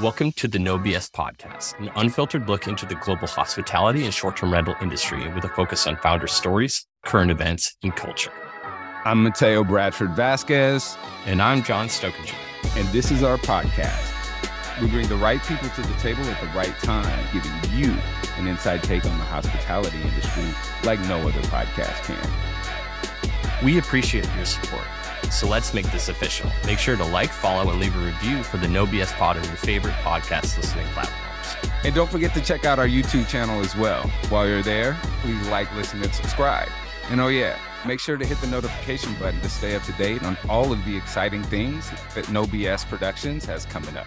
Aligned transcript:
Welcome 0.00 0.30
to 0.34 0.46
the 0.46 0.60
No 0.60 0.78
BS 0.78 1.10
podcast, 1.10 1.76
an 1.80 1.90
unfiltered 1.96 2.48
look 2.48 2.68
into 2.68 2.86
the 2.86 2.94
global 2.94 3.26
hospitality 3.26 4.04
and 4.04 4.14
short 4.14 4.36
term 4.36 4.52
rental 4.52 4.76
industry 4.80 5.26
with 5.34 5.42
a 5.42 5.48
focus 5.48 5.88
on 5.88 5.96
founder 5.96 6.28
stories, 6.28 6.86
current 7.04 7.32
events, 7.32 7.76
and 7.82 7.96
culture. 7.96 8.30
I'm 9.04 9.24
Mateo 9.24 9.64
Bradford 9.64 10.10
Vasquez. 10.10 10.96
And 11.26 11.42
I'm 11.42 11.64
John 11.64 11.88
Stokinger. 11.88 12.32
And 12.76 12.86
this 12.90 13.10
is 13.10 13.24
our 13.24 13.38
podcast. 13.38 14.14
We 14.80 14.86
bring 14.86 15.08
the 15.08 15.16
right 15.16 15.42
people 15.42 15.68
to 15.68 15.82
the 15.82 15.94
table 15.94 16.22
at 16.26 16.40
the 16.40 16.56
right 16.56 16.78
time, 16.78 17.26
giving 17.32 17.50
you 17.76 17.92
an 18.36 18.46
inside 18.46 18.84
take 18.84 19.04
on 19.04 19.18
the 19.18 19.24
hospitality 19.24 20.00
industry 20.00 20.44
like 20.84 21.00
no 21.08 21.18
other 21.18 21.42
podcast 21.48 22.04
can. 22.04 23.64
We 23.66 23.78
appreciate 23.78 24.28
your 24.36 24.44
support. 24.44 24.86
So 25.30 25.48
let's 25.48 25.74
make 25.74 25.90
this 25.92 26.08
official. 26.08 26.50
Make 26.66 26.78
sure 26.78 26.96
to 26.96 27.04
like, 27.04 27.30
follow, 27.30 27.70
and 27.70 27.80
leave 27.80 27.96
a 27.96 28.04
review 28.04 28.42
for 28.42 28.56
the 28.56 28.68
No 28.68 28.86
BS 28.86 29.12
Pod 29.12 29.36
on 29.36 29.44
your 29.44 29.54
favorite 29.54 29.94
podcast 30.02 30.56
listening 30.56 30.86
platforms. 30.88 31.56
And 31.84 31.94
don't 31.94 32.10
forget 32.10 32.34
to 32.34 32.40
check 32.40 32.64
out 32.64 32.78
our 32.78 32.88
YouTube 32.88 33.28
channel 33.28 33.60
as 33.60 33.76
well. 33.76 34.02
While 34.28 34.48
you're 34.48 34.62
there, 34.62 34.96
please 35.20 35.46
like, 35.48 35.72
listen, 35.74 36.02
and 36.02 36.12
subscribe. 36.12 36.68
And 37.10 37.20
oh, 37.20 37.28
yeah, 37.28 37.58
make 37.86 38.00
sure 38.00 38.16
to 38.16 38.24
hit 38.24 38.40
the 38.40 38.46
notification 38.48 39.14
button 39.14 39.40
to 39.40 39.48
stay 39.48 39.76
up 39.76 39.82
to 39.84 39.92
date 39.92 40.22
on 40.24 40.36
all 40.48 40.72
of 40.72 40.84
the 40.84 40.96
exciting 40.96 41.42
things 41.44 41.90
that 42.14 42.28
No 42.30 42.44
BS 42.44 42.86
Productions 42.86 43.44
has 43.44 43.64
coming 43.66 43.96
up. 43.96 44.06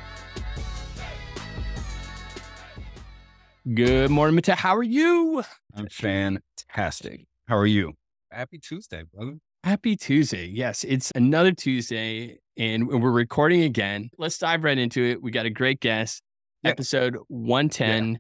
Good 3.74 4.10
morning, 4.10 4.36
Mateo. 4.36 4.56
How 4.56 4.76
are 4.76 4.84
you? 4.84 5.44
I'm 5.76 5.88
fantastic. 5.88 7.28
How 7.48 7.58
are 7.58 7.68
you? 7.68 7.94
Happy 8.32 8.58
Tuesday, 8.58 9.04
brother. 9.04 9.38
Happy 9.64 9.96
Tuesday. 9.96 10.48
Yes, 10.48 10.84
it's 10.84 11.12
another 11.14 11.52
Tuesday 11.52 12.40
and 12.58 12.88
we're 12.88 13.12
recording 13.12 13.62
again. 13.62 14.10
Let's 14.18 14.40
dive 14.40 14.64
right 14.64 14.78
into 14.78 15.04
it. 15.04 15.22
We 15.22 15.30
got 15.30 15.46
a 15.46 15.52
great 15.52 15.80
guest, 15.80 16.24
yeah. 16.64 16.72
episode 16.72 17.16
110. 17.28 18.14
Yeah. 18.14 18.18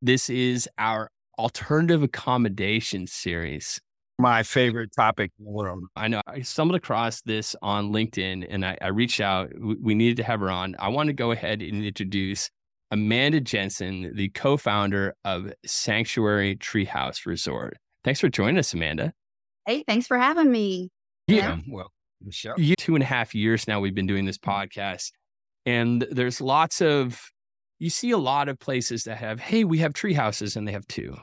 This 0.00 0.30
is 0.30 0.66
our 0.78 1.10
alternative 1.38 2.02
accommodation 2.02 3.06
series. 3.06 3.78
My 4.18 4.42
favorite 4.42 4.90
topic 4.96 5.30
in 5.38 5.44
the 5.44 5.50
world. 5.50 5.84
I 5.94 6.08
know. 6.08 6.22
I 6.26 6.40
stumbled 6.40 6.76
across 6.76 7.20
this 7.20 7.54
on 7.60 7.92
LinkedIn 7.92 8.46
and 8.48 8.64
I, 8.64 8.78
I 8.80 8.88
reached 8.88 9.20
out. 9.20 9.50
We 9.60 9.94
needed 9.94 10.16
to 10.16 10.24
have 10.24 10.40
her 10.40 10.50
on. 10.50 10.74
I 10.78 10.88
want 10.88 11.08
to 11.08 11.12
go 11.12 11.32
ahead 11.32 11.60
and 11.60 11.84
introduce 11.84 12.48
Amanda 12.90 13.42
Jensen, 13.42 14.12
the 14.14 14.30
co 14.30 14.56
founder 14.56 15.14
of 15.22 15.52
Sanctuary 15.66 16.56
Treehouse 16.56 17.26
Resort. 17.26 17.76
Thanks 18.04 18.20
for 18.20 18.30
joining 18.30 18.56
us, 18.56 18.72
Amanda. 18.72 19.12
Hey, 19.68 19.84
thanks 19.86 20.06
for 20.06 20.16
having 20.16 20.50
me. 20.50 20.88
Yeah. 21.26 21.58
Well, 21.68 21.92
Michelle. 22.22 22.54
Two 22.78 22.94
and 22.94 23.02
a 23.02 23.06
half 23.06 23.34
years 23.34 23.68
now 23.68 23.80
we've 23.80 23.94
been 23.94 24.06
doing 24.06 24.24
this 24.24 24.38
mm-hmm. 24.38 24.50
podcast. 24.50 25.12
And 25.66 26.06
there's 26.10 26.40
lots 26.40 26.80
of, 26.80 27.20
you 27.78 27.90
see 27.90 28.10
a 28.12 28.18
lot 28.18 28.48
of 28.48 28.58
places 28.58 29.04
that 29.04 29.18
have, 29.18 29.40
hey, 29.40 29.64
we 29.64 29.76
have 29.78 29.92
tree 29.92 30.14
houses 30.14 30.56
and 30.56 30.66
they 30.66 30.72
have 30.72 30.86
two. 30.88 31.18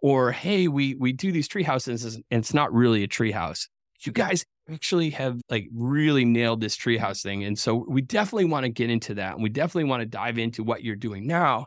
Or, 0.00 0.32
hey, 0.32 0.68
we 0.68 0.94
we 0.94 1.12
do 1.12 1.32
these 1.32 1.48
tree 1.48 1.64
houses 1.64 2.04
and 2.04 2.24
it's 2.30 2.54
not 2.54 2.72
really 2.72 3.02
a 3.02 3.08
tree 3.08 3.32
house. 3.32 3.68
You 4.00 4.12
guys 4.12 4.44
actually 4.72 5.10
have 5.10 5.42
like 5.50 5.68
really 5.74 6.24
nailed 6.24 6.62
this 6.62 6.78
treehouse 6.78 7.22
thing. 7.22 7.44
And 7.44 7.58
so 7.58 7.84
we 7.88 8.00
definitely 8.00 8.46
want 8.46 8.64
to 8.64 8.70
get 8.70 8.88
into 8.88 9.14
that. 9.14 9.34
And 9.34 9.42
we 9.42 9.50
definitely 9.50 9.84
want 9.84 10.00
to 10.00 10.06
dive 10.06 10.38
into 10.38 10.64
what 10.64 10.82
you're 10.82 10.96
doing 10.96 11.26
now. 11.26 11.66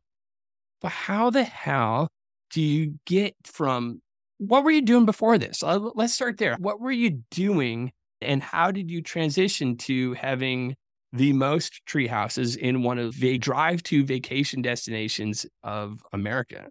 But 0.81 0.91
how 0.91 1.29
the 1.29 1.43
hell 1.43 2.07
do 2.49 2.61
you 2.61 2.95
get 3.05 3.35
from 3.43 4.01
what 4.39 4.63
were 4.63 4.71
you 4.71 4.81
doing 4.81 5.05
before 5.05 5.37
this? 5.37 5.61
Uh, 5.61 5.79
let's 5.95 6.13
start 6.13 6.37
there. 6.37 6.55
What 6.59 6.79
were 6.79 6.91
you 6.91 7.21
doing 7.29 7.91
and 8.21 8.41
how 8.41 8.71
did 8.71 8.89
you 8.89 9.01
transition 9.01 9.77
to 9.77 10.13
having 10.13 10.75
the 11.11 11.33
most 11.33 11.85
tree 11.85 12.07
houses 12.07 12.55
in 12.55 12.83
one 12.83 12.99
of 12.99 13.19
the 13.19 13.37
drive 13.37 13.83
to 13.83 14.03
vacation 14.03 14.61
destinations 14.61 15.45
of 15.63 15.99
America? 16.13 16.69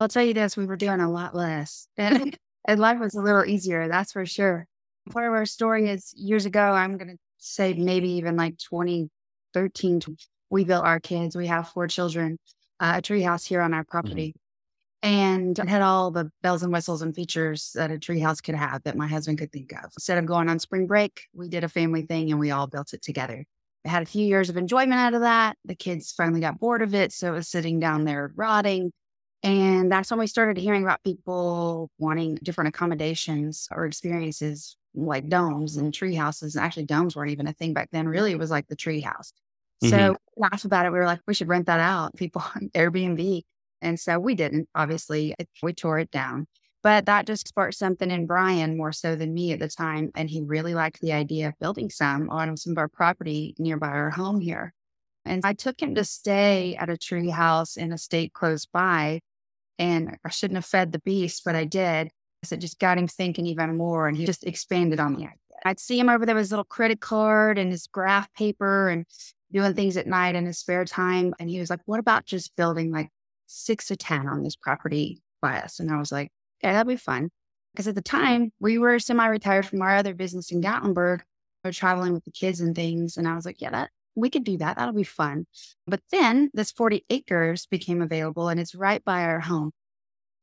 I'll 0.00 0.08
tell 0.08 0.24
you 0.24 0.34
this, 0.34 0.56
we 0.56 0.66
were 0.66 0.76
doing 0.76 1.00
a 1.00 1.10
lot 1.10 1.34
less 1.34 1.88
and, 1.96 2.36
and 2.66 2.80
life 2.80 2.98
was 2.98 3.14
a 3.14 3.20
little 3.20 3.44
easier. 3.44 3.88
That's 3.88 4.12
for 4.12 4.24
sure. 4.24 4.66
Part 5.10 5.26
of 5.26 5.32
our 5.32 5.46
story 5.46 5.88
is 5.88 6.14
years 6.16 6.46
ago, 6.46 6.62
I'm 6.62 6.96
going 6.96 7.10
to 7.10 7.18
say 7.38 7.74
maybe 7.74 8.10
even 8.12 8.36
like 8.36 8.56
2013, 8.58 10.00
we 10.50 10.64
built 10.64 10.84
our 10.84 11.00
kids. 11.00 11.34
We 11.34 11.48
have 11.48 11.68
four 11.68 11.88
children, 11.88 12.38
uh, 12.78 12.94
a 12.96 13.02
tree 13.02 13.22
house 13.22 13.44
here 13.44 13.60
on 13.60 13.74
our 13.74 13.84
mm-hmm. 13.84 13.90
And 15.02 15.58
had 15.58 15.82
all 15.82 16.10
the 16.10 16.30
bells 16.42 16.62
and 16.62 16.72
whistles 16.72 17.02
and 17.02 17.14
features 17.14 17.72
that 17.74 17.90
a 17.90 17.94
treehouse 17.94 18.42
could 18.42 18.54
have 18.54 18.82
that 18.84 18.96
my 18.96 19.08
husband 19.08 19.38
could 19.38 19.50
think 19.50 19.72
of. 19.72 19.90
Instead 19.96 20.18
of 20.18 20.26
going 20.26 20.48
on 20.48 20.58
spring 20.58 20.86
break, 20.86 21.22
we 21.34 21.48
did 21.48 21.64
a 21.64 21.68
family 21.68 22.02
thing 22.02 22.30
and 22.30 22.38
we 22.38 22.52
all 22.52 22.68
built 22.68 22.92
it 22.94 23.02
together. 23.02 23.44
I 23.84 23.88
had 23.88 24.02
a 24.02 24.06
few 24.06 24.24
years 24.24 24.48
of 24.48 24.56
enjoyment 24.56 25.00
out 25.00 25.14
of 25.14 25.22
that. 25.22 25.56
The 25.64 25.74
kids 25.74 26.12
finally 26.12 26.40
got 26.40 26.60
bored 26.60 26.82
of 26.82 26.94
it. 26.94 27.12
So 27.12 27.32
it 27.32 27.36
was 27.36 27.48
sitting 27.48 27.80
down 27.80 28.04
there 28.04 28.32
rotting. 28.36 28.92
And 29.42 29.90
that's 29.90 30.08
when 30.08 30.20
we 30.20 30.28
started 30.28 30.56
hearing 30.56 30.84
about 30.84 31.02
people 31.02 31.90
wanting 31.98 32.36
different 32.36 32.68
accommodations 32.68 33.68
or 33.72 33.86
experiences 33.86 34.76
like 34.94 35.28
domes 35.28 35.76
and 35.76 35.92
tree 35.92 36.14
houses. 36.14 36.56
Actually, 36.56 36.84
domes 36.84 37.16
weren't 37.16 37.32
even 37.32 37.48
a 37.48 37.52
thing 37.52 37.72
back 37.72 37.88
then. 37.90 38.06
Really, 38.06 38.30
it 38.30 38.38
was 38.38 38.52
like 38.52 38.68
the 38.68 38.76
tree 38.76 39.00
house. 39.00 39.32
Mm-hmm. 39.82 39.96
So 39.96 40.16
laugh 40.36 40.64
about 40.64 40.86
it. 40.86 40.92
We 40.92 40.98
were 40.98 41.06
like, 41.06 41.20
we 41.26 41.34
should 41.34 41.48
rent 41.48 41.66
that 41.66 41.80
out. 41.80 42.14
People 42.14 42.44
on 42.54 42.70
Airbnb. 42.72 43.42
And 43.82 44.00
so 44.00 44.18
we 44.18 44.34
didn't, 44.34 44.68
obviously, 44.74 45.34
we 45.62 45.74
tore 45.74 45.98
it 45.98 46.10
down. 46.10 46.46
But 46.82 47.06
that 47.06 47.26
just 47.26 47.46
sparked 47.46 47.74
something 47.74 48.10
in 48.10 48.26
Brian 48.26 48.76
more 48.76 48.92
so 48.92 49.14
than 49.14 49.34
me 49.34 49.52
at 49.52 49.60
the 49.60 49.68
time. 49.68 50.10
And 50.14 50.30
he 50.30 50.40
really 50.40 50.74
liked 50.74 51.00
the 51.00 51.12
idea 51.12 51.48
of 51.48 51.58
building 51.60 51.90
some 51.90 52.30
on 52.30 52.56
some 52.56 52.72
of 52.72 52.78
our 52.78 52.88
property 52.88 53.54
nearby 53.58 53.88
our 53.88 54.10
home 54.10 54.40
here. 54.40 54.72
And 55.24 55.44
I 55.44 55.52
took 55.52 55.80
him 55.80 55.94
to 55.94 56.04
stay 56.04 56.74
at 56.76 56.90
a 56.90 56.96
tree 56.96 57.28
house 57.28 57.76
in 57.76 57.92
a 57.92 57.98
state 57.98 58.32
close 58.32 58.66
by. 58.66 59.20
And 59.78 60.16
I 60.24 60.30
shouldn't 60.30 60.56
have 60.56 60.64
fed 60.64 60.92
the 60.92 61.00
beast, 61.00 61.42
but 61.44 61.54
I 61.54 61.64
did. 61.64 62.10
So 62.44 62.54
it 62.54 62.60
just 62.60 62.80
got 62.80 62.98
him 62.98 63.06
thinking 63.06 63.46
even 63.46 63.76
more. 63.76 64.08
And 64.08 64.16
he 64.16 64.26
just 64.26 64.44
expanded 64.44 64.98
on 64.98 65.14
the 65.14 65.22
idea. 65.22 65.36
I'd 65.64 65.78
see 65.78 65.98
him 65.98 66.08
over 66.08 66.26
there 66.26 66.34
with 66.34 66.42
his 66.42 66.50
little 66.50 66.64
credit 66.64 67.00
card 67.00 67.58
and 67.58 67.70
his 67.70 67.86
graph 67.86 68.32
paper 68.34 68.88
and 68.88 69.06
doing 69.52 69.74
things 69.74 69.96
at 69.96 70.08
night 70.08 70.34
in 70.34 70.46
his 70.46 70.58
spare 70.58 70.84
time. 70.84 71.34
And 71.38 71.48
he 71.48 71.60
was 71.60 71.70
like, 71.70 71.80
what 71.84 72.00
about 72.00 72.24
just 72.24 72.56
building 72.56 72.90
like 72.90 73.10
six 73.52 73.88
to 73.88 73.96
10 73.96 74.28
on 74.28 74.42
this 74.42 74.56
property 74.56 75.22
us. 75.42 75.80
And 75.80 75.90
I 75.90 75.98
was 75.98 76.12
like, 76.12 76.30
yeah, 76.62 76.72
that'd 76.72 76.86
be 76.86 76.96
fun. 76.96 77.30
Because 77.72 77.88
at 77.88 77.94
the 77.94 78.02
time, 78.02 78.52
we 78.60 78.78
were 78.78 78.98
semi 78.98 79.26
retired 79.26 79.66
from 79.66 79.82
our 79.82 79.96
other 79.96 80.14
business 80.14 80.52
in 80.52 80.60
Gatlinburg. 80.60 81.20
We 81.64 81.68
were 81.68 81.72
traveling 81.72 82.12
with 82.12 82.24
the 82.24 82.30
kids 82.30 82.60
and 82.60 82.74
things. 82.74 83.16
And 83.16 83.26
I 83.26 83.34
was 83.34 83.46
like, 83.46 83.60
yeah, 83.60 83.70
that 83.70 83.90
we 84.14 84.30
could 84.30 84.44
do 84.44 84.58
that. 84.58 84.76
That'll 84.76 84.94
be 84.94 85.04
fun. 85.04 85.46
But 85.86 86.00
then 86.10 86.50
this 86.52 86.70
40 86.70 87.04
acres 87.08 87.66
became 87.66 88.02
available 88.02 88.48
and 88.48 88.60
it's 88.60 88.74
right 88.74 89.02
by 89.04 89.24
our 89.24 89.40
home. 89.40 89.72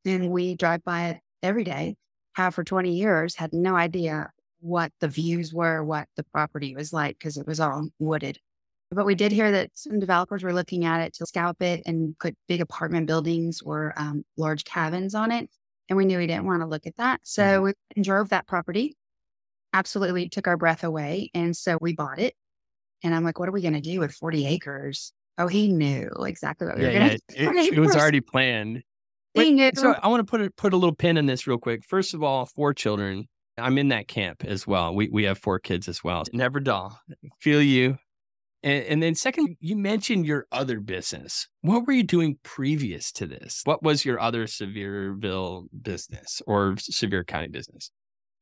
And 0.06 0.32
we 0.32 0.56
drive 0.56 0.84
by 0.84 1.10
it 1.10 1.18
every 1.44 1.64
day, 1.64 1.96
have 2.34 2.56
for 2.56 2.64
20 2.64 2.92
years, 2.92 3.36
had 3.36 3.54
no 3.54 3.76
idea 3.76 4.32
what 4.60 4.92
the 5.00 5.08
views 5.08 5.54
were, 5.54 5.84
what 5.84 6.08
the 6.16 6.24
property 6.24 6.76
was 6.76 6.92
like, 6.92 7.18
because 7.20 7.38
it 7.38 7.46
was 7.46 7.60
all 7.60 7.90
wooded. 8.00 8.40
But 8.92 9.06
we 9.06 9.16
did 9.16 9.32
hear 9.32 9.52
that 9.52 9.70
some 9.76 10.00
developers 10.00 10.44
were 10.44 10.54
looking 10.54 10.84
at 10.86 11.02
it 11.02 11.14
to 11.16 11.26
scalp 11.26 11.62
it 11.62 11.84
and 11.86 12.18
put 12.20 12.36
big 12.48 12.60
apartment 12.60 13.06
buildings 13.06 13.62
or 13.62 13.94
um, 13.98 14.24
large 14.36 14.64
cabins 14.64 15.14
on 15.14 15.32
it. 15.32 15.50
And 15.90 15.98
we 15.98 16.06
knew 16.06 16.18
we 16.18 16.28
didn't 16.28 16.46
want 16.46 16.62
to 16.62 16.68
look 16.68 16.88
at 16.88 16.98
that. 16.98 17.22
So 17.24 17.44
mm-hmm. 17.44 17.72
we 17.96 18.02
drove 18.02 18.30
that 18.30 18.48
property. 18.48 18.96
Absolutely 19.74 20.30
took 20.30 20.48
our 20.48 20.58
breath 20.58 20.84
away. 20.84 21.30
And 21.34 21.56
so 21.56 21.78
we 21.80 21.94
bought 21.94 22.20
it. 22.20 22.34
And 23.04 23.14
I'm 23.14 23.24
like, 23.24 23.40
what 23.40 23.48
are 23.48 23.52
we 23.52 23.62
going 23.62 23.76
to 23.76 23.82
do 23.82 24.00
with 24.00 24.12
40 24.12 24.48
acres? 24.48 25.14
Oh, 25.38 25.48
he 25.48 25.68
knew 25.70 26.10
exactly 26.26 26.68
what 26.68 26.78
we 26.78 26.84
yeah, 26.84 26.88
were 26.88 26.94
going 26.94 27.10
to 27.10 27.18
do. 27.18 27.60
It, 27.60 27.74
it 27.78 27.80
was 27.80 27.96
already 27.96 28.22
planned. 28.22 28.84
He 29.36 29.52
knew. 29.52 29.72
So 29.76 29.94
I 30.02 30.08
want 30.08 30.26
to 30.26 30.30
put 30.30 30.42
a, 30.42 30.50
put 30.52 30.74
a 30.74 30.78
little 30.78 30.96
pin 30.96 31.16
in 31.16 31.28
this 31.28 31.48
real 31.48 31.60
quick. 31.60 31.86
First 31.86 32.14
of 32.14 32.24
all, 32.24 32.46
four 32.46 32.74
children. 32.74 33.28
I'm 33.58 33.78
in 33.78 33.90
that 33.90 34.08
camp 34.08 34.46
as 34.46 34.66
well. 34.66 34.96
We 34.96 35.10
we 35.10 35.24
have 35.24 35.38
four 35.38 35.60
kids 35.60 35.90
as 35.90 36.04
well. 36.04 36.24
Never 36.32 36.60
dull. 36.60 37.00
Feel 37.40 37.62
you. 37.62 37.98
And, 38.62 38.84
and, 38.86 39.04
then, 39.04 39.16
second, 39.16 39.56
you 39.62 39.78
mentioned 39.78 40.26
your 40.26 40.46
other 40.52 40.80
business. 40.80 41.48
What 41.62 41.88
were 41.88 41.94
you 41.94 42.04
doing 42.04 42.38
previous 42.44 43.12
to 43.14 43.26
this? 43.26 43.62
What 43.64 43.84
was 43.84 44.04
your 44.04 44.20
other 44.20 44.46
Sevierville 44.48 45.68
business 45.82 46.42
or 46.46 46.76
Sevier 46.78 47.24
County 47.24 47.48
business? 47.48 47.92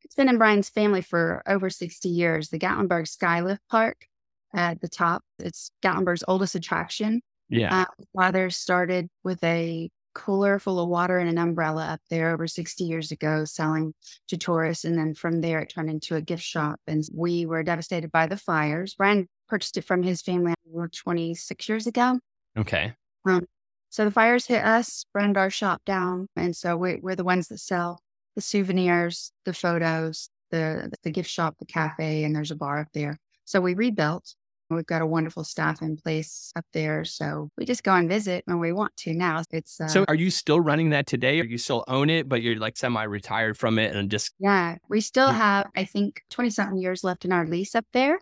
It's 0.03 0.15
been 0.15 0.29
in 0.29 0.37
Brian's 0.37 0.69
family 0.69 1.01
for 1.01 1.43
over 1.47 1.69
60 1.69 2.09
years. 2.09 2.49
The 2.49 2.57
Gatlinburg 2.57 3.07
Skylift 3.07 3.59
Park 3.69 4.05
at 4.53 4.81
the 4.81 4.87
top, 4.87 5.23
it's 5.37 5.71
Gatlinburg's 5.83 6.23
oldest 6.27 6.55
attraction. 6.55 7.21
Yeah. 7.49 7.81
Uh, 7.81 7.85
father 8.15 8.49
started 8.49 9.09
with 9.23 9.43
a 9.43 9.89
cooler 10.17 10.57
full 10.57 10.79
of 10.79 10.89
water 10.89 11.19
and 11.19 11.29
an 11.29 11.37
umbrella 11.37 11.85
up 11.85 12.01
there 12.09 12.31
over 12.31 12.47
60 12.47 12.83
years 12.83 13.11
ago 13.11 13.45
selling 13.45 13.93
to 14.27 14.37
tourists. 14.37 14.83
And 14.83 14.97
then 14.97 15.13
from 15.13 15.41
there, 15.41 15.59
it 15.59 15.71
turned 15.73 15.91
into 15.91 16.15
a 16.15 16.21
gift 16.21 16.43
shop. 16.43 16.79
And 16.87 17.03
we 17.13 17.45
were 17.45 17.61
devastated 17.61 18.11
by 18.11 18.25
the 18.25 18.37
fires. 18.37 18.95
Brian 18.95 19.27
purchased 19.47 19.77
it 19.77 19.83
from 19.83 20.03
his 20.03 20.21
family 20.21 20.53
26 20.91 21.69
years 21.69 21.87
ago. 21.87 22.19
Okay. 22.57 22.93
Um, 23.25 23.45
so 23.89 24.05
the 24.05 24.11
fires 24.11 24.45
hit 24.47 24.63
us, 24.63 25.05
burned 25.13 25.37
our 25.37 25.49
shop 25.49 25.81
down. 25.85 26.27
And 26.35 26.55
so 26.55 26.75
we, 26.77 26.99
we're 27.01 27.15
the 27.15 27.23
ones 27.23 27.47
that 27.47 27.59
sell 27.59 27.99
the 28.35 28.41
souvenirs, 28.41 29.31
the 29.45 29.53
photos, 29.53 30.29
the, 30.51 30.91
the 31.03 31.11
gift 31.11 31.29
shop, 31.29 31.55
the 31.59 31.65
cafe, 31.65 32.23
and 32.23 32.35
there's 32.35 32.51
a 32.51 32.55
bar 32.55 32.79
up 32.79 32.89
there. 32.93 33.19
So 33.45 33.61
we 33.61 33.73
rebuilt 33.73 34.35
We've 34.69 34.85
got 34.85 35.01
a 35.01 35.05
wonderful 35.05 35.43
staff 35.45 35.81
in 35.81 35.95
place 35.95 36.51
up 36.55 36.65
there. 36.73 37.05
So 37.05 37.49
we 37.57 37.65
just 37.65 37.83
go 37.83 37.93
and 37.93 38.09
visit 38.09 38.43
when 38.45 38.59
we 38.59 38.73
want 38.73 38.95
to 38.97 39.13
now. 39.13 39.43
It's 39.51 39.79
uh, 39.79 39.87
So 39.87 40.05
are 40.07 40.15
you 40.15 40.29
still 40.29 40.59
running 40.59 40.89
that 40.89 41.07
today? 41.07 41.39
Or 41.39 41.45
you 41.45 41.57
still 41.57 41.85
own 41.87 42.09
it, 42.09 42.27
but 42.27 42.41
you're 42.41 42.57
like 42.57 42.75
semi 42.75 43.03
retired 43.03 43.57
from 43.57 43.79
it 43.79 43.95
and 43.95 44.11
just 44.11 44.33
yeah, 44.39 44.75
we 44.89 44.99
still 44.99 45.31
have, 45.31 45.67
I 45.75 45.85
think, 45.85 46.21
20 46.31 46.49
something 46.49 46.77
years 46.77 47.03
left 47.03 47.23
in 47.23 47.31
our 47.31 47.47
lease 47.47 47.75
up 47.75 47.85
there. 47.93 48.19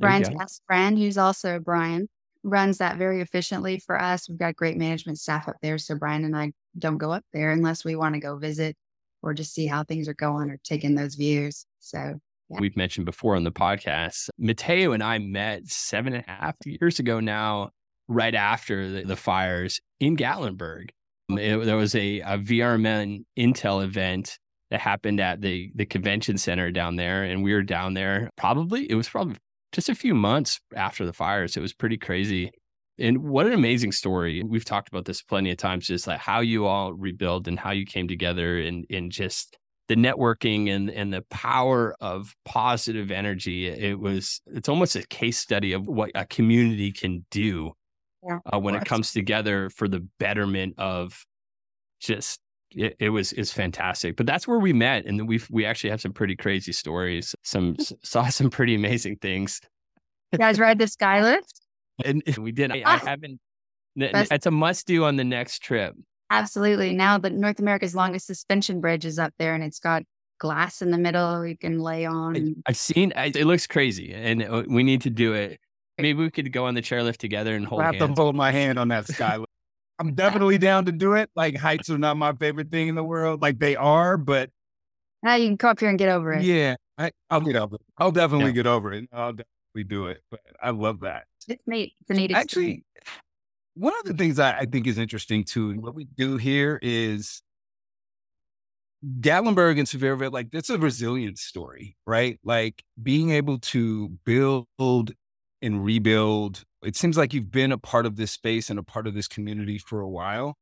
Brian's 0.00 0.28
best 0.30 0.62
friend, 0.66 0.98
who's 0.98 1.18
also 1.18 1.58
Brian, 1.58 2.08
runs 2.42 2.78
that 2.78 2.96
very 2.96 3.20
efficiently 3.20 3.78
for 3.78 4.00
us. 4.00 4.28
We've 4.28 4.38
got 4.38 4.56
great 4.56 4.76
management 4.76 5.18
staff 5.18 5.48
up 5.48 5.56
there. 5.62 5.78
So 5.78 5.96
Brian 5.96 6.24
and 6.24 6.36
I 6.36 6.52
don't 6.78 6.98
go 6.98 7.12
up 7.12 7.24
there 7.32 7.50
unless 7.50 7.84
we 7.84 7.96
want 7.96 8.14
to 8.14 8.20
go 8.20 8.36
visit 8.36 8.76
or 9.22 9.34
just 9.34 9.52
see 9.52 9.66
how 9.66 9.82
things 9.84 10.08
are 10.08 10.14
going 10.14 10.50
or 10.50 10.58
take 10.62 10.84
in 10.84 10.94
those 10.94 11.16
views. 11.16 11.66
So 11.80 12.14
Yeah. 12.48 12.58
we've 12.60 12.76
mentioned 12.76 13.04
before 13.06 13.34
on 13.36 13.42
the 13.44 13.50
podcast. 13.52 14.28
Mateo 14.38 14.92
and 14.92 15.02
I 15.02 15.18
met 15.18 15.66
seven 15.66 16.14
and 16.14 16.24
a 16.26 16.30
half 16.30 16.54
years 16.64 16.98
ago 17.00 17.18
now, 17.20 17.70
right 18.06 18.34
after 18.34 18.88
the, 18.88 19.02
the 19.02 19.16
fires 19.16 19.80
in 20.00 20.16
Gatlinburg. 20.16 20.90
It- 21.30 21.64
there 21.64 21.76
was 21.76 21.94
a, 21.94 22.20
a 22.20 22.38
VRMN 22.38 23.24
Intel 23.38 23.84
event 23.84 24.38
that 24.70 24.80
happened 24.80 25.18
at 25.20 25.40
the, 25.40 25.70
the 25.74 25.84
convention 25.86 26.38
center 26.38 26.70
down 26.70 26.96
there. 26.96 27.24
And 27.24 27.42
we 27.42 27.52
were 27.52 27.62
down 27.62 27.94
there 27.94 28.30
probably, 28.36 28.90
it 28.90 28.94
was 28.94 29.08
probably 29.08 29.36
just 29.72 29.88
a 29.88 29.94
few 29.94 30.14
months 30.14 30.60
after 30.74 31.04
the 31.04 31.12
fires. 31.12 31.56
It 31.56 31.60
was 31.60 31.74
pretty 31.74 31.98
crazy. 31.98 32.50
And 32.98 33.18
what 33.18 33.46
an 33.46 33.52
amazing 33.52 33.92
story. 33.92 34.42
We've 34.42 34.64
talked 34.64 34.88
about 34.88 35.04
this 35.04 35.22
plenty 35.22 35.50
of 35.50 35.56
times, 35.56 35.86
just 35.86 36.06
like 36.06 36.18
how 36.18 36.40
you 36.40 36.66
all 36.66 36.92
rebuild 36.92 37.46
and 37.46 37.58
how 37.58 37.70
you 37.70 37.86
came 37.86 38.08
together 38.08 38.58
and, 38.58 38.84
and 38.90 39.12
just 39.12 39.56
the 39.88 39.94
networking 39.96 40.68
and 40.68 40.90
and 40.90 41.12
the 41.12 41.22
power 41.30 41.94
of 42.00 42.34
positive 42.44 43.10
energy 43.10 43.66
it 43.68 43.98
was 43.98 44.42
it's 44.48 44.68
almost 44.68 44.94
a 44.94 45.06
case 45.06 45.38
study 45.38 45.72
of 45.72 45.86
what 45.88 46.10
a 46.14 46.26
community 46.26 46.92
can 46.92 47.24
do 47.30 47.72
Yeah. 48.22 48.40
uh, 48.52 48.58
when 48.60 48.74
it 48.74 48.84
comes 48.84 49.12
together 49.12 49.70
for 49.70 49.88
the 49.88 50.06
betterment 50.18 50.74
of 50.76 51.24
just 52.00 52.40
it, 52.74 52.96
it 52.98 53.08
was 53.10 53.32
is 53.32 53.52
fantastic 53.52 54.16
but 54.16 54.26
that's 54.26 54.46
where 54.46 54.58
we 54.58 54.72
met 54.72 55.04
and 55.06 55.26
we 55.28 55.40
we 55.50 55.64
actually 55.64 55.90
have 55.90 56.00
some 56.00 56.12
pretty 56.12 56.36
crazy 56.36 56.72
stories 56.72 57.34
some 57.42 57.76
saw 58.02 58.28
some 58.28 58.50
pretty 58.50 58.74
amazing 58.74 59.16
things 59.16 59.60
you 60.32 60.38
guys 60.38 60.58
ride 60.58 60.78
the 60.78 60.84
skylift? 60.84 61.60
and 62.04 62.22
we 62.38 62.52
did 62.52 62.70
i, 62.70 62.76
I 62.78 62.82
Ah. 62.84 62.98
haven't 62.98 63.40
n- 63.98 64.10
Best- 64.12 64.32
it's 64.32 64.46
a 64.46 64.50
must 64.50 64.86
do 64.86 65.04
on 65.04 65.16
the 65.16 65.24
next 65.24 65.62
trip 65.62 65.94
Absolutely. 66.30 66.92
Now 66.92 67.16
the 67.16 67.30
North 67.30 67.58
America's 67.58 67.94
longest 67.94 68.26
suspension 68.26 68.82
bridge 68.82 69.06
is 69.06 69.18
up 69.18 69.32
there 69.38 69.54
and 69.54 69.64
it's 69.64 69.78
got 69.78 70.02
glass 70.38 70.82
in 70.82 70.90
the 70.90 70.98
middle 70.98 71.46
you 71.46 71.56
can 71.56 71.78
lay 71.80 72.04
on. 72.04 72.36
I, 72.36 72.54
I've 72.66 72.76
seen 72.76 73.14
I- 73.16 73.32
it 73.34 73.46
looks 73.46 73.66
crazy 73.66 74.12
and 74.12 74.42
uh, 74.42 74.62
we 74.68 74.82
need 74.82 75.00
to 75.02 75.10
do 75.10 75.32
it. 75.32 75.58
Maybe 75.96 76.18
we 76.22 76.30
could 76.30 76.52
go 76.52 76.66
on 76.66 76.74
the 76.74 76.82
chairlift 76.82 77.16
together 77.16 77.54
and 77.56 77.64
hold 77.64 77.80
I 77.80 77.84
have 77.86 77.94
to 77.94 78.06
hands. 78.08 78.18
hold 78.18 78.36
my 78.36 78.52
hand 78.52 78.78
on 78.78 78.88
that 78.88 79.06
skylift. 79.06 79.46
I'm 79.98 80.14
definitely 80.14 80.58
down 80.58 80.84
to 80.86 80.92
do 80.92 81.14
it. 81.14 81.30
Like 81.34 81.56
heights 81.56 81.90
are 81.90 81.98
not 81.98 82.16
my 82.16 82.32
favorite 82.32 82.70
thing 82.70 82.88
in 82.88 82.94
the 82.94 83.02
world. 83.04 83.42
Like 83.42 83.58
they 83.58 83.74
are, 83.76 84.16
but 84.16 84.50
Now 85.22 85.34
you 85.34 85.48
can 85.48 85.58
come 85.58 85.70
up 85.70 85.80
here 85.80 85.88
and 85.88 85.98
get 85.98 86.08
over 86.08 86.32
it. 86.32 86.42
yeah, 86.44 86.76
I, 86.96 87.10
I'll 87.30 87.40
get 87.40 87.56
over 87.56 87.76
it. 87.76 87.80
I'll 87.98 88.12
definitely 88.12 88.46
Yeah. 88.46 88.52
get 88.52 88.66
over 88.66 88.92
it. 88.92 89.08
I'll 89.12 89.32
definitely 89.32 89.84
do 89.88 90.06
it. 90.06 90.22
But 90.30 90.40
I 90.62 90.70
love 90.70 91.00
that. 91.00 91.24
It's 91.48 91.62
neat. 91.66 91.94
It's 92.00 92.10
a 92.10 92.14
neat. 92.14 92.32
Actually, 92.32 92.84
one 93.74 93.92
of 94.00 94.04
the 94.04 94.14
things 94.14 94.38
I, 94.38 94.58
I 94.58 94.64
think 94.66 94.86
is 94.86 94.98
interesting 94.98 95.44
too, 95.44 95.70
and 95.70 95.82
what 95.82 95.94
we 95.94 96.04
do 96.04 96.36
here 96.36 96.78
is 96.82 97.42
Gatlinburg 99.20 99.78
and 99.78 99.86
Sevierville, 99.86 100.32
like 100.32 100.48
it's 100.52 100.70
a 100.70 100.78
resilience 100.78 101.42
story, 101.42 101.96
right? 102.06 102.38
Like 102.44 102.82
being 103.02 103.30
able 103.30 103.58
to 103.60 104.08
build 104.24 104.66
and 105.62 105.84
rebuild. 105.84 106.64
It 106.82 106.96
seems 106.96 107.16
like 107.16 107.34
you've 107.34 107.50
been 107.50 107.72
a 107.72 107.78
part 107.78 108.06
of 108.06 108.16
this 108.16 108.30
space 108.30 108.70
and 108.70 108.78
a 108.78 108.84
part 108.84 109.06
of 109.06 109.14
this 109.14 109.28
community 109.28 109.78
for 109.78 110.00
a 110.00 110.08
while. 110.08 110.56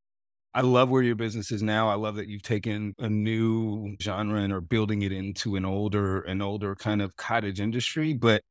I 0.54 0.62
love 0.62 0.88
where 0.88 1.02
your 1.02 1.16
business 1.16 1.52
is 1.52 1.62
now. 1.62 1.90
I 1.90 1.94
love 1.94 2.16
that 2.16 2.28
you've 2.28 2.42
taken 2.42 2.94
a 2.98 3.10
new 3.10 3.94
genre 4.00 4.40
and 4.40 4.52
are 4.52 4.62
building 4.62 5.02
it 5.02 5.12
into 5.12 5.56
an 5.56 5.66
older, 5.66 6.22
an 6.22 6.40
older 6.40 6.74
kind 6.74 7.02
of 7.02 7.16
cottage 7.16 7.60
industry. 7.60 8.14
But 8.14 8.42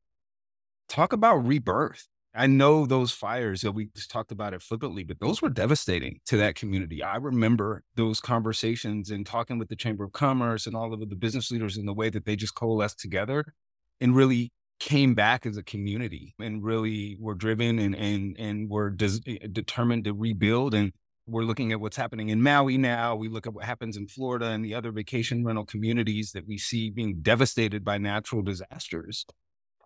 talk 0.88 1.12
about 1.12 1.44
rebirth. 1.44 2.06
I 2.32 2.46
know 2.46 2.86
those 2.86 3.10
fires 3.10 3.62
that 3.62 3.72
we 3.72 3.88
just 3.96 4.10
talked 4.10 4.30
about 4.30 4.54
it 4.54 4.62
flippantly, 4.62 5.02
but 5.02 5.18
those 5.18 5.42
were 5.42 5.48
devastating 5.48 6.20
to 6.26 6.36
that 6.36 6.54
community. 6.54 7.02
I 7.02 7.16
remember 7.16 7.82
those 7.96 8.20
conversations 8.20 9.10
and 9.10 9.26
talking 9.26 9.58
with 9.58 9.68
the 9.68 9.76
Chamber 9.76 10.04
of 10.04 10.12
Commerce 10.12 10.66
and 10.66 10.76
all 10.76 10.92
of 10.92 11.00
the 11.00 11.16
business 11.16 11.50
leaders 11.50 11.76
in 11.76 11.86
the 11.86 11.94
way 11.94 12.10
that 12.10 12.26
they 12.26 12.36
just 12.36 12.54
coalesced 12.54 13.00
together 13.00 13.54
and 14.00 14.14
really 14.14 14.52
came 14.78 15.14
back 15.14 15.46
as 15.46 15.56
a 15.56 15.62
community 15.62 16.34
and 16.38 16.62
really 16.62 17.16
were 17.18 17.34
driven 17.34 17.78
and 17.78 17.94
and 17.94 18.36
and 18.38 18.68
were 18.68 18.90
des- 18.90 19.20
eh, 19.26 19.46
determined 19.50 20.04
to 20.04 20.12
rebuild 20.12 20.74
and 20.74 20.92
we're 21.28 21.42
looking 21.42 21.72
at 21.72 21.80
what's 21.80 21.96
happening 21.96 22.28
in 22.28 22.40
Maui 22.40 22.78
now. 22.78 23.16
We 23.16 23.28
look 23.28 23.46
at 23.46 23.52
what 23.52 23.64
happens 23.64 23.96
in 23.96 24.06
Florida 24.06 24.46
and 24.46 24.64
the 24.64 24.74
other 24.74 24.92
vacation 24.92 25.44
rental 25.44 25.66
communities 25.66 26.32
that 26.32 26.46
we 26.46 26.56
see 26.56 26.88
being 26.88 27.16
devastated 27.20 27.84
by 27.84 27.98
natural 27.98 28.42
disasters. 28.42 29.26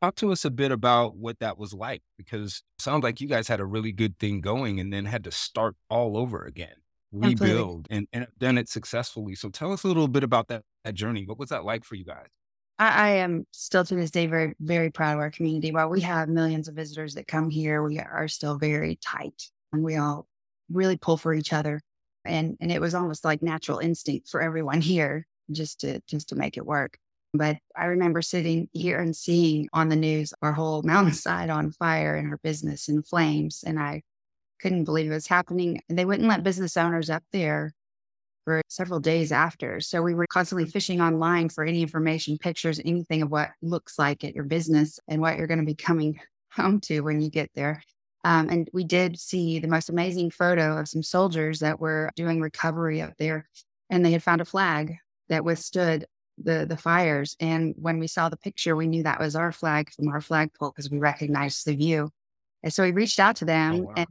Talk 0.03 0.17
to 0.17 0.33
us 0.33 0.45
a 0.45 0.51
bit 0.51 0.71
about 0.71 1.17
what 1.17 1.39
that 1.41 1.59
was 1.59 1.73
like 1.73 2.03
because 2.19 2.63
it 2.79 2.83
sounds 2.83 3.03
like 3.03 3.21
you 3.21 3.29
guys 3.29 3.49
had 3.49 3.61
a 3.61 3.67
really 3.67 3.93
good 3.93 4.19
thing 4.19 4.41
going 4.41 4.81
and 4.81 4.93
then 4.93 5.07
had 5.07 5.25
to 5.25 5.31
start 5.31 5.77
all 5.89 6.17
over 6.17 6.45
again, 6.45 6.77
Absolutely. 7.15 7.47
rebuild 7.47 7.87
and, 7.91 8.07
and 8.13 8.27
done 8.39 8.59
it 8.59 8.69
successfully. 8.69 9.35
So 9.35 9.49
tell 9.49 9.73
us 9.73 9.85
a 9.85 9.89
little 9.89 10.09
bit 10.09 10.25
about 10.25 10.49
that, 10.49 10.63
that 10.85 10.95
journey. 10.95 11.25
What 11.27 11.39
was 11.39 11.49
that 11.51 11.65
like 11.65 11.85
for 11.85 11.95
you 11.95 12.05
guys? 12.05 12.29
I, 12.81 12.89
I 12.89 13.09
am 13.17 13.47
still 13.53 13.85
to 13.85 13.95
this 13.95 14.11
day 14.11 14.27
very, 14.27 14.55
very 14.59 14.91
proud 14.91 15.13
of 15.13 15.21
our 15.21 15.31
community. 15.31 15.71
While 15.71 15.91
we 15.91 16.01
have 16.01 16.29
millions 16.29 16.67
of 16.67 16.75
visitors 16.75 17.15
that 17.15 17.29
come 17.29 17.51
here, 17.51 17.83
we 17.83 18.01
are 18.01 18.27
still 18.27 18.59
very 18.59 18.97
tight 18.97 19.51
and 19.73 19.85
we 19.85 19.97
all 19.97 20.27
really 20.73 20.97
pull 20.97 21.19
for 21.19 21.35
each 21.35 21.53
other. 21.53 21.83
And 22.25 22.57
and 22.61 22.73
it 22.73 22.81
was 22.81 22.95
almost 22.95 23.25
like 23.25 23.43
natural 23.43 23.79
instinct 23.79 24.29
for 24.29 24.41
everyone 24.41 24.81
here 24.93 25.27
just 25.53 25.81
to 25.81 26.01
just 26.09 26.31
to 26.31 26.35
make 26.35 26.57
it 26.57 26.67
work. 26.67 26.99
But 27.33 27.59
I 27.77 27.85
remember 27.85 28.23
sitting 28.23 28.69
here 28.73 28.99
and 28.99 29.15
seeing 29.15 29.69
on 29.73 29.89
the 29.89 29.97
news 29.97 30.33
our 30.43 30.53
whole 30.53 30.83
mountainside 30.85 31.51
on 31.51 31.73
fire 31.73 32.17
and 32.17 32.31
our 32.31 32.39
business 32.39 32.89
in 32.89 33.03
flames. 33.03 33.63
And 33.65 33.79
I 33.79 34.03
couldn't 34.61 34.85
believe 34.85 35.11
it 35.11 35.15
was 35.15 35.27
happening. 35.27 35.83
They 35.89 36.05
wouldn't 36.05 36.29
let 36.29 36.43
business 36.43 36.77
owners 36.77 37.11
up 37.11 37.25
there 37.31 37.73
for 38.45 38.63
several 38.69 39.01
days 39.01 39.33
after. 39.33 39.81
So 39.81 40.03
we 40.03 40.15
were 40.15 40.27
constantly 40.29 40.67
fishing 40.67 41.01
online 41.01 41.49
for 41.49 41.65
any 41.65 41.83
information, 41.83 42.39
pictures, 42.39 42.81
anything 42.85 43.23
of 43.23 43.31
what 43.31 43.51
looks 43.63 43.99
like 43.99 44.25
at 44.25 44.35
your 44.35 44.45
business 44.45 44.99
and 45.09 45.21
what 45.21 45.37
you're 45.37 45.47
going 45.47 45.61
to 45.61 45.67
be 45.67 45.75
coming 45.75 46.19
home 46.53 46.81
to 46.81 47.01
when 47.01 47.21
you 47.21 47.31
get 47.31 47.51
there. 47.55 47.83
Um, 48.25 48.49
and 48.49 48.69
we 48.73 48.85
did 48.85 49.19
see 49.19 49.59
the 49.59 49.69
most 49.69 49.89
amazing 49.89 50.31
photo 50.31 50.79
of 50.79 50.89
some 50.89 51.03
soldiers 51.03 51.61
that 51.61 51.81
were 51.81 52.11
doing 52.17 52.41
recovery 52.41 53.01
up 53.01 53.15
there, 53.19 53.49
and 53.89 54.05
they 54.05 54.11
had 54.11 54.23
found 54.23 54.41
a 54.41 54.45
flag 54.45 54.97
that 55.29 55.45
withstood 55.45 56.05
the 56.37 56.67
the 56.69 56.77
fires. 56.77 57.35
And 57.41 57.75
when 57.79 57.99
we 57.99 58.07
saw 58.07 58.29
the 58.29 58.37
picture, 58.37 58.77
we 58.77 58.87
knew 58.87 59.03
that 59.05 59.21
was 59.21 59.37
our 59.37 59.53
flag 59.53 59.91
from 59.93 60.09
our 60.09 60.21
flagpole 60.21 60.71
because 60.71 60.91
we 60.91 60.99
recognized 60.99 61.65
the 61.65 61.75
view. 61.75 62.11
And 62.63 62.73
so 62.73 62.83
we 62.83 62.93
reached 62.93 63.19
out 63.19 63.37
to 63.37 63.47
them, 63.47 63.85
wow. 63.85 63.95
and 63.97 64.07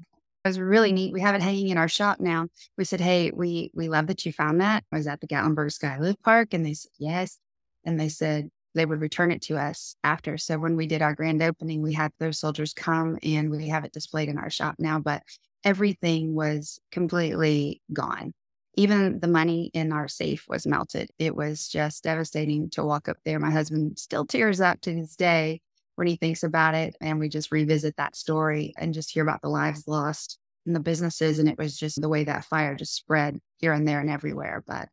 was 0.50 0.60
really 0.60 0.91
neat. 0.91 1.13
We 1.13 1.22
have 1.22 1.36
it 1.36 1.41
hanging 1.41 1.70
in 1.70 1.77
our 1.77 1.88
shop 1.88 2.20
now. 2.20 2.48
We 2.77 2.84
said, 2.86 3.01
"Hey, 3.01 3.32
we 3.32 3.72
we 3.75 3.89
love 3.89 4.08
that 4.08 4.25
you 4.25 4.34
found 4.34 4.60
that. 4.62 4.84
I 4.91 4.98
was 4.98 5.08
at 5.08 5.22
the 5.22 5.27
Gatlinburg 5.27 5.72
Skylift 5.72 6.22
Park," 6.24 6.53
and 6.53 6.65
they 6.65 6.74
said 6.74 6.91
yes. 6.98 7.39
And 7.86 8.00
they 8.00 8.10
said 8.10 8.50
they 8.75 8.86
would 8.86 9.01
return 9.01 9.32
it 9.32 9.41
to 9.44 9.58
us 9.58 9.96
after. 10.03 10.38
So 10.38 10.58
when 10.60 10.75
we 10.75 10.88
did 10.88 11.01
our 11.01 11.15
grand 11.15 11.41
opening, 11.41 11.82
we 11.82 11.94
had 11.94 12.12
those 12.20 12.39
soldiers 12.39 12.74
come 12.74 13.18
and 13.24 13.50
we 13.51 13.68
have 13.70 13.86
it 13.86 13.94
displayed 13.94 14.29
in 14.29 14.38
our 14.38 14.50
shop 14.50 14.75
now. 14.79 15.00
But 15.00 15.24
everything 15.63 16.36
was 16.36 16.79
completely 16.91 17.82
gone. 17.94 18.34
Even 18.75 19.20
the 19.20 19.27
money 19.27 19.72
in 19.74 19.91
our 19.91 20.08
safe 20.08 20.46
was 20.48 20.65
melted. 20.68 21.10
It 21.20 21.36
was 21.36 21.68
just 21.68 22.03
devastating 22.03 22.70
to 22.72 22.84
walk 22.84 23.10
up 23.10 23.18
there. 23.25 23.39
My 23.39 23.51
husband 23.51 24.00
still 24.00 24.25
tears 24.25 24.62
up 24.62 24.82
to 24.82 24.94
this 24.94 25.15
day 25.15 25.62
when 26.00 26.08
he 26.08 26.15
thinks 26.15 26.44
about 26.44 26.75
it. 26.75 26.96
And 27.01 27.20
we 27.20 27.27
just 27.27 27.51
revisit 27.51 27.98
that 27.98 28.15
story 28.15 28.74
and 28.77 28.94
just 28.94 29.12
hear 29.12 29.22
about 29.22 29.41
the 29.41 29.50
lives 29.50 29.84
lost 29.86 30.39
and 30.65 30.74
the 30.74 30.79
businesses. 30.79 31.39
And 31.39 31.50
it 31.50 31.58
was 31.58 31.77
just 31.77 32.00
the 32.00 32.08
way 32.08 32.24
that 32.24 32.46
fire 32.46 32.74
just 32.74 32.96
spread 32.96 33.38
here 33.58 33.74
and 33.74 33.86
there 33.86 34.00
and 34.00 34.10
everywhere. 34.10 34.63
But 34.65 34.88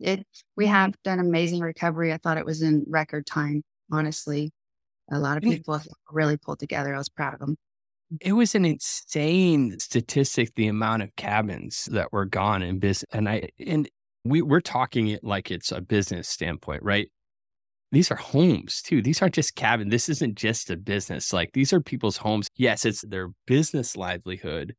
it 0.00 0.26
we 0.56 0.64
mm-hmm. 0.64 0.72
have 0.72 0.94
done 1.04 1.20
amazing 1.20 1.60
recovery. 1.60 2.12
I 2.12 2.16
thought 2.16 2.36
it 2.36 2.44
was 2.44 2.62
in 2.62 2.84
record 2.88 3.26
time, 3.26 3.62
honestly. 3.92 4.50
A 5.12 5.20
lot 5.20 5.36
of 5.36 5.44
mm. 5.44 5.52
people 5.52 5.80
really 6.10 6.36
pulled 6.36 6.58
together. 6.58 6.96
I 6.96 6.98
was 6.98 7.08
proud 7.08 7.34
of 7.34 7.40
them. 7.40 7.56
It 8.20 8.32
was 8.32 8.56
an 8.56 8.64
insane 8.64 9.78
statistic, 9.78 10.56
the 10.56 10.66
amount 10.66 11.04
of 11.04 11.14
cabins 11.14 11.88
that 11.92 12.12
were 12.12 12.26
gone 12.26 12.62
in 12.62 12.80
business. 12.80 13.08
And 13.12 13.28
I 13.28 13.50
and 13.64 13.88
we 14.24 14.42
we're 14.42 14.60
talking 14.60 15.06
it 15.06 15.22
like 15.22 15.52
it's 15.52 15.70
a 15.70 15.80
business 15.80 16.28
standpoint, 16.28 16.82
right? 16.82 17.08
These 17.92 18.10
are 18.10 18.16
homes 18.16 18.82
too. 18.82 19.02
These 19.02 19.20
aren't 19.20 19.34
just 19.34 19.56
cabin. 19.56 19.88
This 19.88 20.08
isn't 20.08 20.36
just 20.36 20.70
a 20.70 20.76
business. 20.76 21.32
Like 21.32 21.52
these 21.52 21.72
are 21.72 21.80
people's 21.80 22.16
homes. 22.18 22.48
Yes, 22.56 22.84
it's 22.84 23.02
their 23.02 23.30
business 23.46 23.96
livelihood, 23.96 24.76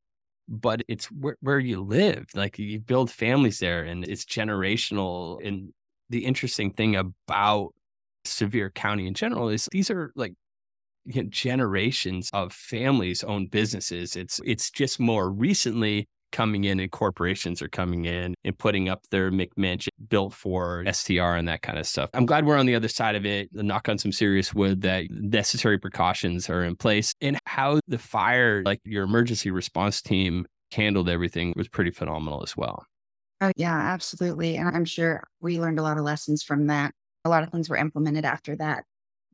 but 0.48 0.82
it's 0.88 1.08
where, 1.12 1.38
where 1.42 1.60
you 1.60 1.82
live. 1.82 2.28
Like 2.34 2.58
you 2.58 2.80
build 2.80 3.12
families 3.12 3.60
there 3.60 3.84
and 3.84 4.06
it's 4.06 4.24
generational. 4.26 5.46
And 5.46 5.74
the 6.10 6.26
interesting 6.26 6.72
thing 6.72 6.96
about 6.96 7.74
Sevier 8.26 8.70
County 8.70 9.08
in 9.08 9.14
general 9.14 9.50
is 9.50 9.68
these 9.72 9.90
are 9.92 10.12
like 10.16 10.34
you 11.06 11.24
know, 11.24 11.30
generations 11.30 12.30
of 12.34 12.54
families 12.54 13.24
own 13.24 13.48
businesses. 13.48 14.16
It's 14.16 14.40
it's 14.46 14.70
just 14.72 15.00
more 15.00 15.30
recently 15.32 16.08
coming 16.32 16.64
in 16.64 16.80
and 16.80 16.92
corporations 16.92 17.62
are 17.62 17.68
coming 17.68 18.06
in 18.06 18.36
and 18.44 18.58
putting 18.58 18.90
up 18.90 19.08
their 19.10 19.32
McMansion 19.32 19.90
built 20.10 20.34
for 20.34 20.84
STR 20.92 21.36
and 21.36 21.48
that 21.48 21.62
kind 21.62 21.78
of 21.78 21.86
stuff. 21.86 22.10
I'm 22.14 22.26
glad 22.26 22.46
we're 22.46 22.58
on 22.58 22.66
the 22.66 22.76
other 22.76 22.88
side 22.88 23.16
of 23.16 23.26
it, 23.26 23.54
the 23.54 23.64
knock 23.64 23.90
on 23.90 23.98
some 23.98 24.12
serious 24.12 24.54
wood 24.54 24.82
that 24.82 25.06
necessary 25.10 25.78
precautions 25.78 26.50
are 26.50 26.64
in 26.64 26.76
place 26.76 27.14
and 27.22 27.38
how 27.46 27.80
the 27.88 27.98
fire, 27.98 28.64
like 28.66 28.80
your 28.84 29.04
emergency 29.04 29.52
response 29.52 30.02
team 30.02 30.46
handled 30.74 31.10
everything 31.10 31.54
was 31.56 31.68
pretty 31.68 31.92
phenomenal 31.92 32.42
as 32.44 32.56
well. 32.56 32.86
Oh, 33.42 33.52
yeah, 33.56 33.76
absolutely. 33.76 34.56
And 34.56 34.70
I'm 34.70 34.86
sure 34.86 35.24
we 35.40 35.60
learned 35.60 35.80
a 35.80 35.84
lot 35.84 35.98
of 35.98 36.04
lessons 36.04 36.44
from 36.44 36.68
that. 36.68 36.94
A 37.26 37.30
lot 37.30 37.44
of 37.44 37.50
things 37.50 37.70
were 37.70 37.78
implemented 37.78 38.24
after 38.24 38.56
that 38.58 38.84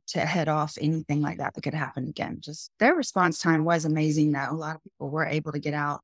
to 0.08 0.20
head 0.22 0.48
off 0.48 0.77
anything 0.80 1.22
like 1.22 1.38
that 1.38 1.54
that 1.54 1.62
could 1.62 1.74
happen 1.74 2.08
again. 2.08 2.38
Just 2.39 2.72
their 2.80 2.96
response 2.96 3.39
time 3.39 3.66
was 3.66 3.84
amazing, 3.84 4.32
though. 4.32 4.48
A 4.50 4.54
lot 4.54 4.77
of 4.77 4.84
people 4.84 5.10
were 5.10 5.25
able 5.25 5.51
to 5.51 5.60
get 5.60 5.74
out 5.74 6.01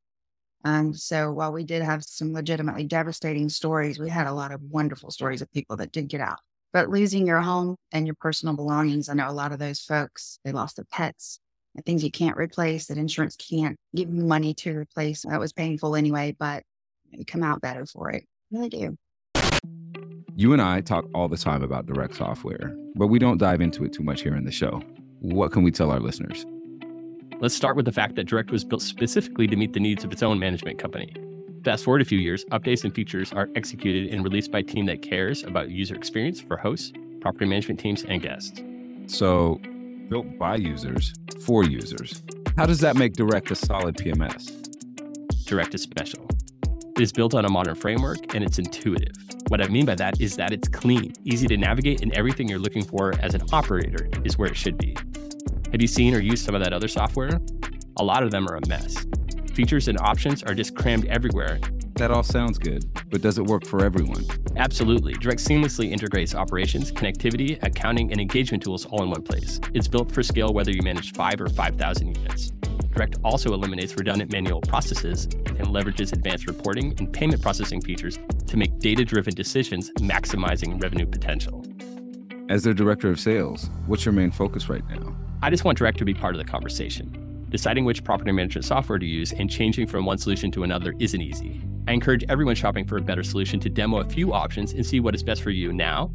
um, 0.63 0.93
so 0.93 1.31
while 1.31 1.51
we 1.51 1.63
did 1.63 1.81
have 1.81 2.03
some 2.03 2.33
legitimately 2.33 2.85
devastating 2.85 3.49
stories, 3.49 3.99
we 3.99 4.09
had 4.09 4.27
a 4.27 4.33
lot 4.33 4.51
of 4.51 4.61
wonderful 4.61 5.11
stories 5.11 5.41
of 5.41 5.51
people 5.51 5.75
that 5.77 5.91
did 5.91 6.07
get 6.07 6.21
out. 6.21 6.39
But 6.71 6.89
losing 6.89 7.27
your 7.27 7.41
home 7.41 7.75
and 7.91 8.07
your 8.07 8.15
personal 8.15 8.55
belongings, 8.55 9.09
I 9.09 9.13
know 9.13 9.29
a 9.29 9.31
lot 9.31 9.51
of 9.51 9.59
those 9.59 9.81
folks, 9.81 10.39
they 10.43 10.51
lost 10.51 10.77
their 10.77 10.85
pets 10.85 11.39
and 11.75 11.85
things 11.85 12.03
you 12.03 12.11
can't 12.11 12.37
replace 12.37 12.87
that 12.87 12.97
insurance 12.97 13.35
can't 13.35 13.77
give 13.95 14.13
you 14.13 14.23
money 14.23 14.53
to 14.55 14.75
replace. 14.75 15.23
That 15.23 15.39
was 15.39 15.53
painful 15.53 15.95
anyway, 15.95 16.35
but 16.37 16.63
you 17.11 17.25
come 17.25 17.43
out 17.43 17.61
better 17.61 17.85
for 17.85 18.09
it. 18.09 18.25
Really 18.51 18.69
do. 18.69 18.97
You 20.35 20.53
and 20.53 20.61
I 20.61 20.81
talk 20.81 21.05
all 21.13 21.27
the 21.27 21.37
time 21.37 21.61
about 21.61 21.85
direct 21.85 22.15
software, 22.15 22.75
but 22.95 23.07
we 23.07 23.19
don't 23.19 23.37
dive 23.37 23.61
into 23.61 23.83
it 23.83 23.93
too 23.93 24.03
much 24.03 24.21
here 24.21 24.35
in 24.35 24.45
the 24.45 24.51
show. 24.51 24.81
What 25.19 25.51
can 25.51 25.61
we 25.61 25.71
tell 25.71 25.91
our 25.91 25.99
listeners? 25.99 26.45
Let's 27.43 27.55
start 27.55 27.75
with 27.75 27.83
the 27.83 27.91
fact 27.91 28.15
that 28.15 28.23
Direct 28.23 28.51
was 28.51 28.63
built 28.63 28.81
specifically 28.81 29.47
to 29.47 29.57
meet 29.57 29.73
the 29.73 29.79
needs 29.81 30.05
of 30.05 30.13
its 30.13 30.23
own 30.23 30.39
management 30.39 30.79
company. 30.79 31.13
Fast 31.65 31.83
forward 31.83 32.01
a 32.01 32.05
few 32.05 32.17
years, 32.17 32.45
updates 32.53 32.85
and 32.85 32.95
features 32.95 33.33
are 33.33 33.49
executed 33.57 34.13
and 34.13 34.23
released 34.23 34.49
by 34.49 34.59
a 34.59 34.63
team 34.63 34.85
that 34.85 35.01
cares 35.01 35.43
about 35.43 35.69
user 35.69 35.93
experience 35.93 36.39
for 36.39 36.55
hosts, 36.55 36.93
property 37.19 37.45
management 37.45 37.81
teams, 37.81 38.05
and 38.05 38.21
guests. 38.21 38.61
So, 39.07 39.59
built 40.07 40.39
by 40.39 40.55
users 40.55 41.13
for 41.45 41.65
users. 41.65 42.23
How 42.55 42.65
does 42.65 42.79
that 42.79 42.95
make 42.95 43.11
Direct 43.11 43.51
a 43.51 43.55
solid 43.55 43.97
PMS? 43.97 45.45
Direct 45.45 45.75
is 45.75 45.81
special. 45.81 46.25
It 46.95 47.01
is 47.01 47.11
built 47.11 47.33
on 47.33 47.43
a 47.43 47.49
modern 47.49 47.75
framework 47.75 48.33
and 48.33 48.41
it's 48.41 48.57
intuitive. 48.57 49.17
What 49.49 49.61
I 49.61 49.67
mean 49.67 49.85
by 49.85 49.95
that 49.95 50.21
is 50.21 50.37
that 50.37 50.53
it's 50.53 50.69
clean, 50.69 51.11
easy 51.25 51.47
to 51.47 51.57
navigate, 51.57 52.03
and 52.03 52.13
everything 52.13 52.47
you're 52.47 52.57
looking 52.57 52.85
for 52.85 53.13
as 53.19 53.33
an 53.35 53.41
operator 53.51 54.07
is 54.23 54.37
where 54.37 54.47
it 54.47 54.55
should 54.55 54.77
be. 54.77 54.95
Have 55.73 55.81
you 55.81 55.87
seen 55.87 56.13
or 56.13 56.19
used 56.19 56.45
some 56.45 56.53
of 56.53 56.63
that 56.63 56.71
other 56.71 56.87
software? 56.87 57.41
A 57.97 58.03
lot 58.03 58.21
of 58.21 58.29
them 58.29 58.47
are 58.47 58.57
a 58.57 58.67
mess. 58.67 59.07
Features 59.55 59.87
and 59.87 59.99
options 60.01 60.43
are 60.43 60.53
just 60.53 60.75
crammed 60.75 61.05
everywhere. 61.05 61.59
That 61.95 62.11
all 62.11 62.21
sounds 62.21 62.59
good, 62.59 62.85
but 63.09 63.23
does 63.23 63.39
it 63.39 63.45
work 63.45 63.65
for 63.65 63.83
everyone? 63.83 64.23
Absolutely. 64.55 65.13
Direct 65.13 65.43
seamlessly 65.43 65.89
integrates 65.89 66.35
operations, 66.35 66.91
connectivity, 66.91 67.57
accounting, 67.63 68.11
and 68.11 68.21
engagement 68.21 68.61
tools 68.61 68.85
all 68.85 69.01
in 69.01 69.09
one 69.09 69.23
place. 69.23 69.59
It's 69.73 69.87
built 69.87 70.11
for 70.11 70.21
scale 70.21 70.53
whether 70.53 70.69
you 70.69 70.83
manage 70.83 71.13
5 71.13 71.41
or 71.41 71.49
5,000 71.49 72.17
units. 72.17 72.51
Direct 72.91 73.17
also 73.23 73.51
eliminates 73.51 73.95
redundant 73.97 74.31
manual 74.31 74.61
processes 74.61 75.23
and 75.23 75.65
leverages 75.69 76.13
advanced 76.13 76.45
reporting 76.45 76.93
and 76.99 77.11
payment 77.11 77.41
processing 77.41 77.81
features 77.81 78.19
to 78.45 78.57
make 78.57 78.77
data 78.77 79.03
driven 79.03 79.33
decisions, 79.33 79.89
maximizing 79.93 80.79
revenue 80.79 81.07
potential. 81.07 81.65
As 82.47 82.61
their 82.61 82.75
director 82.75 83.09
of 83.09 83.19
sales, 83.19 83.71
what's 83.87 84.05
your 84.05 84.13
main 84.13 84.29
focus 84.29 84.69
right 84.69 84.87
now? 84.87 85.15
I 85.43 85.49
just 85.49 85.65
want 85.65 85.77
Direct 85.77 85.97
to 85.97 86.05
be 86.05 86.13
part 86.13 86.35
of 86.35 86.39
the 86.39 86.49
conversation. 86.49 87.45
Deciding 87.49 87.83
which 87.83 88.05
property 88.05 88.31
management 88.31 88.63
software 88.63 88.97
to 88.97 89.05
use 89.05 89.33
and 89.33 89.49
changing 89.49 89.87
from 89.87 90.05
one 90.05 90.17
solution 90.17 90.51
to 90.51 90.63
another 90.63 90.95
isn't 90.99 91.19
easy. 91.19 91.61
I 91.85 91.91
encourage 91.91 92.23
everyone 92.29 92.55
shopping 92.55 92.87
for 92.87 92.95
a 92.95 93.01
better 93.01 93.23
solution 93.23 93.59
to 93.59 93.69
demo 93.69 93.97
a 93.97 94.05
few 94.05 94.31
options 94.31 94.71
and 94.71 94.85
see 94.85 95.01
what 95.01 95.13
is 95.13 95.21
best 95.21 95.41
for 95.41 95.49
you 95.49 95.73
now 95.73 96.11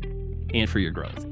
and 0.55 0.67
for 0.67 0.79
your 0.79 0.93
growth. 0.93 1.27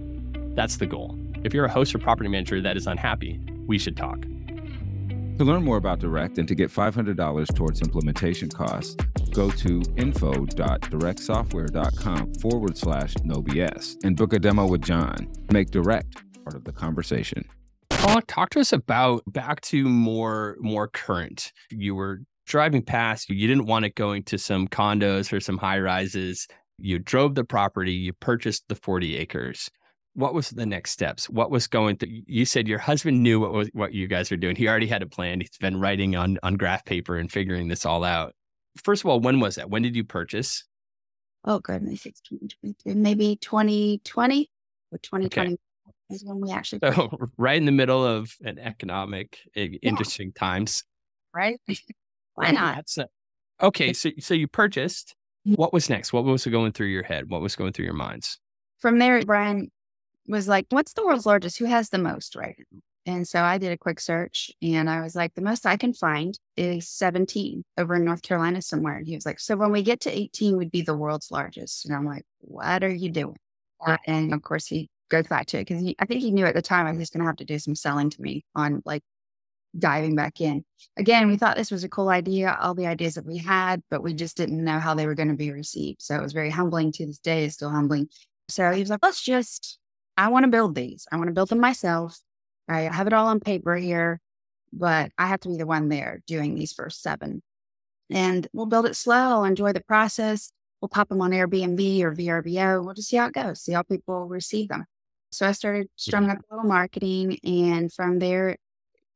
That's 0.55 0.77
the 0.77 0.85
goal. 0.85 1.19
If 1.43 1.55
you're 1.55 1.65
a 1.65 1.71
host 1.71 1.95
or 1.95 1.99
property 1.99 2.29
manager 2.29 2.61
that 2.61 2.77
is 2.77 2.87
unhappy, 2.87 3.41
we 3.67 3.79
should 3.79 3.97
talk. 3.97 4.21
To 4.21 5.45
learn 5.45 5.65
more 5.65 5.79
about 5.79 5.99
Direct 5.99 6.37
and 6.37 6.47
to 6.49 6.55
get 6.55 6.71
$500 6.71 7.55
towards 7.55 7.81
implementation 7.81 8.51
costs, 8.51 8.95
go 9.33 9.51
to 9.53 9.83
info.directsoftware.com 9.97 12.35
forward 12.35 12.77
slash 12.77 13.15
no 13.25 13.37
BS 13.37 13.97
and 14.05 14.19
book 14.19 14.35
a 14.35 14.39
demo 14.39 14.67
with 14.67 14.83
John. 14.83 15.33
Make 15.51 15.71
Direct 15.71 16.23
part 16.45 16.57
of 16.57 16.65
the 16.65 16.73
conversation. 16.73 17.49
Talk 18.37 18.51
to 18.51 18.61
us 18.61 18.73
about 18.73 19.23
back 19.27 19.61
to 19.63 19.85
more 19.85 20.57
more 20.61 20.89
current. 20.89 21.53
You 21.71 21.95
were 21.95 22.21
driving 22.47 22.83
past, 22.83 23.31
you 23.31 23.49
didn't 23.49 23.67
want 23.67 23.85
it 23.85 23.95
going 23.95 24.23
to 24.25 24.39
some 24.39 24.69
condos 24.69 25.33
or 25.33 25.41
some 25.41 25.59
high 25.59 25.81
rises. 25.81 26.47
You 26.79 26.99
drove 26.99 27.35
the 27.35 27.45
property, 27.45 27.93
you 27.93 28.13
purchased 28.13 28.65
the 28.69 28.75
40 28.75 29.17
acres. 29.17 29.71
What 30.15 30.35
was 30.35 30.51
the 30.51 30.67
next 30.67 30.91
steps? 30.93 31.29
What 31.29 31.51
was 31.51 31.67
going 31.67 31.97
through? 31.97 32.11
You 32.27 32.45
said 32.45 32.69
your 32.69 32.79
husband 32.79 33.23
knew 33.23 33.41
what 33.41 33.53
was 33.53 33.71
what 33.73 33.93
you 33.93 34.07
guys 34.07 34.31
were 34.31 34.37
doing. 34.37 34.57
He 34.57 34.69
already 34.69 34.87
had 34.87 35.03
a 35.03 35.07
plan. 35.07 35.41
He's 35.41 35.57
been 35.59 35.81
writing 35.81 36.15
on 36.15 36.39
on 36.43 36.57
graph 36.57 36.85
paper 36.85 37.17
and 37.17 37.31
figuring 37.31 37.69
this 37.69 37.87
all 37.87 38.05
out. 38.05 38.35
First 38.83 39.03
of 39.03 39.11
all, 39.11 39.21
when 39.21 39.41
was 39.41 39.55
that? 39.57 39.71
When 39.71 39.83
did 39.83 39.97
you 39.97 40.05
purchase? 40.05 40.65
Oh 41.45 41.61
goodness, 41.61 42.07
it's 42.07 42.21
2023, 42.21 42.95
maybe 42.95 43.37
2020 43.37 44.51
or 44.93 44.99
2020. 44.99 45.53
Okay 45.53 45.57
is 46.11 46.25
when 46.25 46.41
we 46.41 46.51
actually 46.51 46.81
so 46.83 47.11
right 47.37 47.57
in 47.57 47.65
the 47.65 47.73
middle 47.73 48.05
of 48.05 48.35
an 48.45 48.59
economic 48.59 49.39
yeah. 49.55 49.67
interesting 49.83 50.33
times. 50.33 50.85
Right? 51.35 51.61
Why 52.35 52.51
not? 52.51 52.77
That's 52.77 52.99
a, 52.99 53.09
okay 53.63 53.93
so 53.93 54.11
so 54.19 54.35
you 54.35 54.49
purchased. 54.49 55.15
Mm-hmm. 55.47 55.55
what 55.55 55.73
was 55.73 55.89
next? 55.89 56.13
What 56.13 56.25
was 56.25 56.45
going 56.47 56.73
through 56.73 56.89
your 56.89 57.05
head? 57.05 57.31
What 57.31 57.41
was 57.41 57.55
going 57.55 57.73
through 57.73 57.85
your 57.85 57.95
minds? 57.95 58.39
From 58.79 58.99
there 58.99 59.23
brian 59.23 59.71
was 60.27 60.49
like 60.49 60.67
what's 60.71 60.93
the 60.95 61.05
world's 61.05 61.27
largest? 61.27 61.59
Who 61.59 61.67
has 61.67 61.91
the 61.91 61.99
most? 61.99 62.35
Right? 62.37 62.57
Now 62.73 62.81
and 63.07 63.27
so 63.27 63.41
I 63.41 63.57
did 63.59 63.71
a 63.71 63.79
quick 63.79 64.01
search 64.01 64.51
and 64.61 64.91
I 64.91 65.01
was 65.01 65.15
like, 65.15 65.35
the 65.35 65.41
most 65.41 65.65
I 65.65 65.77
can 65.77 65.95
find 65.95 66.37
is 66.57 66.89
17 66.89 67.63
over 67.79 67.95
in 67.95 68.05
North 68.05 68.23
Carolina 68.23 68.61
somewhere. 68.61 68.97
And 68.97 69.07
he 69.07 69.15
was 69.15 69.25
like, 69.25 69.39
so 69.39 69.57
when 69.57 69.71
we 69.71 69.83
get 69.83 70.01
to 70.01 70.11
18, 70.11 70.57
we'd 70.57 70.73
be 70.73 70.83
the 70.83 70.97
world's 70.97 71.31
largest. 71.31 71.87
And 71.87 71.95
I'm 71.95 72.05
like, 72.05 72.25
what 72.41 72.83
are 72.83 72.93
you 72.93 73.11
doing? 73.11 73.37
and 74.07 74.35
of 74.35 74.43
course, 74.43 74.67
he 74.67 74.89
goes 75.09 75.27
back 75.27 75.47
to 75.47 75.59
it 75.59 75.67
because 75.67 75.85
I 75.99 76.05
think 76.07 76.21
he 76.21 76.31
knew 76.31 76.47
at 76.47 76.55
the 76.55 76.63
time 76.63 76.87
I 76.87 76.93
was 76.93 77.11
going 77.11 77.21
to 77.21 77.27
have 77.27 77.37
to 77.37 77.45
do 77.45 77.59
some 77.59 77.75
selling 77.75 78.11
to 78.11 78.23
me 78.23 78.45
on 78.55 78.83
like 78.85 79.03
diving 79.79 80.15
back 80.15 80.41
in. 80.41 80.65
Again, 80.97 81.29
we 81.29 81.37
thought 81.37 81.57
this 81.57 81.71
was 81.71 81.85
a 81.85 81.89
cool 81.89 82.09
idea, 82.09 82.57
all 82.61 82.75
the 82.75 82.87
ideas 82.87 83.15
that 83.15 83.27
we 83.27 83.39
had, 83.39 83.83
but 83.91 84.03
we 84.03 84.15
just 84.15 84.37
didn't 84.37 84.65
know 84.65 84.79
how 84.79 84.95
they 84.95 85.07
were 85.07 85.15
going 85.15 85.29
to 85.29 85.35
be 85.35 85.53
received. 85.53 86.03
So 86.03 86.17
it 86.17 86.23
was 86.23 86.33
very 86.33 86.51
humbling 86.51 86.93
to 86.93 87.07
this 87.07 87.19
day, 87.19 87.45
is 87.45 87.55
still 87.55 87.71
humbling. 87.71 88.09
So 88.49 88.71
he 88.71 88.81
was 88.81 88.91
like, 88.91 89.01
let's 89.03 89.23
just, 89.23 89.79
I 90.17 90.29
want 90.29 90.45
to 90.45 90.51
build 90.51 90.75
these. 90.75 91.07
I 91.11 91.17
want 91.17 91.29
to 91.29 91.35
build 91.35 91.49
them 91.49 91.61
myself. 91.61 92.19
I 92.69 92.83
have 92.83 93.07
it 93.07 93.13
all 93.13 93.27
on 93.27 93.41
paper 93.41 93.77
here, 93.77 94.21
but 94.73 95.11
I 95.19 95.27
have 95.27 95.41
to 95.41 95.49
be 95.49 95.57
the 95.57 95.67
one 95.67 95.89
there 95.89 96.23
doing 96.27 96.55
these 96.55 96.73
first 96.73 97.03
seven. 97.03 97.43
And 98.11 98.47
we'll 98.53 98.67
build 98.67 98.87
it 98.87 98.97
slow, 98.97 99.45
enjoy 99.45 99.73
the 99.73 99.83
process. 99.83 100.53
We'll 100.81 100.89
pop 100.89 101.09
them 101.09 101.23
on 101.23 101.31
Airbnb 101.31 102.03
or 102.03 102.15
VRBO. 102.15 102.85
We'll 102.85 102.95
just 102.95 103.09
see 103.09 103.17
how 103.17 103.27
it 103.27 103.35
goes, 103.35 103.63
see 103.63 103.73
how 103.73 103.83
people 103.83 104.27
receive 104.29 104.69
them. 104.69 104.85
So 105.37 105.47
I 105.47 105.53
started 105.53 105.89
strumming 105.97 106.31
up 106.31 106.39
a 106.39 106.55
little 106.55 106.69
marketing. 106.69 107.39
And 107.45 107.93
from 107.93 108.19
there, 108.19 108.57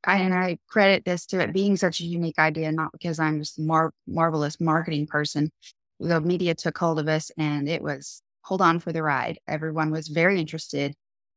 I, 0.04 0.18
and 0.18 0.34
I 0.34 0.58
credit 0.68 1.06
this 1.06 1.24
to 1.26 1.40
it 1.40 1.54
being 1.54 1.78
such 1.78 2.00
a 2.00 2.04
unique 2.04 2.38
idea, 2.38 2.70
not 2.72 2.92
because 2.92 3.18
I'm 3.18 3.38
just 3.38 3.58
a 3.58 3.62
mar- 3.62 3.94
marvelous 4.06 4.60
marketing 4.60 5.06
person. 5.06 5.50
The 5.98 6.20
media 6.20 6.54
took 6.54 6.76
hold 6.76 6.98
of 6.98 7.08
us 7.08 7.30
and 7.38 7.66
it 7.70 7.80
was 7.80 8.22
hold 8.42 8.60
on 8.60 8.80
for 8.80 8.92
the 8.92 9.02
ride. 9.02 9.38
Everyone 9.48 9.90
was 9.90 10.08
very 10.08 10.38
interested. 10.38 10.94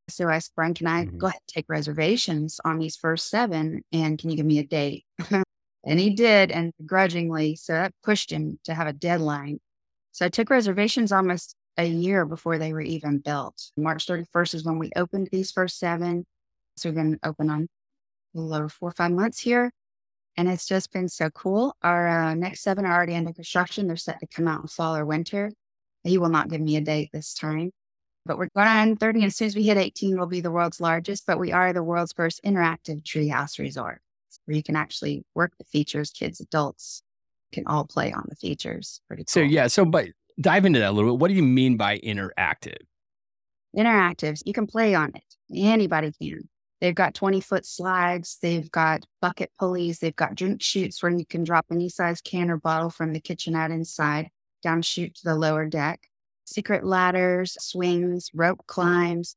So 0.10 0.28
I 0.28 0.36
asked 0.36 0.48
sprung, 0.48 0.74
can 0.74 0.88
I 0.88 1.06
mm-hmm. 1.06 1.18
go 1.18 1.28
ahead 1.28 1.40
and 1.48 1.54
take 1.54 1.66
reservations 1.70 2.60
on 2.66 2.78
these 2.78 2.98
first 2.98 3.30
seven? 3.30 3.84
And 3.94 4.20
can 4.20 4.30
you 4.30 4.36
give 4.36 4.46
me 4.46 4.60
a 4.60 4.66
date? 4.66 5.06
and 5.32 6.00
he 6.00 6.10
did, 6.10 6.52
and 6.52 6.74
grudgingly. 6.86 7.56
So 7.56 7.72
that 7.72 7.94
pushed 8.04 8.32
him 8.34 8.60
to 8.66 8.74
have 8.74 8.88
a 8.88 8.94
deadline. 8.94 9.60
So 10.12 10.26
I 10.26 10.30
took 10.30 10.50
reservations 10.50 11.14
almost 11.14 11.56
a 11.78 11.86
year 11.86 12.26
before 12.26 12.58
they 12.58 12.74
were 12.74 12.82
even 12.82 13.20
built. 13.20 13.72
March 13.76 14.06
31st 14.06 14.56
is 14.56 14.64
when 14.64 14.80
we 14.80 14.92
opened 14.96 15.30
these 15.32 15.52
first 15.52 15.80
seven. 15.80 16.26
So 16.78 16.90
we've 16.90 16.96
been 16.96 17.20
open 17.24 17.50
on 17.50 17.68
a 18.36 18.40
little 18.40 18.56
over 18.56 18.70
four 18.70 18.90
or 18.90 18.94
five 18.94 19.12
months 19.12 19.40
here. 19.40 19.72
And 20.36 20.50
it's 20.50 20.68
just 20.68 20.92
been 20.92 21.10
so 21.10 21.30
cool. 21.30 21.76
Our 21.84 22.08
uh, 22.08 22.34
next 22.34 22.62
seven 22.62 22.86
are 22.86 22.94
already 22.94 23.16
under 23.16 23.34
construction. 23.34 23.88
They're 23.88 23.98
set 23.98 24.20
to 24.20 24.28
come 24.28 24.48
out 24.48 24.62
in 24.62 24.68
fall 24.68 24.96
or 24.96 25.06
winter. 25.06 25.52
He 26.04 26.18
will 26.18 26.30
not 26.30 26.50
give 26.50 26.62
me 26.62 26.76
a 26.76 26.82
date 26.82 27.10
this 27.14 27.34
time. 27.34 27.72
But 28.26 28.38
we're 28.38 28.50
going 28.56 28.68
on 28.68 28.96
30. 28.96 29.20
And 29.20 29.28
as 29.28 29.36
soon 29.36 29.48
as 29.48 29.56
we 29.56 29.64
hit 29.64 29.78
18, 29.78 30.18
we'll 30.18 30.28
be 30.28 30.42
the 30.42 30.52
world's 30.52 30.82
largest. 30.82 31.26
But 31.28 31.40
we 31.40 31.52
are 31.52 31.74
the 31.74 31.84
world's 31.84 32.14
first 32.14 32.42
interactive 32.44 33.04
treehouse 33.04 33.60
resort 33.60 34.02
where 34.46 34.58
you 34.58 34.64
can 34.64 34.76
actually 34.76 35.24
work 35.36 35.54
the 35.58 35.66
features, 35.66 36.12
kids, 36.12 36.40
adults 36.40 37.04
can 37.52 37.68
all 37.68 37.86
play 37.86 38.12
on 38.12 38.26
the 38.28 38.36
features. 38.36 39.02
Pretty 39.08 39.24
cool. 39.24 39.30
So, 39.30 39.42
yeah. 39.42 39.68
So, 39.68 39.86
but 39.86 40.08
dive 40.40 40.66
into 40.66 40.80
that 40.80 40.90
a 40.90 40.92
little 40.92 41.12
bit. 41.12 41.22
What 41.22 41.30
do 41.30 41.34
you 41.34 41.44
mean 41.44 41.78
by 41.78 42.00
interactive? 42.00 42.78
Interactives, 43.76 44.42
you 44.46 44.54
can 44.54 44.68
play 44.68 44.94
on 44.96 45.12
it. 45.16 45.24
Anybody 45.56 46.12
can. 46.20 46.48
They've 46.82 46.94
got 46.94 47.14
20 47.14 47.40
foot 47.40 47.66
slides. 47.66 48.38
They've 48.42 48.70
got 48.70 49.06
bucket 49.22 49.52
pulleys. 49.58 50.00
They've 50.00 50.16
got 50.16 50.36
drink 50.36 50.62
chutes 50.62 51.02
where 51.02 51.12
you 51.12 51.26
can 51.26 51.44
drop 51.44 51.68
any 51.72 51.88
size 51.88 52.20
can 52.20 52.52
or 52.52 52.58
bottle 52.58 52.90
from 52.90 53.14
the 53.14 53.22
kitchen 53.22 53.56
out 53.56 53.72
inside 53.72 54.30
down 54.62 54.82
chute 54.82 55.16
to 55.16 55.24
the 55.24 55.36
lower 55.36 55.66
deck. 55.66 56.08
Secret 56.46 56.84
ladders, 56.84 57.56
swings, 57.60 58.30
rope 58.34 58.66
climbs. 58.68 59.36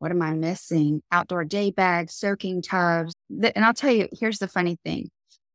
What 0.00 0.10
am 0.10 0.20
I 0.20 0.32
missing? 0.32 1.02
Outdoor 1.12 1.44
day 1.44 1.70
bags, 1.70 2.14
soaking 2.14 2.62
tubs. 2.62 3.14
And 3.30 3.64
I'll 3.64 3.74
tell 3.74 3.92
you, 3.92 4.08
here's 4.18 4.38
the 4.38 4.48
funny 4.48 4.76
thing. 4.84 5.10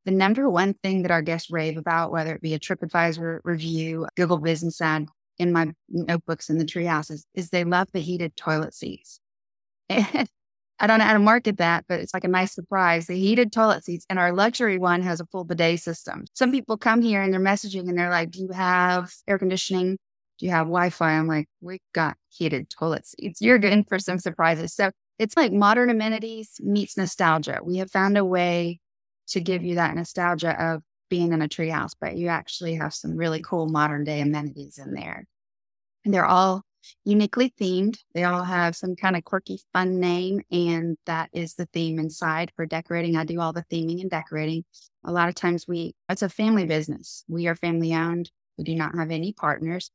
The 0.06 0.12
number 0.12 0.50
one 0.50 0.74
thing 0.74 1.02
that 1.02 1.12
our 1.12 1.24
guests 1.24 1.50
rave 1.50 1.78
about, 1.78 2.12
whether 2.12 2.36
it 2.36 2.42
be 2.42 2.54
a 2.54 2.60
TripAdvisor 2.60 3.40
review, 3.44 4.08
Google 4.16 4.38
Business 4.38 4.80
ad, 4.80 5.08
in 5.38 5.52
my 5.52 5.74
notebooks 5.90 6.50
in 6.50 6.58
the 6.58 6.66
tree 6.66 6.86
houses, 6.86 7.26
is 7.34 7.50
they 7.50 7.64
love 7.64 7.88
the 7.92 8.00
heated 8.00 8.38
toilet 8.38 8.74
seats. 8.74 9.20
I 9.90 10.88
don't 10.88 11.00
know 11.00 11.06
how 11.06 11.14
to 11.14 11.20
market 11.20 11.58
that, 11.58 11.86
but 11.88 12.00
it's 12.00 12.14
like 12.14 12.26
a 12.26 12.30
nice 12.30 12.54
surprise. 12.54 13.08
The 13.08 13.18
heated 13.18 13.52
toilet 13.52 13.84
seats 13.84 14.06
and 14.10 14.20
our 14.20 14.34
luxury 14.34 14.78
one 14.78 15.02
has 15.04 15.22
a 15.22 15.26
full 15.26 15.46
bidet 15.46 15.80
system. 15.80 16.26
Some 16.34 16.52
people 16.52 16.78
come 16.78 17.02
here 17.02 17.22
and 17.22 17.34
they're 17.34 17.40
messaging 17.40 17.88
and 17.88 17.98
they're 17.98 18.10
like, 18.10 18.32
Do 18.32 18.42
you 18.42 18.50
have 18.50 19.14
air 19.28 19.40
conditioning? 19.40 19.98
Do 20.38 20.46
you 20.46 20.52
have 20.52 20.68
Wi 20.68 20.90
Fi? 20.90 21.12
I'm 21.12 21.28
like, 21.28 21.48
We've 21.62 21.80
got 21.94 22.18
heated 22.30 22.70
toilet 22.70 23.06
seats. 23.08 23.42
You're 23.42 23.56
in 23.58 23.86
for 23.86 24.00
some 24.00 24.20
surprises. 24.20 24.74
So 24.74 24.92
it's 25.18 25.38
like 25.38 25.54
modern 25.54 25.90
amenities 25.90 26.60
meets 26.60 26.98
nostalgia. 26.98 27.60
We 27.64 27.78
have 27.78 27.90
found 27.90 28.18
a 28.18 28.26
way 28.26 28.82
to 29.28 29.42
give 29.42 29.64
you 29.64 29.76
that 29.76 29.96
nostalgia 29.96 30.62
of 30.64 30.84
being 31.10 31.34
in 31.34 31.42
a 31.42 31.48
treehouse, 31.48 31.96
but 32.00 32.16
you 32.16 32.28
actually 32.28 32.76
have 32.76 32.94
some 32.94 33.16
really 33.16 33.42
cool 33.42 33.68
modern 33.68 34.04
day 34.04 34.22
amenities 34.22 34.78
in 34.78 34.94
there. 34.94 35.26
And 36.04 36.14
they're 36.14 36.26
all 36.26 36.64
uniquely 37.04 37.54
themed. 37.60 37.98
They 38.14 38.24
all 38.24 38.44
have 38.44 38.76
some 38.76 38.96
kind 38.96 39.16
of 39.16 39.24
quirky, 39.24 39.60
fun 39.74 40.00
name, 40.00 40.42
and 40.52 40.98
that 41.06 41.30
is 41.34 41.56
the 41.56 41.68
theme 41.68 42.00
inside 42.00 42.52
for 42.56 42.66
decorating. 42.66 43.16
I 43.16 43.26
do 43.26 43.40
all 43.40 43.54
the 43.54 43.66
theming 43.72 44.02
and 44.02 44.10
decorating. 44.10 44.66
A 45.04 45.12
lot 45.12 45.30
of 45.30 45.36
times 45.36 45.68
we, 45.68 45.96
it's 46.10 46.22
a 46.22 46.30
family 46.30 46.66
business. 46.66 47.24
We 47.28 47.48
are 47.48 47.56
family 47.56 47.94
owned. 47.94 48.32
We 48.58 48.64
do 48.64 48.76
not 48.76 48.96
have 48.96 49.12
any 49.12 49.34
partners. 49.34 49.92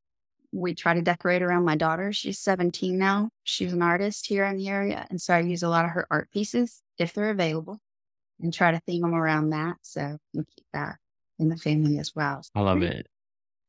We 0.52 0.74
try 0.74 0.94
to 0.94 1.02
decorate 1.02 1.42
around 1.42 1.64
my 1.64 1.76
daughter. 1.76 2.12
She's 2.12 2.40
17 2.40 2.98
now. 2.98 3.30
She's 3.44 3.72
an 3.72 3.82
artist 3.82 4.26
here 4.26 4.44
in 4.44 4.56
the 4.56 4.68
area. 4.68 5.06
And 5.08 5.20
so 5.20 5.34
I 5.34 5.40
use 5.40 5.62
a 5.62 5.68
lot 5.68 5.84
of 5.84 5.92
her 5.92 6.06
art 6.10 6.30
pieces 6.32 6.82
if 6.98 7.12
they're 7.12 7.30
available 7.30 7.80
and 8.40 8.52
try 8.52 8.70
to 8.72 8.80
theme 8.86 9.02
them 9.02 9.14
around 9.14 9.50
that. 9.50 9.76
So 9.82 10.18
we 10.34 10.44
keep 10.44 10.66
that 10.72 10.96
in 11.38 11.48
the 11.48 11.56
family 11.56 11.98
as 11.98 12.12
well. 12.14 12.42
I 12.54 12.60
love 12.60 12.82
it. 12.82 13.06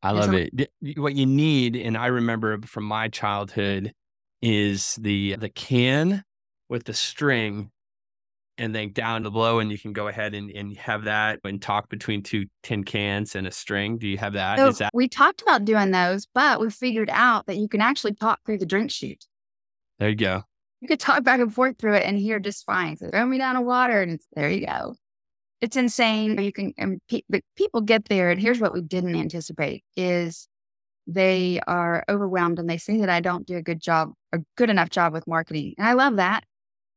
I 0.03 0.11
love 0.11 0.33
it. 0.33 0.71
What 0.97 1.15
you 1.15 1.25
need, 1.25 1.75
and 1.75 1.95
I 1.95 2.07
remember 2.07 2.59
from 2.61 2.85
my 2.85 3.07
childhood, 3.07 3.93
is 4.41 4.95
the 4.95 5.35
the 5.35 5.49
can 5.49 6.23
with 6.67 6.85
the 6.85 6.93
string 6.93 7.69
and 8.57 8.75
then 8.75 8.91
down 8.91 9.23
to 9.23 9.31
below 9.31 9.59
and 9.59 9.71
you 9.71 9.77
can 9.77 9.93
go 9.93 10.07
ahead 10.07 10.33
and, 10.33 10.51
and 10.51 10.75
have 10.77 11.03
that 11.03 11.39
and 11.43 11.61
talk 11.61 11.89
between 11.89 12.23
two 12.23 12.45
tin 12.63 12.83
cans 12.83 13.35
and 13.35 13.47
a 13.47 13.51
string. 13.51 13.97
Do 13.97 14.07
you 14.07 14.17
have 14.17 14.33
that? 14.33 14.57
So 14.57 14.67
is 14.67 14.77
that 14.79 14.91
we 14.93 15.07
talked 15.07 15.41
about 15.41 15.65
doing 15.65 15.91
those, 15.91 16.27
but 16.33 16.59
we 16.59 16.69
figured 16.69 17.09
out 17.11 17.45
that 17.47 17.57
you 17.57 17.67
can 17.67 17.81
actually 17.81 18.13
talk 18.13 18.39
through 18.45 18.57
the 18.57 18.65
drink 18.65 18.91
chute. 18.91 19.25
There 19.99 20.09
you 20.09 20.15
go. 20.15 20.43
You 20.81 20.87
could 20.87 20.99
talk 20.99 21.23
back 21.23 21.39
and 21.39 21.53
forth 21.53 21.77
through 21.77 21.93
it 21.95 22.03
and 22.05 22.17
hear 22.17 22.39
just 22.39 22.65
fine. 22.65 22.97
So 22.97 23.09
throw 23.09 23.25
me 23.25 23.37
down 23.37 23.55
a 23.55 23.61
water 23.61 24.01
and 24.01 24.19
there 24.35 24.49
you 24.49 24.65
go 24.65 24.95
it's 25.61 25.77
insane. 25.77 26.41
You 26.41 26.51
can, 26.51 26.73
and 26.77 26.99
pe- 27.07 27.21
but 27.29 27.43
people 27.55 27.81
get 27.81 28.05
there, 28.05 28.31
and 28.31 28.41
here's 28.41 28.59
what 28.59 28.73
we 28.73 28.81
didn't 28.81 29.15
anticipate: 29.15 29.83
is 29.95 30.47
they 31.07 31.61
are 31.67 32.03
overwhelmed 32.09 32.59
and 32.59 32.69
they 32.69 32.77
say 32.77 32.99
that 32.99 33.09
I 33.09 33.21
don't 33.21 33.47
do 33.47 33.57
a 33.57 33.61
good 33.61 33.81
job, 33.81 34.11
a 34.33 34.39
good 34.57 34.69
enough 34.69 34.89
job 34.89 35.13
with 35.13 35.27
marketing, 35.27 35.75
and 35.77 35.87
I 35.87 35.93
love 35.93 36.17
that 36.17 36.43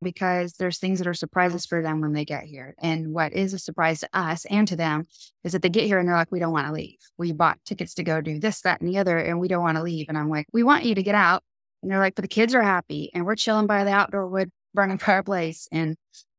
because 0.01 0.53
there's 0.53 0.77
things 0.79 0.99
that 0.99 1.07
are 1.07 1.13
surprises 1.13 1.65
for 1.65 1.81
them 1.81 2.01
when 2.01 2.13
they 2.13 2.25
get 2.25 2.43
here. 2.43 2.75
And 2.79 3.13
what 3.13 3.33
is 3.33 3.53
a 3.53 3.59
surprise 3.59 4.01
to 4.01 4.09
us 4.13 4.45
and 4.45 4.67
to 4.67 4.75
them 4.75 5.05
is 5.43 5.53
that 5.53 5.61
they 5.61 5.69
get 5.69 5.85
here 5.85 5.97
and 5.97 6.07
they're 6.07 6.15
like, 6.15 6.31
we 6.31 6.39
don't 6.39 6.51
want 6.51 6.67
to 6.67 6.73
leave. 6.73 6.97
We 7.17 7.31
bought 7.31 7.59
tickets 7.65 7.93
to 7.95 8.03
go 8.03 8.21
do 8.21 8.39
this, 8.39 8.61
that, 8.61 8.81
and 8.81 8.89
the 8.89 8.97
other, 8.99 9.17
and 9.17 9.39
we 9.39 9.47
don't 9.47 9.63
want 9.63 9.77
to 9.77 9.83
leave. 9.83 10.07
And 10.09 10.17
I'm 10.17 10.29
like, 10.29 10.47
we 10.53 10.63
want 10.63 10.83
you 10.85 10.95
to 10.95 11.03
get 11.03 11.15
out. 11.15 11.43
And 11.85 11.91
they're 11.91 11.99
like, 11.99 12.15
but 12.15 12.23
the 12.23 12.27
kids 12.27 12.55
are 12.55 12.63
happy 12.63 13.11
and 13.13 13.27
we're 13.27 13.35
chilling 13.35 13.67
by 13.67 13.83
the 13.83 13.91
outdoor 13.91 14.27
wood 14.27 14.49
burning 14.73 14.97
fireplace 14.97 15.67
and 15.71 15.95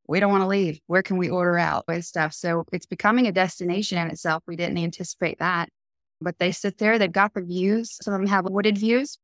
we 0.08 0.18
don't 0.18 0.32
want 0.32 0.42
to 0.42 0.48
leave. 0.48 0.80
Where 0.88 1.04
can 1.04 1.18
we 1.18 1.30
order 1.30 1.56
out 1.56 1.84
with 1.86 2.04
stuff? 2.04 2.32
So 2.32 2.64
it's 2.72 2.84
becoming 2.84 3.28
a 3.28 3.32
destination 3.32 3.96
in 3.96 4.08
itself. 4.08 4.42
We 4.48 4.56
didn't 4.56 4.78
anticipate 4.78 5.38
that. 5.38 5.68
But 6.20 6.40
they 6.40 6.50
sit 6.50 6.78
there, 6.78 6.98
they've 6.98 7.12
got 7.12 7.32
the 7.32 7.42
views. 7.42 7.96
Some 8.02 8.12
of 8.12 8.18
them 8.18 8.28
have 8.28 8.46
wooded 8.46 8.76
views, 8.76 9.18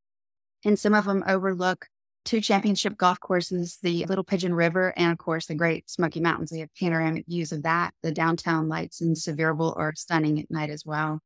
and 0.64 0.78
some 0.78 0.94
of 0.94 1.06
them 1.06 1.24
overlook 1.26 1.86
two 2.24 2.40
championship 2.40 2.96
golf 2.96 3.18
courses, 3.18 3.78
the 3.82 4.04
Little 4.04 4.22
Pigeon 4.22 4.54
River, 4.54 4.94
and 4.96 5.10
of 5.10 5.18
course 5.18 5.46
the 5.46 5.56
Great 5.56 5.90
Smoky 5.90 6.20
Mountains. 6.20 6.50
They 6.50 6.60
have 6.60 6.74
panoramic 6.78 7.24
views 7.26 7.50
of 7.50 7.64
that. 7.64 7.94
The 8.04 8.12
downtown 8.12 8.68
lights 8.68 9.00
in 9.00 9.14
Sevierville 9.14 9.76
are 9.76 9.92
stunning 9.96 10.38
at 10.38 10.52
night 10.52 10.70
as 10.70 10.84
well. 10.86 11.18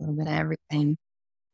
A 0.00 0.04
little 0.04 0.16
bit 0.16 0.26
of 0.26 0.32
everything. 0.32 0.96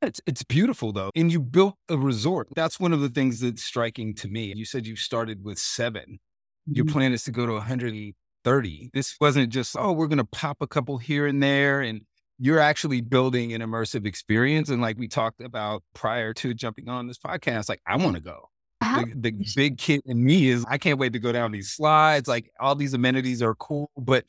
It's 0.05 0.21
it's 0.27 0.43
beautiful 0.43 0.93
though. 0.93 1.11
And 1.15 1.31
you 1.33 1.41
built 1.41 1.77
a 1.89 1.97
resort. 1.97 2.49
That's 2.55 2.79
one 2.79 2.93
of 2.93 3.01
the 3.01 3.09
things 3.09 3.41
that's 3.41 3.63
striking 3.63 4.15
to 4.17 4.29
me. 4.29 4.53
You 4.55 4.65
said 4.65 4.87
you 4.87 4.97
started 4.97 5.45
with 5.45 5.59
seven. 5.59 6.21
Your 6.67 6.85
mm-hmm. 6.85 6.93
plan 6.93 7.13
is 7.13 7.25
to 7.25 7.31
go 7.31 7.47
to 7.47 7.53
130. 7.53 8.91
This 8.95 9.17
wasn't 9.21 9.51
just, 9.51 9.77
oh, 9.79 9.93
we're 9.93 10.07
going 10.07 10.19
to 10.19 10.25
pop 10.25 10.59
a 10.61 10.67
couple 10.67 10.97
here 10.99 11.27
and 11.27 11.43
there. 11.43 11.83
And 11.83 12.03
you're 12.39 12.59
actually 12.59 13.01
building 13.01 13.53
an 13.53 13.61
immersive 13.61 14.07
experience. 14.07 14.71
And 14.71 14.81
like 14.81 14.99
we 14.99 15.09
talked 15.09 15.41
about 15.41 15.83
prior 15.95 16.33
to 16.35 16.55
jumping 16.55 16.89
on 16.89 17.07
this 17.07 17.19
podcast, 17.19 17.69
like 17.69 17.81
I 17.87 17.97
want 17.97 18.17
to 18.17 18.23
go. 18.23 18.49
The, 18.81 19.13
the 19.31 19.47
big 19.57 19.79
kid 19.79 20.03
in 20.05 20.23
me 20.23 20.49
is 20.49 20.65
I 20.69 20.79
can't 20.79 20.99
wait 20.99 21.15
to 21.15 21.19
go 21.19 21.33
down 21.33 21.53
these 21.53 21.71
slides. 21.71 22.29
Like 22.29 22.51
all 22.61 22.75
these 22.75 22.95
amenities 22.95 23.43
are 23.43 23.55
cool, 23.55 23.91
but 23.97 24.25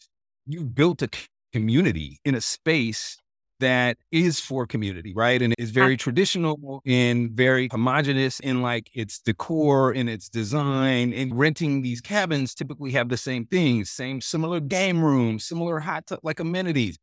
you 0.48 0.64
built 0.64 1.02
a 1.02 1.10
community 1.54 2.20
in 2.26 2.36
a 2.36 2.42
space 2.42 3.18
that 3.60 3.98
is 4.12 4.40
for 4.40 4.66
community, 4.66 5.14
right? 5.16 5.42
And 5.42 5.54
is 5.58 5.72
very 5.72 5.98
traditional 5.98 6.82
and 6.86 7.32
very 7.32 7.70
homogenous 7.72 8.40
in 8.40 8.62
like 8.62 8.90
its 8.94 9.20
decor 9.20 9.92
and 9.92 10.10
its 10.10 10.30
design. 10.30 11.14
And 11.14 11.38
renting 11.38 11.82
these 11.82 12.02
cabins 12.02 12.54
typically 12.54 12.92
have 12.92 13.10
the 13.10 13.18
same 13.18 13.46
things, 13.46 13.90
same 13.90 14.22
similar 14.22 14.60
game 14.60 15.04
rooms, 15.04 15.46
similar 15.46 15.80
hot 15.80 16.08
tub 16.08 16.20
like 16.24 16.40
amenities. 16.40 16.98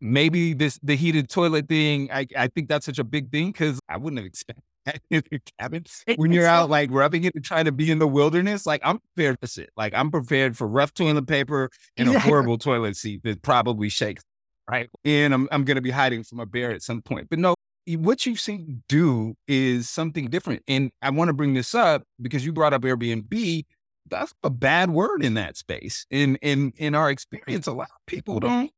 Maybe 0.00 0.52
this 0.52 0.78
the 0.82 0.94
heated 0.94 1.30
toilet 1.30 1.68
thing. 1.68 2.10
I, 2.12 2.26
I 2.36 2.48
think 2.48 2.68
that's 2.68 2.84
such 2.84 2.98
a 2.98 3.04
big 3.04 3.30
thing 3.30 3.52
because 3.52 3.78
I 3.88 3.96
wouldn't 3.96 4.18
have 4.18 4.26
expected 4.26 4.64
that 4.84 5.00
in 5.10 5.22
your 5.30 5.40
cabin 5.58 5.84
when 6.16 6.32
you're 6.32 6.46
out 6.46 6.68
like 6.68 6.90
rubbing 6.92 7.24
it 7.24 7.34
and 7.34 7.44
trying 7.44 7.64
to 7.64 7.72
be 7.72 7.90
in 7.90 7.98
the 7.98 8.06
wilderness. 8.06 8.66
Like 8.66 8.82
I'm 8.84 8.98
prepared 8.98 9.38
for 9.40 9.60
it. 9.62 9.70
Like 9.76 9.94
I'm 9.94 10.10
prepared 10.10 10.56
for 10.56 10.66
rough 10.66 10.92
toilet 10.92 11.26
paper 11.26 11.70
and 11.96 12.08
exactly. 12.08 12.28
a 12.28 12.30
horrible 12.30 12.58
toilet 12.58 12.96
seat 12.96 13.22
that 13.22 13.40
probably 13.42 13.88
shakes 13.88 14.22
right? 14.70 14.88
And 15.04 15.32
I'm, 15.34 15.48
I'm 15.50 15.64
going 15.64 15.76
to 15.76 15.82
be 15.82 15.90
hiding 15.90 16.24
from 16.24 16.40
a 16.40 16.46
bear 16.46 16.72
at 16.72 16.82
some 16.82 17.02
point. 17.02 17.28
But 17.30 17.38
no, 17.38 17.54
what 17.94 18.26
you've 18.26 18.40
seen 18.40 18.82
do 18.88 19.34
is 19.46 19.88
something 19.88 20.28
different. 20.28 20.62
And 20.66 20.90
I 21.02 21.10
want 21.10 21.28
to 21.28 21.34
bring 21.34 21.54
this 21.54 21.74
up 21.74 22.02
because 22.20 22.44
you 22.44 22.52
brought 22.52 22.72
up 22.72 22.82
Airbnb. 22.82 23.64
That's 24.08 24.34
a 24.42 24.50
bad 24.50 24.90
word 24.90 25.24
in 25.24 25.34
that 25.34 25.56
space. 25.56 26.06
In 26.10 26.36
in 26.36 26.72
in 26.76 26.94
our 26.94 27.10
experience, 27.10 27.66
a 27.66 27.72
lot 27.72 27.88
of 27.88 28.06
people 28.06 28.38
don't 28.38 28.70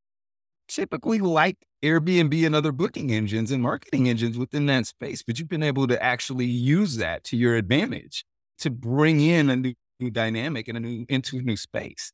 typically 0.68 1.18
like 1.18 1.56
Airbnb 1.82 2.46
and 2.46 2.54
other 2.54 2.72
booking 2.72 3.12
engines 3.12 3.50
and 3.50 3.62
marketing 3.62 4.08
engines 4.08 4.38
within 4.38 4.66
that 4.66 4.86
space. 4.86 5.22
But 5.22 5.38
you've 5.38 5.48
been 5.48 5.62
able 5.62 5.86
to 5.86 6.02
actually 6.02 6.46
use 6.46 6.96
that 6.96 7.24
to 7.24 7.36
your 7.36 7.56
advantage 7.56 8.24
to 8.58 8.70
bring 8.70 9.20
in 9.20 9.50
a 9.50 9.56
new, 9.56 9.74
new 10.00 10.10
dynamic 10.10 10.68
and 10.68 10.78
a 10.78 10.80
new 10.80 11.06
into 11.08 11.38
a 11.38 11.42
new 11.42 11.56
space 11.56 12.12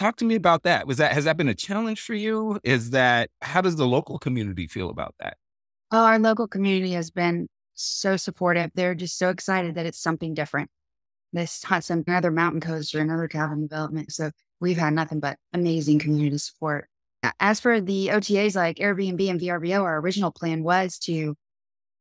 talk 0.00 0.16
to 0.16 0.24
me 0.24 0.34
about 0.34 0.62
that. 0.62 0.86
Was 0.86 0.96
that 0.96 1.12
has 1.12 1.24
that 1.24 1.36
been 1.36 1.48
a 1.48 1.54
challenge 1.54 2.00
for 2.00 2.14
you? 2.14 2.58
Is 2.64 2.90
that 2.90 3.30
how 3.42 3.60
does 3.60 3.76
the 3.76 3.86
local 3.86 4.18
community 4.18 4.66
feel 4.66 4.90
about 4.90 5.14
that? 5.20 5.36
Oh, 5.92 6.04
our 6.04 6.18
local 6.18 6.48
community 6.48 6.92
has 6.92 7.10
been 7.10 7.48
so 7.74 8.16
supportive. 8.16 8.70
They're 8.74 8.94
just 8.94 9.18
so 9.18 9.28
excited 9.28 9.74
that 9.74 9.86
it's 9.86 10.00
something 10.00 10.34
different. 10.34 10.70
This 11.32 11.62
Hudson, 11.62 12.04
another 12.06 12.30
mountain 12.30 12.60
coaster, 12.60 12.98
another 12.98 13.28
cabin 13.28 13.62
development. 13.62 14.12
So 14.12 14.30
we've 14.60 14.78
had 14.78 14.94
nothing 14.94 15.20
but 15.20 15.36
amazing 15.52 15.98
community 15.98 16.38
support. 16.38 16.88
As 17.38 17.60
for 17.60 17.80
the 17.80 18.08
OTAs 18.08 18.56
like 18.56 18.78
Airbnb 18.78 19.30
and 19.30 19.40
VRBO, 19.40 19.82
our 19.82 19.98
original 19.98 20.32
plan 20.32 20.62
was 20.62 20.98
to 21.00 21.36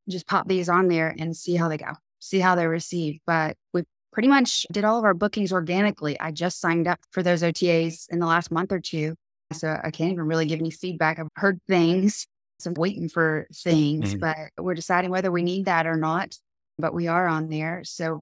just 0.08 0.26
pop 0.26 0.48
these 0.48 0.70
on 0.70 0.88
there 0.88 1.14
and 1.20 1.36
see 1.36 1.56
how 1.56 1.68
they 1.68 1.78
go, 1.78 1.92
see 2.20 2.40
how 2.40 2.56
they're 2.56 2.70
received. 2.70 3.20
But 3.28 3.58
we 3.74 3.84
pretty 4.12 4.28
much 4.28 4.66
did 4.72 4.84
all 4.84 4.98
of 4.98 5.06
our 5.06 5.14
bookings 5.14 5.52
organically. 5.52 6.20
I 6.20 6.32
just 6.32 6.60
signed 6.60 6.88
up 6.88 7.00
for 7.12 7.24
those 7.24 7.44
OTAs 7.44 8.10
in 8.10 8.20
the 8.20 8.26
last 8.26 8.52
month 8.52 8.72
or 8.72 8.80
two. 8.80 9.16
So 9.54 9.80
I 9.84 9.92
can't 9.92 10.12
even 10.12 10.26
really 10.26 10.46
give 10.46 10.60
any 10.60 10.72
feedback. 10.72 11.20
I've 11.20 11.28
heard 11.36 11.60
things. 11.68 12.28
So 12.60 12.70
I'm 12.70 12.74
waiting 12.76 13.10
for 13.10 13.48
things, 13.54 14.14
mm-hmm. 14.14 14.20
but 14.20 14.64
we're 14.64 14.76
deciding 14.76 15.12
whether 15.12 15.32
we 15.32 15.44
need 15.44 15.66
that 15.66 15.88
or 15.88 15.96
not. 15.96 16.36
But 16.78 16.94
we 16.94 17.08
are 17.08 17.28
on 17.28 17.50
there. 17.50 17.82
So 17.84 18.22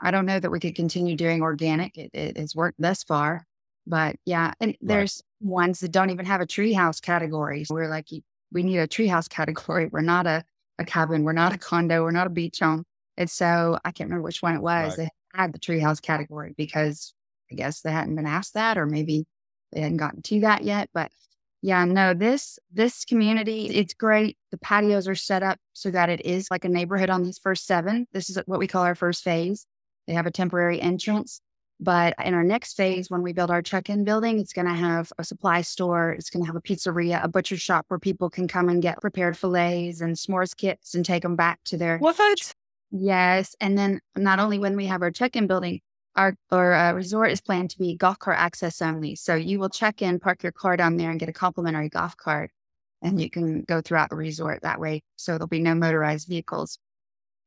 I 0.00 0.10
don't 0.10 0.26
know 0.26 0.38
that 0.38 0.50
we 0.50 0.60
could 0.60 0.74
continue 0.74 1.16
doing 1.16 1.42
organic. 1.42 1.96
It, 1.96 2.10
it 2.12 2.36
has 2.36 2.54
worked 2.54 2.80
thus 2.80 3.02
far. 3.02 3.44
But 3.86 4.16
yeah, 4.24 4.52
and 4.60 4.76
there's 4.80 5.22
right. 5.42 5.50
ones 5.50 5.80
that 5.80 5.92
don't 5.92 6.10
even 6.10 6.26
have 6.26 6.40
a 6.40 6.46
treehouse 6.46 7.00
category. 7.00 7.64
We're 7.68 7.88
like, 7.88 8.08
we 8.52 8.62
need 8.62 8.78
a 8.78 8.86
treehouse 8.86 9.28
category. 9.28 9.88
We're 9.90 10.02
not 10.02 10.26
a, 10.26 10.44
a 10.78 10.84
cabin. 10.84 11.24
We're 11.24 11.32
not 11.32 11.54
a 11.54 11.58
condo. 11.58 12.02
We're 12.02 12.10
not 12.10 12.26
a 12.26 12.30
beach 12.30 12.60
home. 12.60 12.84
And 13.16 13.30
so 13.30 13.78
I 13.84 13.90
can't 13.90 14.08
remember 14.08 14.24
which 14.24 14.42
one 14.42 14.54
it 14.54 14.62
was. 14.62 14.98
Right 14.98 15.10
had 15.34 15.52
the 15.52 15.58
treehouse 15.58 16.00
category 16.00 16.54
because 16.56 17.14
I 17.50 17.54
guess 17.54 17.80
they 17.80 17.92
hadn't 17.92 18.16
been 18.16 18.26
asked 18.26 18.54
that, 18.54 18.78
or 18.78 18.86
maybe 18.86 19.26
they 19.72 19.80
hadn't 19.80 19.98
gotten 19.98 20.22
to 20.22 20.40
that 20.40 20.64
yet. 20.64 20.90
But 20.92 21.10
yeah, 21.62 21.84
no, 21.84 22.14
this 22.14 22.58
this 22.72 23.04
community, 23.04 23.66
it's 23.66 23.94
great. 23.94 24.36
The 24.50 24.58
patios 24.58 25.08
are 25.08 25.14
set 25.14 25.42
up 25.42 25.58
so 25.72 25.90
that 25.90 26.08
it 26.08 26.24
is 26.24 26.48
like 26.50 26.64
a 26.64 26.68
neighborhood 26.68 27.10
on 27.10 27.22
these 27.22 27.38
first 27.38 27.66
seven. 27.66 28.06
This 28.12 28.30
is 28.30 28.38
what 28.46 28.58
we 28.58 28.66
call 28.66 28.84
our 28.84 28.94
first 28.94 29.24
phase. 29.24 29.66
They 30.06 30.14
have 30.14 30.26
a 30.26 30.30
temporary 30.30 30.80
entrance. 30.80 31.40
But 31.80 32.14
in 32.24 32.34
our 32.34 32.42
next 32.42 32.74
phase, 32.74 33.08
when 33.08 33.22
we 33.22 33.32
build 33.32 33.52
our 33.52 33.62
check-in 33.62 34.02
building, 34.02 34.40
it's 34.40 34.52
going 34.52 34.66
to 34.66 34.74
have 34.74 35.12
a 35.16 35.22
supply 35.22 35.60
store. 35.62 36.10
It's 36.10 36.28
going 36.28 36.42
to 36.42 36.46
have 36.48 36.56
a 36.56 36.60
pizzeria, 36.60 37.22
a 37.22 37.28
butcher 37.28 37.56
shop 37.56 37.84
where 37.86 38.00
people 38.00 38.28
can 38.28 38.48
come 38.48 38.68
and 38.68 38.82
get 38.82 39.00
prepared 39.00 39.36
fillets 39.36 40.00
and 40.00 40.16
s'mores 40.16 40.56
kits 40.56 40.96
and 40.96 41.04
take 41.04 41.22
them 41.22 41.36
back 41.36 41.60
to 41.66 41.76
their 41.76 41.98
what? 41.98 42.54
Yes, 42.90 43.54
and 43.60 43.76
then 43.76 44.00
not 44.16 44.38
only 44.40 44.58
when 44.58 44.76
we 44.76 44.86
have 44.86 45.02
our 45.02 45.10
check-in 45.10 45.46
building, 45.46 45.80
our 46.16 46.34
our 46.50 46.72
uh, 46.72 46.92
resort 46.92 47.30
is 47.30 47.40
planned 47.40 47.70
to 47.70 47.78
be 47.78 47.96
golf 47.96 48.18
cart 48.18 48.38
access 48.38 48.80
only. 48.82 49.14
So 49.14 49.34
you 49.34 49.58
will 49.58 49.68
check 49.68 50.00
in, 50.02 50.18
park 50.18 50.42
your 50.42 50.52
car 50.52 50.76
down 50.76 50.96
there, 50.96 51.10
and 51.10 51.20
get 51.20 51.28
a 51.28 51.32
complimentary 51.32 51.90
golf 51.90 52.16
cart, 52.16 52.50
and 53.02 53.20
you 53.20 53.30
can 53.30 53.62
go 53.62 53.80
throughout 53.82 54.10
the 54.10 54.16
resort 54.16 54.62
that 54.62 54.80
way. 54.80 55.02
So 55.16 55.32
there'll 55.32 55.48
be 55.48 55.60
no 55.60 55.74
motorized 55.74 56.28
vehicles. 56.28 56.78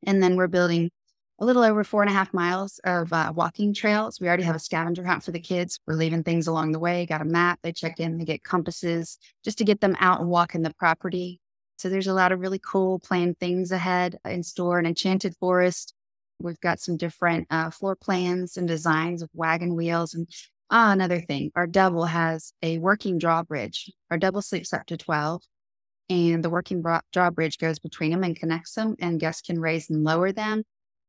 And 0.06 0.21
then 0.23 0.36
we're 0.36 0.47
building 0.47 0.91
a 1.39 1.45
little 1.45 1.63
over 1.63 1.84
four 1.84 2.04
and 2.04 2.10
a 2.10 2.13
half 2.13 2.34
miles 2.34 2.80
of 2.84 3.12
uh, 3.13 3.34
walking 3.36 3.73
trails. 3.73 4.19
We 4.19 4.27
already 4.27 4.43
have 4.43 4.56
a 4.56 4.60
scavenger 4.60 5.04
hunt 5.04 5.23
for 5.23 5.32
the 5.32 5.39
kids. 5.39 5.80
We're 5.88 5.95
leaving 5.95 6.23
things 6.23 6.47
along 6.47 6.71
the 6.71 6.80
way. 6.80 7.06
Got 7.08 7.21
a 7.21 7.25
map. 7.25 7.60
They 7.63 7.73
check 7.73 7.99
in. 7.99 8.17
They 8.17 8.25
get 8.25 8.43
compasses 8.43 9.17
just 9.43 9.58
to 9.58 9.63
get 9.65 9.82
them 9.82 9.95
out 9.99 10.19
and 10.21 10.30
walking 10.30 10.62
the 10.62 10.73
property. 10.75 11.39
So 11.81 11.89
there's 11.89 12.07
a 12.07 12.13
lot 12.13 12.31
of 12.31 12.39
really 12.39 12.59
cool 12.59 12.99
planned 12.99 13.39
things 13.39 13.71
ahead 13.71 14.17
in 14.25 14.43
store. 14.43 14.79
An 14.79 14.85
enchanted 14.85 15.35
forest 15.37 15.93
We've 16.41 16.59
got 16.59 16.79
some 16.79 16.97
different 16.97 17.47
uh, 17.49 17.69
floor 17.69 17.95
plans 17.95 18.57
and 18.57 18.67
designs 18.67 19.21
of 19.21 19.29
wagon 19.33 19.75
wheels. 19.75 20.13
And 20.13 20.27
ah, 20.69 20.91
another 20.91 21.21
thing, 21.21 21.51
our 21.55 21.67
double 21.67 22.05
has 22.05 22.53
a 22.61 22.79
working 22.79 23.17
drawbridge. 23.17 23.91
Our 24.09 24.17
double 24.17 24.41
sleeps 24.41 24.73
up 24.73 24.85
to 24.87 24.97
12, 24.97 25.43
and 26.09 26.43
the 26.43 26.49
working 26.49 26.81
bra- 26.81 27.01
drawbridge 27.13 27.57
goes 27.57 27.79
between 27.79 28.11
them 28.11 28.23
and 28.23 28.35
connects 28.35 28.73
them, 28.73 28.95
and 28.99 29.19
guests 29.19 29.45
can 29.45 29.59
raise 29.59 29.89
and 29.89 30.03
lower 30.03 30.31
them, 30.31 30.63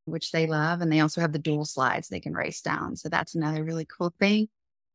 which 0.04 0.32
they 0.32 0.46
love. 0.46 0.80
And 0.80 0.92
they 0.92 1.00
also 1.00 1.20
have 1.20 1.32
the 1.32 1.38
dual 1.38 1.64
slides 1.64 2.08
they 2.08 2.20
can 2.20 2.34
race 2.34 2.60
down. 2.60 2.96
So 2.96 3.08
that's 3.08 3.34
another 3.34 3.64
really 3.64 3.86
cool 3.86 4.12
thing. 4.18 4.48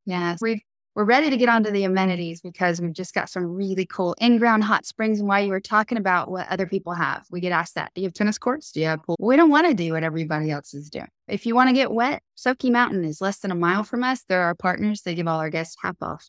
Yes, 0.05 0.39
we've 0.41 0.61
we're 0.97 1.03
ready 1.03 1.29
to 1.29 1.38
get 1.38 1.47
onto 1.47 1.69
the 1.69 1.83
amenities 1.83 2.41
because 2.41 2.81
we've 2.81 2.91
just 2.91 3.13
got 3.13 3.29
some 3.29 3.45
really 3.45 3.86
cool 3.86 4.15
in-ground 4.19 4.63
hot 4.63 4.83
springs. 4.83 5.19
And 5.19 5.27
while 5.27 5.45
you 5.45 5.51
were 5.51 5.60
talking 5.60 5.95
about 5.95 6.31
what 6.31 6.47
other 6.49 6.65
people 6.65 6.93
have, 6.93 7.23
we 7.29 7.39
get 7.39 7.51
asked 7.51 7.75
that. 7.75 7.91
Do 7.93 8.01
you 8.01 8.07
have 8.07 8.15
tennis 8.15 8.39
courts? 8.39 8.71
Do 8.71 8.79
you 8.79 8.88
have 8.88 9.03
pool? 9.03 9.15
We 9.19 9.36
don't 9.36 9.51
want 9.51 9.67
to 9.67 9.75
do 9.75 9.93
what 9.93 10.01
everybody 10.01 10.49
else 10.49 10.73
is 10.73 10.89
doing. 10.89 11.05
If 11.27 11.45
you 11.45 11.53
want 11.53 11.69
to 11.69 11.75
get 11.75 11.91
wet, 11.91 12.23
Soaky 12.36 12.71
Mountain 12.71 13.05
is 13.05 13.21
less 13.21 13.38
than 13.38 13.51
a 13.51 13.55
mile 13.55 13.83
from 13.83 14.03
us. 14.03 14.23
They're 14.27 14.41
our 14.41 14.55
partners. 14.55 15.03
They 15.03 15.13
give 15.13 15.27
all 15.27 15.39
our 15.39 15.51
guests 15.51 15.75
half 15.83 15.97
off. 16.01 16.27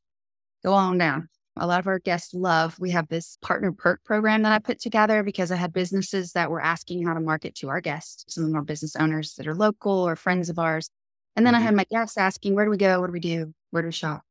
Go 0.62 0.74
on 0.74 0.98
down. 0.98 1.30
A 1.56 1.66
lot 1.66 1.80
of 1.80 1.86
our 1.86 1.98
guests 1.98 2.34
love. 2.34 2.78
We 2.78 2.90
have 2.90 3.08
this 3.08 3.38
partner 3.40 3.72
perk 3.72 4.04
program 4.04 4.42
that 4.42 4.52
I 4.52 4.58
put 4.58 4.80
together 4.80 5.22
because 5.22 5.50
I 5.50 5.56
had 5.56 5.72
businesses 5.72 6.32
that 6.32 6.50
were 6.50 6.60
asking 6.60 7.06
how 7.06 7.14
to 7.14 7.20
market 7.20 7.54
to 7.54 7.70
our 7.70 7.80
guests. 7.80 8.26
Some 8.28 8.44
of 8.44 8.50
them 8.50 8.58
are 8.58 8.64
business 8.64 8.96
owners 8.96 9.32
that 9.36 9.46
are 9.46 9.54
local 9.54 10.06
or 10.06 10.14
friends 10.14 10.50
of 10.50 10.58
ours. 10.58 10.90
And 11.36 11.46
then 11.46 11.54
I 11.54 11.58
mm-hmm. 11.58 11.64
had 11.64 11.74
my 11.74 11.86
guests 11.90 12.18
asking, 12.18 12.54
where 12.54 12.66
do 12.66 12.70
we 12.70 12.76
go? 12.76 13.00
What 13.00 13.06
do 13.06 13.14
we 13.14 13.20
do? 13.20 13.54
Where 13.70 13.82
do 13.82 13.88
we 13.88 13.92
shop? 13.92 14.24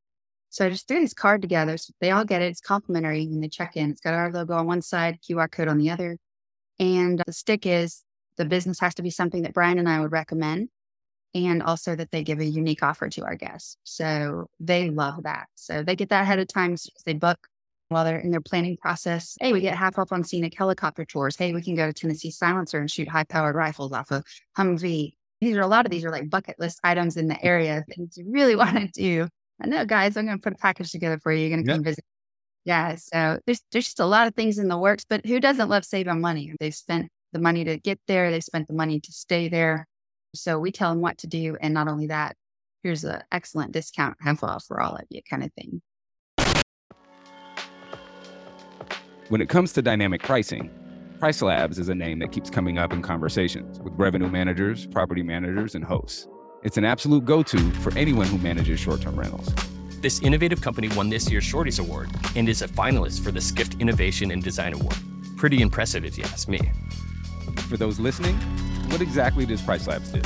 So 0.49 0.65
I 0.65 0.69
just 0.69 0.87
threw 0.87 0.99
this 0.99 1.13
card 1.13 1.41
together. 1.41 1.77
So 1.77 1.93
they 1.99 2.11
all 2.11 2.25
get 2.25 2.41
it. 2.41 2.45
It's 2.45 2.61
complimentary 2.61 3.27
when 3.27 3.41
they 3.41 3.49
check 3.49 3.75
in. 3.75 3.91
It's 3.91 4.01
got 4.01 4.13
our 4.13 4.31
logo 4.31 4.53
on 4.53 4.67
one 4.67 4.81
side, 4.81 5.19
QR 5.27 5.51
code 5.51 5.67
on 5.67 5.77
the 5.77 5.89
other. 5.89 6.17
And 6.79 7.21
the 7.25 7.33
stick 7.33 7.65
is 7.65 8.03
the 8.37 8.45
business 8.45 8.79
has 8.79 8.95
to 8.95 9.01
be 9.01 9.09
something 9.09 9.41
that 9.43 9.53
Brian 9.53 9.79
and 9.79 9.89
I 9.89 9.99
would 9.99 10.11
recommend. 10.11 10.69
And 11.35 11.61
also 11.61 11.95
that 11.95 12.11
they 12.11 12.23
give 12.23 12.39
a 12.39 12.45
unique 12.45 12.81
offer 12.81 13.09
to 13.09 13.23
our 13.25 13.35
guests. 13.35 13.77
So 13.83 14.47
they 14.59 14.89
love 14.89 15.23
that. 15.23 15.47
So 15.55 15.83
they 15.83 15.95
get 15.95 16.09
that 16.09 16.23
ahead 16.23 16.39
of 16.39 16.47
time. 16.47 16.77
So 16.77 16.89
they 17.05 17.13
book 17.13 17.37
while 17.89 18.05
they're 18.05 18.19
in 18.19 18.31
their 18.31 18.41
planning 18.41 18.77
process. 18.77 19.37
Hey, 19.39 19.53
we 19.53 19.61
get 19.61 19.75
half 19.75 19.97
off 19.99 20.11
on 20.11 20.23
scenic 20.23 20.57
helicopter 20.57 21.05
tours. 21.05 21.35
Hey, 21.35 21.53
we 21.53 21.61
can 21.61 21.75
go 21.75 21.87
to 21.87 21.93
Tennessee 21.93 22.31
Silencer 22.31 22.79
and 22.79 22.89
shoot 22.89 23.07
high 23.07 23.23
powered 23.23 23.55
rifles 23.55 23.91
off 23.91 24.11
of 24.11 24.23
Humvee. 24.57 25.13
These 25.41 25.55
are 25.55 25.61
a 25.61 25.67
lot 25.67 25.85
of 25.85 25.91
these 25.91 26.03
are 26.03 26.11
like 26.11 26.29
bucket 26.29 26.59
list 26.59 26.79
items 26.83 27.15
in 27.15 27.27
the 27.27 27.43
area 27.45 27.85
things 27.95 28.17
you 28.17 28.25
really 28.27 28.55
want 28.55 28.75
to 28.75 28.87
do 28.87 29.27
I 29.61 29.67
know, 29.67 29.85
guys, 29.85 30.17
I'm 30.17 30.25
going 30.25 30.37
to 30.37 30.41
put 30.41 30.53
a 30.53 30.57
package 30.57 30.91
together 30.91 31.19
for 31.19 31.31
you. 31.31 31.47
You're 31.47 31.57
going 31.57 31.65
to 31.65 31.71
come 31.71 31.83
visit. 31.83 32.03
Yeah. 32.65 32.95
So 32.95 33.39
there's, 33.45 33.61
there's 33.71 33.85
just 33.85 33.99
a 33.99 34.05
lot 34.05 34.27
of 34.27 34.35
things 34.35 34.59
in 34.59 34.67
the 34.67 34.77
works, 34.77 35.05
but 35.07 35.25
who 35.25 35.39
doesn't 35.39 35.69
love 35.69 35.85
saving 35.85 36.21
money? 36.21 36.53
They've 36.59 36.75
spent 36.75 37.09
the 37.33 37.39
money 37.39 37.63
to 37.63 37.77
get 37.77 37.99
there. 38.07 38.29
They 38.29 38.41
spent 38.41 38.67
the 38.67 38.73
money 38.73 38.99
to 38.99 39.11
stay 39.11 39.47
there. 39.47 39.87
So 40.35 40.59
we 40.59 40.71
tell 40.71 40.91
them 40.91 41.01
what 41.01 41.17
to 41.19 41.27
do. 41.27 41.57
And 41.61 41.73
not 41.73 41.87
only 41.87 42.07
that, 42.07 42.35
here's 42.83 43.03
an 43.03 43.21
excellent 43.31 43.71
discount 43.71 44.17
half 44.21 44.43
off 44.43 44.65
for 44.65 44.79
all 44.79 44.95
of 44.95 45.05
you 45.09 45.21
kind 45.29 45.43
of 45.43 45.51
thing. 45.53 45.81
When 49.29 49.41
it 49.41 49.49
comes 49.49 49.73
to 49.73 49.81
dynamic 49.81 50.23
pricing, 50.23 50.69
PriceLabs 51.19 51.79
is 51.79 51.89
a 51.89 51.95
name 51.95 52.19
that 52.19 52.31
keeps 52.31 52.49
coming 52.49 52.77
up 52.77 52.93
in 52.93 53.01
conversations 53.01 53.79
with 53.79 53.93
revenue 53.95 54.29
managers, 54.29 54.85
property 54.85 55.23
managers, 55.23 55.73
and 55.75 55.83
hosts. 55.83 56.27
It's 56.63 56.77
an 56.77 56.85
absolute 56.85 57.23
go 57.23 57.43
to 57.43 57.71
for 57.73 57.95
anyone 57.95 58.25
who 58.27 58.37
manages 58.39 58.79
short 58.79 59.01
term 59.01 59.15
rentals. 59.15 59.53
This 60.01 60.19
innovative 60.21 60.59
company 60.61 60.89
won 60.89 61.09
this 61.09 61.29
year's 61.29 61.45
Shorties 61.45 61.79
Award 61.79 62.09
and 62.35 62.49
is 62.49 62.61
a 62.61 62.67
finalist 62.67 63.23
for 63.23 63.31
the 63.31 63.41
Skift 63.41 63.75
Innovation 63.79 64.31
and 64.31 64.43
Design 64.43 64.73
Award. 64.73 64.95
Pretty 65.37 65.61
impressive, 65.61 66.03
if 66.03 66.17
you 66.17 66.23
ask 66.23 66.47
me. 66.47 66.59
For 67.69 67.77
those 67.77 67.99
listening, 67.99 68.35
what 68.89 69.01
exactly 69.01 69.45
does 69.45 69.61
PriceLabs 69.61 70.11
do? 70.11 70.21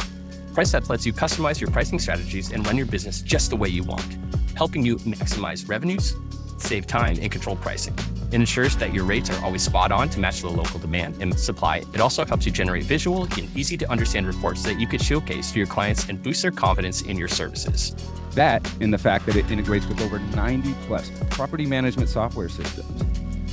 PriceLabs 0.53 0.89
lets 0.89 1.05
you 1.05 1.13
customize 1.13 1.59
your 1.59 1.69
pricing 1.69 1.99
strategies 1.99 2.51
and 2.51 2.65
run 2.65 2.77
your 2.77 2.85
business 2.85 3.21
just 3.21 3.49
the 3.49 3.55
way 3.55 3.69
you 3.69 3.83
want, 3.83 4.17
helping 4.55 4.85
you 4.85 4.97
maximize 4.97 5.67
revenues, 5.67 6.15
save 6.57 6.87
time, 6.87 7.17
and 7.21 7.31
control 7.31 7.55
pricing. 7.57 7.95
It 8.31 8.35
ensures 8.35 8.77
that 8.77 8.93
your 8.93 9.03
rates 9.03 9.29
are 9.29 9.43
always 9.43 9.61
spot 9.61 9.91
on 9.91 10.07
to 10.07 10.19
match 10.19 10.39
the 10.39 10.49
local 10.49 10.79
demand 10.79 11.21
and 11.21 11.37
supply. 11.37 11.83
It 11.93 11.99
also 11.99 12.23
helps 12.23 12.45
you 12.45 12.51
generate 12.53 12.85
visual 12.85 13.23
and 13.23 13.57
easy 13.57 13.75
to 13.75 13.91
understand 13.91 14.25
reports 14.25 14.63
that 14.63 14.79
you 14.79 14.87
could 14.87 15.01
showcase 15.01 15.51
to 15.51 15.57
your 15.57 15.67
clients 15.67 16.07
and 16.07 16.23
boost 16.23 16.41
their 16.41 16.51
confidence 16.51 17.01
in 17.01 17.17
your 17.17 17.27
services. 17.27 17.93
That 18.31 18.65
and 18.79 18.93
the 18.93 18.97
fact 18.97 19.25
that 19.25 19.35
it 19.35 19.51
integrates 19.51 19.85
with 19.85 19.99
over 19.99 20.19
90 20.19 20.73
plus 20.87 21.11
property 21.29 21.65
management 21.65 22.07
software 22.07 22.47
systems. 22.47 23.01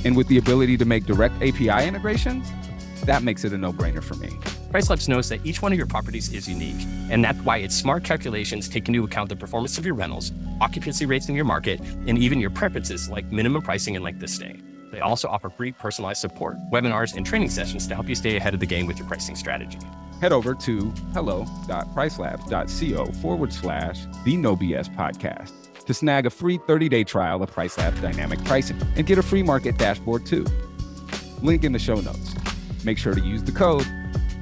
And 0.05 0.15
with 0.15 0.29
the 0.29 0.37
ability 0.37 0.77
to 0.77 0.85
make 0.85 1.05
direct 1.05 1.35
API 1.43 1.85
integrations, 1.85 2.49
that 3.03 3.21
makes 3.21 3.43
it 3.43 3.51
a 3.51 3.57
no 3.57 3.73
brainer 3.73 4.01
for 4.01 4.15
me. 4.15 4.29
PriceLabs 4.71 5.09
knows 5.09 5.27
that 5.27 5.45
each 5.45 5.61
one 5.61 5.73
of 5.73 5.77
your 5.77 5.87
properties 5.87 6.31
is 6.31 6.47
unique, 6.47 6.87
and 7.09 7.21
that's 7.21 7.39
why 7.39 7.57
its 7.57 7.75
smart 7.75 8.05
calculations 8.05 8.69
take 8.69 8.87
into 8.87 9.03
account 9.03 9.27
the 9.27 9.35
performance 9.35 9.77
of 9.77 9.85
your 9.85 9.95
rentals, 9.95 10.31
occupancy 10.61 11.05
rates 11.05 11.27
in 11.27 11.35
your 11.35 11.43
market, 11.43 11.81
and 12.07 12.17
even 12.17 12.39
your 12.39 12.51
preferences 12.51 13.09
like 13.09 13.29
minimum 13.29 13.61
pricing 13.61 13.97
and 13.97 14.05
length 14.05 14.23
of 14.23 14.29
stay. 14.29 14.61
They 14.91 14.99
also 14.99 15.27
offer 15.27 15.49
free 15.49 15.71
personalized 15.71 16.21
support, 16.21 16.57
webinars, 16.71 17.15
and 17.15 17.25
training 17.25 17.49
sessions 17.49 17.87
to 17.87 17.95
help 17.95 18.07
you 18.09 18.15
stay 18.15 18.35
ahead 18.37 18.53
of 18.53 18.59
the 18.59 18.65
game 18.65 18.85
with 18.85 18.97
your 18.97 19.07
pricing 19.07 19.35
strategy. 19.35 19.79
Head 20.21 20.33
over 20.33 20.53
to 20.55 20.93
hello.pricelabs.co 21.13 23.05
forward 23.21 23.53
slash 23.53 24.05
the 24.25 24.35
No 24.35 24.55
BS 24.55 24.93
podcast 24.95 25.51
to 25.85 25.93
snag 25.93 26.25
a 26.25 26.29
free 26.29 26.59
30 26.67 26.89
day 26.89 27.03
trial 27.03 27.41
of 27.41 27.51
PriceLabs 27.51 28.01
dynamic 28.01 28.43
pricing 28.45 28.79
and 28.95 29.07
get 29.07 29.17
a 29.17 29.23
free 29.23 29.43
market 29.43 29.77
dashboard 29.77 30.25
too. 30.25 30.45
Link 31.41 31.63
in 31.63 31.71
the 31.71 31.79
show 31.79 31.95
notes. 31.95 32.35
Make 32.83 32.97
sure 32.97 33.15
to 33.15 33.21
use 33.21 33.43
the 33.43 33.51
code 33.51 33.87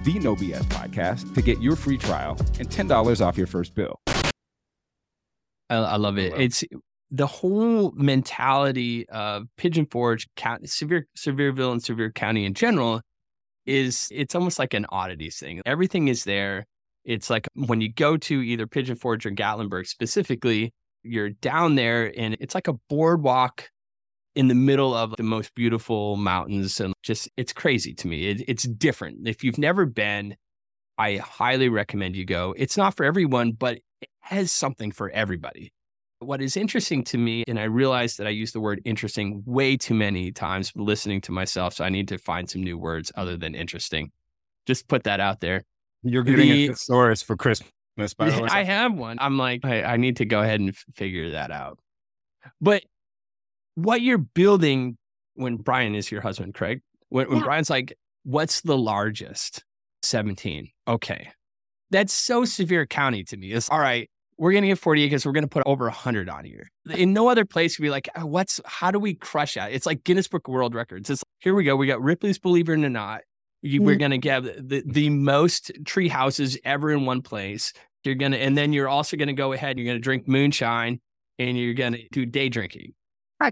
the 0.08 0.20
No 0.20 0.36
BS 0.36 0.64
podcast 0.66 1.36
to 1.36 1.42
get 1.42 1.62
your 1.62 1.76
free 1.76 1.98
trial 1.98 2.38
and 2.60 2.70
$10 2.70 3.26
off 3.26 3.38
your 3.38 3.48
first 3.48 3.76
bill. 3.76 4.00
I, 5.70 5.76
I 5.76 5.96
love 5.98 6.18
it. 6.18 6.34
It's 6.38 6.64
the 7.10 7.28
whole 7.28 7.92
mentality 7.96 9.08
of 9.10 9.48
Pigeon 9.58 9.86
Forge, 9.86 10.28
Sevier, 10.66 11.08
Sevierville, 11.18 11.72
and 11.72 11.84
Sevier 11.84 12.12
County 12.12 12.46
in 12.46 12.54
general 12.54 13.02
is 13.66 14.08
it's 14.12 14.36
almost 14.36 14.60
like 14.60 14.74
an 14.74 14.86
oddities 14.90 15.38
thing. 15.38 15.62
Everything 15.66 16.08
is 16.08 16.24
there. 16.24 16.66
It's 17.06 17.30
like 17.30 17.48
when 17.54 17.82
you 17.82 17.92
go 17.92 18.18
to 18.18 18.42
either 18.42 18.68
Pigeon 18.68 18.96
Forge 18.96 19.26
or 19.26 19.32
Gatlinburg 19.32 19.88
specifically, 19.88 20.74
you're 21.04 21.30
down 21.30 21.76
there 21.76 22.12
and 22.18 22.36
it's 22.40 22.56
like 22.56 22.68
a 22.68 22.74
boardwalk 22.90 23.70
in 24.36 24.50
the 24.50 24.56
middle 24.56 24.94
of 24.94 25.16
the 25.18 25.24
most 25.24 25.56
beautiful 25.56 26.16
mountains 26.16 26.80
and 26.80 26.94
just 27.04 27.30
it's 27.38 27.54
crazy 27.54 27.94
to 27.94 28.08
me. 28.08 28.28
It, 28.28 28.44
it's 28.48 28.64
different. 28.64 29.28
If 29.28 29.44
you've 29.44 29.58
never 29.58 29.86
been, 29.86 30.36
I 30.98 31.18
highly 31.18 31.70
recommend 31.70 32.16
you 32.16 32.26
go. 32.26 32.54
It's 32.58 32.78
not 32.78 32.96
for 32.96 33.06
everyone, 33.06 33.54
but 33.54 33.80
it 34.02 34.10
has 34.20 34.52
something 34.52 34.92
for 34.92 35.10
everybody. 35.10 35.72
What 36.20 36.42
is 36.42 36.58
interesting 36.58 37.04
to 37.06 37.18
me, 37.18 37.44
and 37.48 37.60
I 37.60 37.66
realize 37.66 38.18
that 38.18 38.26
I 38.26 38.32
use 38.32 38.52
the 38.52 38.60
word 38.60 38.82
interesting 38.86 39.44
way 39.46 39.78
too 39.78 39.94
many 39.94 40.32
times 40.32 40.72
listening 40.76 41.22
to 41.22 41.32
myself. 41.32 41.76
So 41.76 41.84
I 41.84 41.90
need 41.90 42.08
to 42.08 42.18
find 42.18 42.50
some 42.50 42.64
new 42.64 42.78
words 42.78 43.12
other 43.16 43.38
than 43.38 43.54
interesting. 43.54 44.12
Just 44.66 44.88
put 44.88 45.04
that 45.04 45.20
out 45.20 45.42
there. 45.42 45.64
You're 46.04 46.24
getting 46.24 46.50
the, 46.50 46.66
a 46.66 46.68
thesaurus 46.70 47.22
for 47.22 47.36
Christmas, 47.36 48.14
by 48.18 48.32
the 48.32 48.42
way. 48.42 48.50
I 48.50 48.64
have 48.64 48.94
one. 48.94 49.18
I'm 49.20 49.38
like, 49.38 49.64
I, 49.64 49.84
I 49.84 49.98
need 49.98 50.18
to 50.18 50.26
go 50.26 50.42
ahead 50.42 50.60
and 50.60 50.70
f- 50.70 50.86
figure 50.96 51.32
that 51.32 51.52
out. 51.52 51.80
But 52.60 52.84
what 53.76 54.02
you're 54.02 54.18
building 54.18 54.98
when 55.36 55.58
Brian 55.58 55.94
is 55.94 56.12
your 56.12 56.22
husband, 56.22 56.56
Craig, 56.56 56.82
when, 57.10 57.30
when 57.30 57.38
yeah. 57.38 57.44
Brian's 57.44 57.70
like, 57.70 57.96
what's 58.24 58.62
the 58.62 58.78
largest? 58.78 59.64
17. 60.02 60.70
Okay. 60.88 61.30
That's 61.92 62.14
so 62.14 62.44
Sevier 62.44 62.88
County 62.88 63.24
to 63.26 63.38
me. 63.38 63.52
It's 63.52 63.70
all 63.70 63.80
right 63.80 64.10
we're 64.38 64.52
going 64.52 64.62
to 64.64 64.68
get 64.68 64.78
40 64.80 65.04
acres. 65.04 65.26
We're 65.26 65.32
going 65.32 65.44
to 65.44 65.48
put 65.50 65.64
over 65.66 65.86
100 65.86 66.30
on 66.30 66.46
here. 66.46 66.70
In 66.90 67.12
no 67.14 67.28
other 67.28 67.44
place, 67.46 67.80
we 67.80 67.84
be 67.84 67.90
like, 67.90 68.08
oh, 68.16 68.26
what's, 68.26 68.60
how 68.66 68.92
do 68.92 69.00
we 69.00 69.16
crush 69.16 69.56
that? 69.56 69.72
It's 69.72 69.86
like 69.86 70.04
Guinness 70.04 70.28
Book 70.28 70.48
World 70.48 70.76
Records. 70.76 71.10
It's 71.10 71.22
like, 71.22 71.40
here 71.44 71.56
we 71.56 71.64
go. 71.64 71.76
We 71.76 71.88
got 71.88 72.02
Ripley's 72.02 72.38
Believe 72.40 72.70
It 72.70 72.74
or 72.74 72.78
Not. 72.90 73.22
You, 73.64 73.82
We're 73.82 73.96
Mm. 73.96 74.00
going 74.00 74.12
to 74.12 74.18
get 74.20 74.44
the, 74.70 74.84
the 74.86 75.10
most 75.10 75.72
tree 75.86 76.08
houses 76.08 76.58
ever 76.64 76.92
in 76.92 77.06
one 77.06 77.22
place. 77.24 77.74
You're 78.04 78.16
going 78.16 78.32
to, 78.34 78.38
and 78.38 78.56
then 78.58 78.72
you're 78.74 78.88
also 78.88 79.18
going 79.18 79.28
to 79.28 79.34
go 79.34 79.52
ahead, 79.54 79.72
and 79.72 79.80
you're 79.80 79.88
going 79.88 79.98
to 79.98 80.04
drink 80.04 80.28
moonshine 80.28 81.02
and 81.40 81.58
you're 81.58 81.74
going 81.74 81.94
to 81.94 82.08
do 82.12 82.26
day 82.26 82.50
drinking. 82.50 82.94
How 83.42 83.50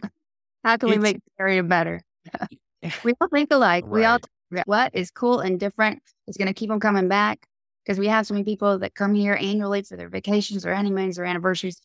can 0.77 0.89
we 0.89 0.95
It's- 0.95 1.01
make 1.01 1.15
the 1.17 1.31
area 1.43 1.63
better? 1.63 2.01
we 3.03 3.13
all 3.19 3.27
think 3.27 3.49
alike. 3.51 3.85
We 3.87 4.05
all, 4.05 4.19
what 4.65 4.91
is 4.95 5.11
cool 5.11 5.39
and 5.39 5.59
different 5.59 6.01
is 6.27 6.37
going 6.37 6.47
to 6.47 6.53
keep 6.53 6.69
them 6.69 6.79
coming 6.79 7.07
back 7.07 7.47
because 7.85 7.99
we 7.99 8.07
have 8.07 8.25
so 8.25 8.33
many 8.33 8.43
people 8.43 8.79
that 8.79 8.95
come 8.95 9.13
here 9.13 9.37
annually 9.39 9.83
for 9.83 9.95
their 9.95 10.09
vacations 10.09 10.65
or 10.65 10.73
honeymoons 10.73 11.19
or 11.19 11.23
anniversaries. 11.25 11.79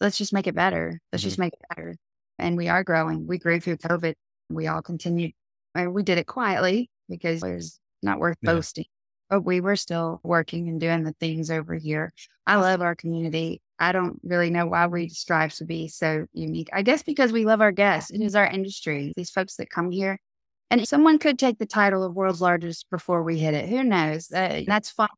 Let's 0.00 0.18
just 0.18 0.32
make 0.32 0.46
it 0.46 0.54
better. 0.54 1.00
Let's 1.12 1.22
Mm-hmm. 1.22 1.28
just 1.28 1.38
make 1.38 1.52
it 1.54 1.60
better. 1.68 1.96
And 2.38 2.56
we 2.56 2.68
are 2.68 2.82
growing. 2.82 3.26
We 3.26 3.38
grew 3.38 3.60
through 3.60 3.76
COVID. 3.78 4.14
We 4.50 4.66
all 4.66 4.82
continued. 4.82 5.32
And 5.74 5.92
we 5.94 6.02
did 6.02 6.18
it 6.18 6.26
quietly 6.26 6.90
because 7.08 7.42
it's 7.42 7.78
not 8.02 8.18
worth 8.18 8.38
Yeah. 8.42 8.52
boasting. 8.54 8.86
But 9.30 9.42
we 9.42 9.60
were 9.60 9.76
still 9.76 10.20
working 10.22 10.68
and 10.68 10.80
doing 10.80 11.04
the 11.04 11.14
things 11.20 11.50
over 11.50 11.74
here. 11.74 12.12
I 12.46 12.56
love 12.56 12.82
our 12.82 12.94
community. 12.94 13.62
I 13.78 13.92
don't 13.92 14.20
really 14.22 14.50
know 14.50 14.66
why 14.66 14.86
we 14.86 15.08
strive 15.08 15.54
to 15.54 15.64
be 15.64 15.88
so 15.88 16.26
unique. 16.32 16.68
I 16.72 16.82
guess 16.82 17.02
because 17.02 17.32
we 17.32 17.44
love 17.44 17.60
our 17.60 17.72
guests. 17.72 18.10
It 18.10 18.20
is 18.20 18.36
our 18.36 18.46
industry. 18.46 19.12
These 19.16 19.30
folks 19.30 19.56
that 19.56 19.70
come 19.70 19.90
here, 19.90 20.18
and 20.70 20.86
someone 20.86 21.18
could 21.18 21.38
take 21.38 21.58
the 21.58 21.66
title 21.66 22.02
of 22.02 22.14
world's 22.14 22.40
largest 22.40 22.86
before 22.90 23.22
we 23.22 23.38
hit 23.38 23.54
it. 23.54 23.68
Who 23.68 23.82
knows? 23.82 24.30
Uh, 24.32 24.62
that's 24.66 24.90
fine. 24.90 25.08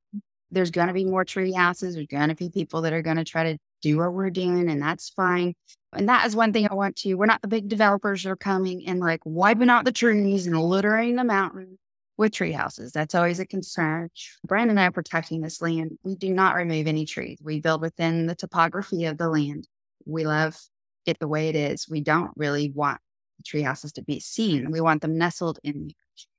There's 0.51 0.71
going 0.71 0.89
to 0.89 0.95
be 0.95 1.05
more 1.05 1.25
tree 1.25 1.53
houses. 1.53 1.95
There's 1.95 2.07
going 2.07 2.29
to 2.29 2.35
be 2.35 2.51
people 2.51 2.83
that 2.83 2.93
are 2.93 3.03
going 3.03 3.17
to 3.17 3.25
try 3.25 3.53
to 3.53 3.59
do 3.83 3.99
what 3.99 4.13
we're 4.13 4.31
doing, 4.31 4.71
and 4.71 4.81
that's 4.81 5.11
fine. 5.11 5.55
And 5.93 6.09
that 6.09 6.27
is 6.27 6.37
one 6.37 6.53
thing 6.53 6.69
I 6.71 6.75
want 6.75 6.97
to. 6.97 7.15
We're 7.15 7.27
not 7.27 7.43
the 7.43 7.49
big 7.49 7.69
developers 7.69 8.23
that 8.23 8.31
are 8.31 8.37
coming 8.37 8.87
and 8.87 9.01
like 9.01 9.21
wiping 9.25 9.71
out 9.71 9.85
the 9.85 9.93
trees 9.93 10.47
and 10.47 10.61
littering 10.61 11.17
the 11.17 11.25
mountain 11.25 11.79
with 12.17 12.33
tree 12.33 12.53
houses. 12.53 12.93
That's 12.93 13.15
always 13.15 13.41
a 13.41 13.47
concern. 13.47 14.11
Brandon 14.47 14.71
and 14.71 14.81
I 14.81 14.87
are 14.87 14.93
protecting 14.93 15.41
this 15.41 15.61
land. 15.61 15.99
We 16.03 16.17
do 16.17 16.33
not 16.33 16.55
remove 16.55 16.87
any 16.87 17.07
trees. 17.07 17.39
We 17.43 17.61
build 17.61 17.81
within 17.81 18.27
the 18.27 18.35
topography 18.35 19.05
of 19.07 19.19
the 19.19 19.29
land. 19.29 19.67
We 20.05 20.27
love 20.27 20.59
it 21.05 21.19
the 21.19 21.29
way 21.29 21.49
it 21.49 21.57
is. 21.57 21.89
We 21.89 22.01
don't 22.01 22.31
really 22.37 22.71
want 22.71 23.01
tree 23.42 23.62
houses 23.62 23.92
to 23.92 24.03
be 24.03 24.20
seen. 24.20 24.70
We 24.70 24.81
want 24.81 25.03
them 25.03 25.18
nestled 25.18 25.59
in. 25.62 25.92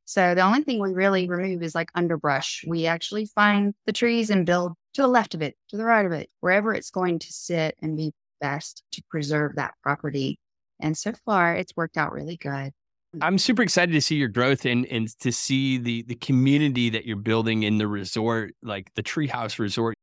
So 0.05 0.33
the 0.35 0.41
only 0.41 0.63
thing 0.63 0.79
we 0.79 0.93
really 0.93 1.27
remove 1.27 1.61
is 1.61 1.75
like 1.75 1.89
underbrush. 1.93 2.63
We 2.65 2.87
actually 2.87 3.25
find 3.25 3.73
the 3.85 3.91
trees 3.91 4.29
and 4.29 4.45
build 4.45 4.73
to 4.93 5.01
the 5.01 5.07
left 5.07 5.33
of 5.33 5.41
it, 5.41 5.55
to 5.69 5.77
the 5.77 5.83
right 5.83 6.05
of 6.05 6.11
it, 6.11 6.29
wherever 6.39 6.73
it's 6.73 6.89
going 6.89 7.19
to 7.19 7.33
sit 7.33 7.75
and 7.81 7.97
be 7.97 8.13
best 8.39 8.83
to 8.93 9.03
preserve 9.09 9.55
that 9.55 9.73
property. 9.83 10.39
And 10.79 10.97
so 10.97 11.13
far, 11.25 11.55
it's 11.55 11.75
worked 11.75 11.97
out 11.97 12.13
really 12.13 12.37
good. 12.37 12.71
Hmm. 13.13 13.23
I'm 13.23 13.37
super 13.37 13.61
excited 13.61 13.91
to 13.93 14.01
see 14.01 14.15
your 14.15 14.27
growth 14.27 14.65
and 14.65 14.85
and 14.85 15.07
to 15.19 15.31
see 15.31 15.77
the 15.77 16.03
the 16.03 16.15
community 16.15 16.89
that 16.89 17.05
you're 17.05 17.15
building 17.17 17.63
in 17.63 17.77
the 17.77 17.87
resort, 17.87 18.55
like 18.61 18.93
the 18.95 19.03
Treehouse 19.03 19.59
Resort. 19.59 19.95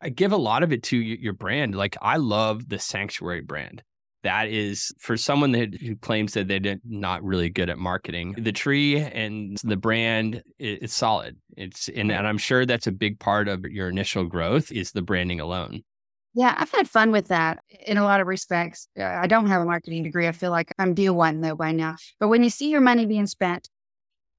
I 0.00 0.08
give 0.08 0.32
a 0.32 0.36
lot 0.36 0.62
of 0.62 0.72
it 0.72 0.82
to 0.84 0.96
your, 0.96 1.18
your 1.18 1.32
brand. 1.32 1.74
Like 1.74 1.96
I 2.00 2.16
love 2.16 2.68
the 2.68 2.78
Sanctuary 2.78 3.42
brand. 3.42 3.82
That 4.22 4.48
is 4.48 4.92
for 4.98 5.16
someone 5.16 5.52
that 5.52 5.74
who 5.80 5.96
claims 5.96 6.34
that 6.34 6.46
they're 6.48 6.76
not 6.84 7.22
really 7.24 7.48
good 7.48 7.70
at 7.70 7.78
marketing. 7.78 8.34
The 8.36 8.52
tree 8.52 8.98
and 8.98 9.56
the 9.64 9.76
brand 9.76 10.42
it's 10.58 10.94
solid. 10.94 11.38
It's 11.56 11.88
and, 11.88 12.12
and 12.12 12.26
I'm 12.26 12.36
sure 12.38 12.66
that's 12.66 12.86
a 12.86 12.92
big 12.92 13.18
part 13.18 13.48
of 13.48 13.64
your 13.64 13.88
initial 13.88 14.24
growth 14.24 14.70
is 14.72 14.92
the 14.92 15.00
branding 15.02 15.40
alone. 15.40 15.82
Yeah, 16.34 16.54
I've 16.56 16.70
had 16.70 16.88
fun 16.88 17.10
with 17.10 17.28
that 17.28 17.58
in 17.86 17.96
a 17.96 18.04
lot 18.04 18.20
of 18.20 18.26
respects. 18.26 18.86
I 18.96 19.26
don't 19.26 19.48
have 19.48 19.62
a 19.62 19.64
marketing 19.64 20.02
degree. 20.04 20.28
I 20.28 20.32
feel 20.32 20.50
like 20.50 20.70
I'm 20.78 20.94
deal 20.94 21.14
one 21.14 21.40
though 21.40 21.56
by 21.56 21.72
now. 21.72 21.96
But 22.20 22.28
when 22.28 22.44
you 22.44 22.50
see 22.50 22.70
your 22.70 22.80
money 22.82 23.06
being 23.06 23.26
spent 23.26 23.68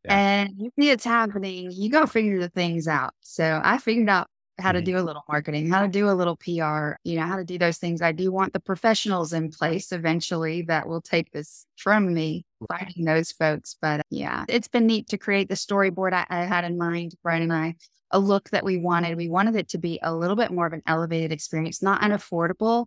Yeah. 0.06 0.16
and 0.16 0.54
you 0.58 0.72
see 0.80 0.90
it's 0.92 1.04
happening, 1.04 1.70
you 1.72 1.90
go 1.90 2.06
figure 2.06 2.40
the 2.40 2.50
things 2.50 2.88
out. 2.88 3.14
So 3.22 3.60
I 3.64 3.78
figured 3.78 4.10
out 4.10 4.28
how 4.62 4.72
to 4.72 4.82
do 4.82 4.98
a 4.98 5.02
little 5.02 5.24
marketing, 5.28 5.70
how 5.70 5.82
to 5.82 5.88
do 5.88 6.10
a 6.10 6.14
little 6.14 6.38
PR, 6.38 6.94
you 7.04 7.20
know, 7.20 7.26
how 7.26 7.36
to 7.36 7.44
do 7.44 7.58
those 7.58 7.78
things. 7.78 8.02
I 8.02 8.12
do 8.12 8.32
want 8.32 8.54
the 8.54 8.60
professionals 8.60 9.34
in 9.34 9.50
place 9.50 9.92
eventually 9.92 10.62
that 10.64 10.88
will 10.88 11.02
take 11.02 11.32
this 11.32 11.66
from 11.78 12.14
me, 12.14 12.46
finding 12.70 13.06
those 13.06 13.32
folks. 13.32 13.76
But 13.82 14.02
uh, 14.02 14.04
yeah, 14.10 14.46
it's 14.48 14.68
been 14.68 14.88
neat 14.88 15.08
to 15.10 15.18
create 15.18 15.50
the 15.50 15.56
storyboard 15.56 16.14
I, 16.14 16.26
I 16.30 16.46
had 16.46 16.64
in 16.64 16.78
mind, 16.78 17.16
Brian 17.24 17.44
and 17.44 17.54
I 17.54 17.76
a 18.12 18.20
look 18.20 18.50
that 18.52 18.64
we 18.64 18.78
wanted. 18.78 19.18
We 19.18 19.30
wanted 19.30 19.56
it 19.56 19.70
to 19.70 19.78
be 19.78 20.00
a 20.04 20.14
little 20.14 20.36
bit 20.36 20.52
more 20.52 20.68
of 20.68 20.74
an 20.74 20.84
elevated 20.86 21.32
experience, 21.32 21.82
not 21.82 22.02
unaffordable 22.02 22.86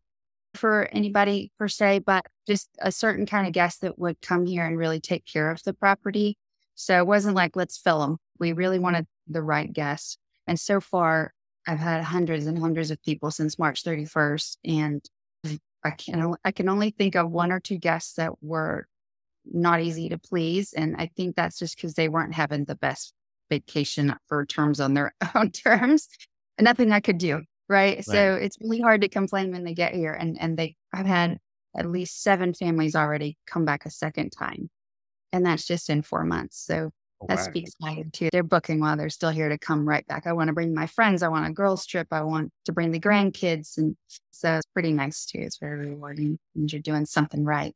for 0.55 0.89
anybody 0.93 1.51
per 1.59 1.69
se, 1.69 2.01
but 2.01 2.27
just 2.47 2.69
a 2.81 2.93
certain 2.93 3.27
kind 3.27 3.47
of 3.47 3.53
guest 3.53 3.81
that 3.81 3.99
would 3.99 4.21
come 4.21 4.47
here 4.47 4.65
and 4.65 4.79
really 4.79 5.01
take 5.01 5.25
care 5.27 5.51
of 5.51 5.63
the 5.65 5.75
property. 5.75 6.37
So 6.75 6.99
it 6.99 7.07
wasn't 7.07 7.37
like, 7.37 7.57
let's 7.57 7.79
fill 7.79 8.01
them. 8.01 8.19
We 8.39 8.53
really 8.53 8.79
wanted 8.79 9.07
the 9.27 9.43
right 9.43 9.73
guests. 9.73 10.19
And 10.47 10.61
so 10.61 10.81
far, 10.81 11.33
I've 11.66 11.79
had 11.79 12.03
hundreds 12.03 12.46
and 12.46 12.59
hundreds 12.59 12.90
of 12.90 13.03
people 13.03 13.31
since 13.31 13.59
March 13.59 13.83
31st. 13.83 14.57
And 14.64 15.05
I 15.85 15.90
can, 15.90 16.35
I 16.44 16.50
can 16.50 16.68
only 16.68 16.90
think 16.90 17.14
of 17.14 17.31
one 17.31 17.53
or 17.53 17.61
two 17.61 17.79
guests 17.79 18.14
that 18.14 18.33
were 18.42 18.87
not 19.44 19.81
easy 19.81 20.09
to 20.09 20.18
please. 20.18 20.72
And 20.72 20.96
I 20.96 21.11
think 21.16 21.37
that's 21.37 21.59
just 21.59 21.77
because 21.77 21.94
they 21.94 22.09
weren't 22.09 22.35
having 22.35 22.64
the 22.64 22.74
best 22.74 23.12
vacation 23.50 24.14
for 24.27 24.44
terms 24.46 24.81
on 24.81 24.94
their 24.94 25.14
own 25.35 25.50
terms. 25.50 26.09
Nothing 26.61 26.92
I 26.92 27.00
could 27.00 27.18
do. 27.18 27.42
Right. 27.68 28.05
So 28.05 28.35
it's 28.35 28.59
really 28.61 28.81
hard 28.81 29.00
to 29.00 29.09
complain 29.09 29.50
when 29.50 29.64
they 29.64 29.72
get 29.72 29.94
here. 29.94 30.12
And 30.12 30.38
and 30.38 30.57
they 30.59 30.77
I've 30.92 31.07
had 31.07 31.38
at 31.74 31.90
least 31.90 32.22
seven 32.22 32.53
families 32.53 32.94
already 32.94 33.38
come 33.46 33.64
back 33.64 33.87
a 33.87 33.90
second 33.90 34.31
time. 34.31 34.68
And 35.33 35.46
that's 35.46 35.66
just 35.66 35.88
in 35.88 36.03
four 36.03 36.24
months. 36.24 36.62
So 36.64 36.90
Oh, 37.31 37.35
that 37.35 37.45
speaks 37.45 37.73
volume 37.81 38.11
too. 38.11 38.29
They're 38.33 38.43
booking 38.43 38.81
while 38.81 38.97
they're 38.97 39.09
still 39.09 39.31
here 39.31 39.49
to 39.49 39.59
come 39.59 39.89
right 39.89 40.07
back. 40.07 40.27
I 40.27 40.33
want 40.33 40.49
to 40.49 40.53
bring 40.53 40.75
my 40.75 40.87
friends. 40.87 41.23
I 41.23 41.29
want 41.29 41.47
a 41.47 41.53
girls 41.53 41.87
trip. 41.87 42.09
I 42.11 42.23
want 42.23 42.53
to 42.67 42.73
bring 42.73 42.91
the 42.91 43.01
grandkids. 43.01 43.79
And 43.79 43.97
so 44.31 44.57
it's 44.57 44.67
pretty 44.73 44.93
nice 44.93 45.25
too. 45.25 45.39
It's 45.39 45.59
very 45.59 45.91
rewarding 45.91 46.39
and 46.55 46.73
you're 46.73 46.83
doing 46.83 47.07
something 47.07 47.45
right. 47.45 47.75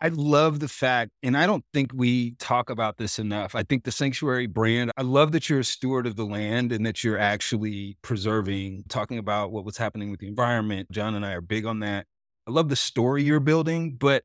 I 0.00 0.08
love 0.08 0.58
the 0.58 0.66
fact, 0.66 1.12
and 1.22 1.36
I 1.36 1.46
don't 1.46 1.64
think 1.72 1.92
we 1.94 2.32
talk 2.32 2.70
about 2.70 2.96
this 2.96 3.20
enough. 3.20 3.54
I 3.54 3.62
think 3.62 3.84
the 3.84 3.92
sanctuary 3.92 4.48
brand, 4.48 4.90
I 4.96 5.02
love 5.02 5.30
that 5.30 5.48
you're 5.48 5.60
a 5.60 5.64
steward 5.64 6.08
of 6.08 6.16
the 6.16 6.24
land 6.24 6.72
and 6.72 6.84
that 6.84 7.04
you're 7.04 7.18
actually 7.18 7.96
preserving, 8.02 8.82
talking 8.88 9.18
about 9.18 9.52
what 9.52 9.64
was 9.64 9.76
happening 9.76 10.10
with 10.10 10.18
the 10.18 10.26
environment. 10.26 10.90
John 10.90 11.14
and 11.14 11.24
I 11.24 11.34
are 11.34 11.40
big 11.40 11.66
on 11.66 11.78
that. 11.80 12.06
I 12.48 12.50
love 12.50 12.68
the 12.68 12.74
story 12.74 13.22
you're 13.22 13.38
building, 13.38 13.94
but 13.94 14.24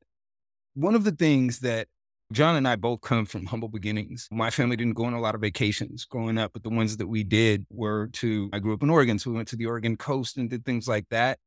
one 0.74 0.96
of 0.96 1.04
the 1.04 1.12
things 1.12 1.60
that 1.60 1.86
John 2.30 2.56
and 2.56 2.68
I 2.68 2.76
both 2.76 3.00
come 3.00 3.24
from 3.24 3.46
humble 3.46 3.68
beginnings. 3.68 4.28
My 4.30 4.50
family 4.50 4.76
didn't 4.76 4.94
go 4.94 5.04
on 5.04 5.14
a 5.14 5.20
lot 5.20 5.34
of 5.34 5.40
vacations 5.40 6.04
growing 6.04 6.38
up, 6.38 6.52
but 6.52 6.62
the 6.62 6.70
ones 6.70 6.96
that 6.98 7.06
we 7.06 7.24
did 7.24 7.66
were 7.70 8.08
to, 8.14 8.50
I 8.52 8.58
grew 8.58 8.74
up 8.74 8.82
in 8.82 8.90
Oregon, 8.90 9.18
so 9.18 9.30
we 9.30 9.36
went 9.36 9.48
to 9.48 9.56
the 9.56 9.66
Oregon 9.66 9.96
coast 9.96 10.36
and 10.36 10.50
did 10.50 10.64
things 10.64 10.86
like 10.86 11.08
that. 11.10 11.38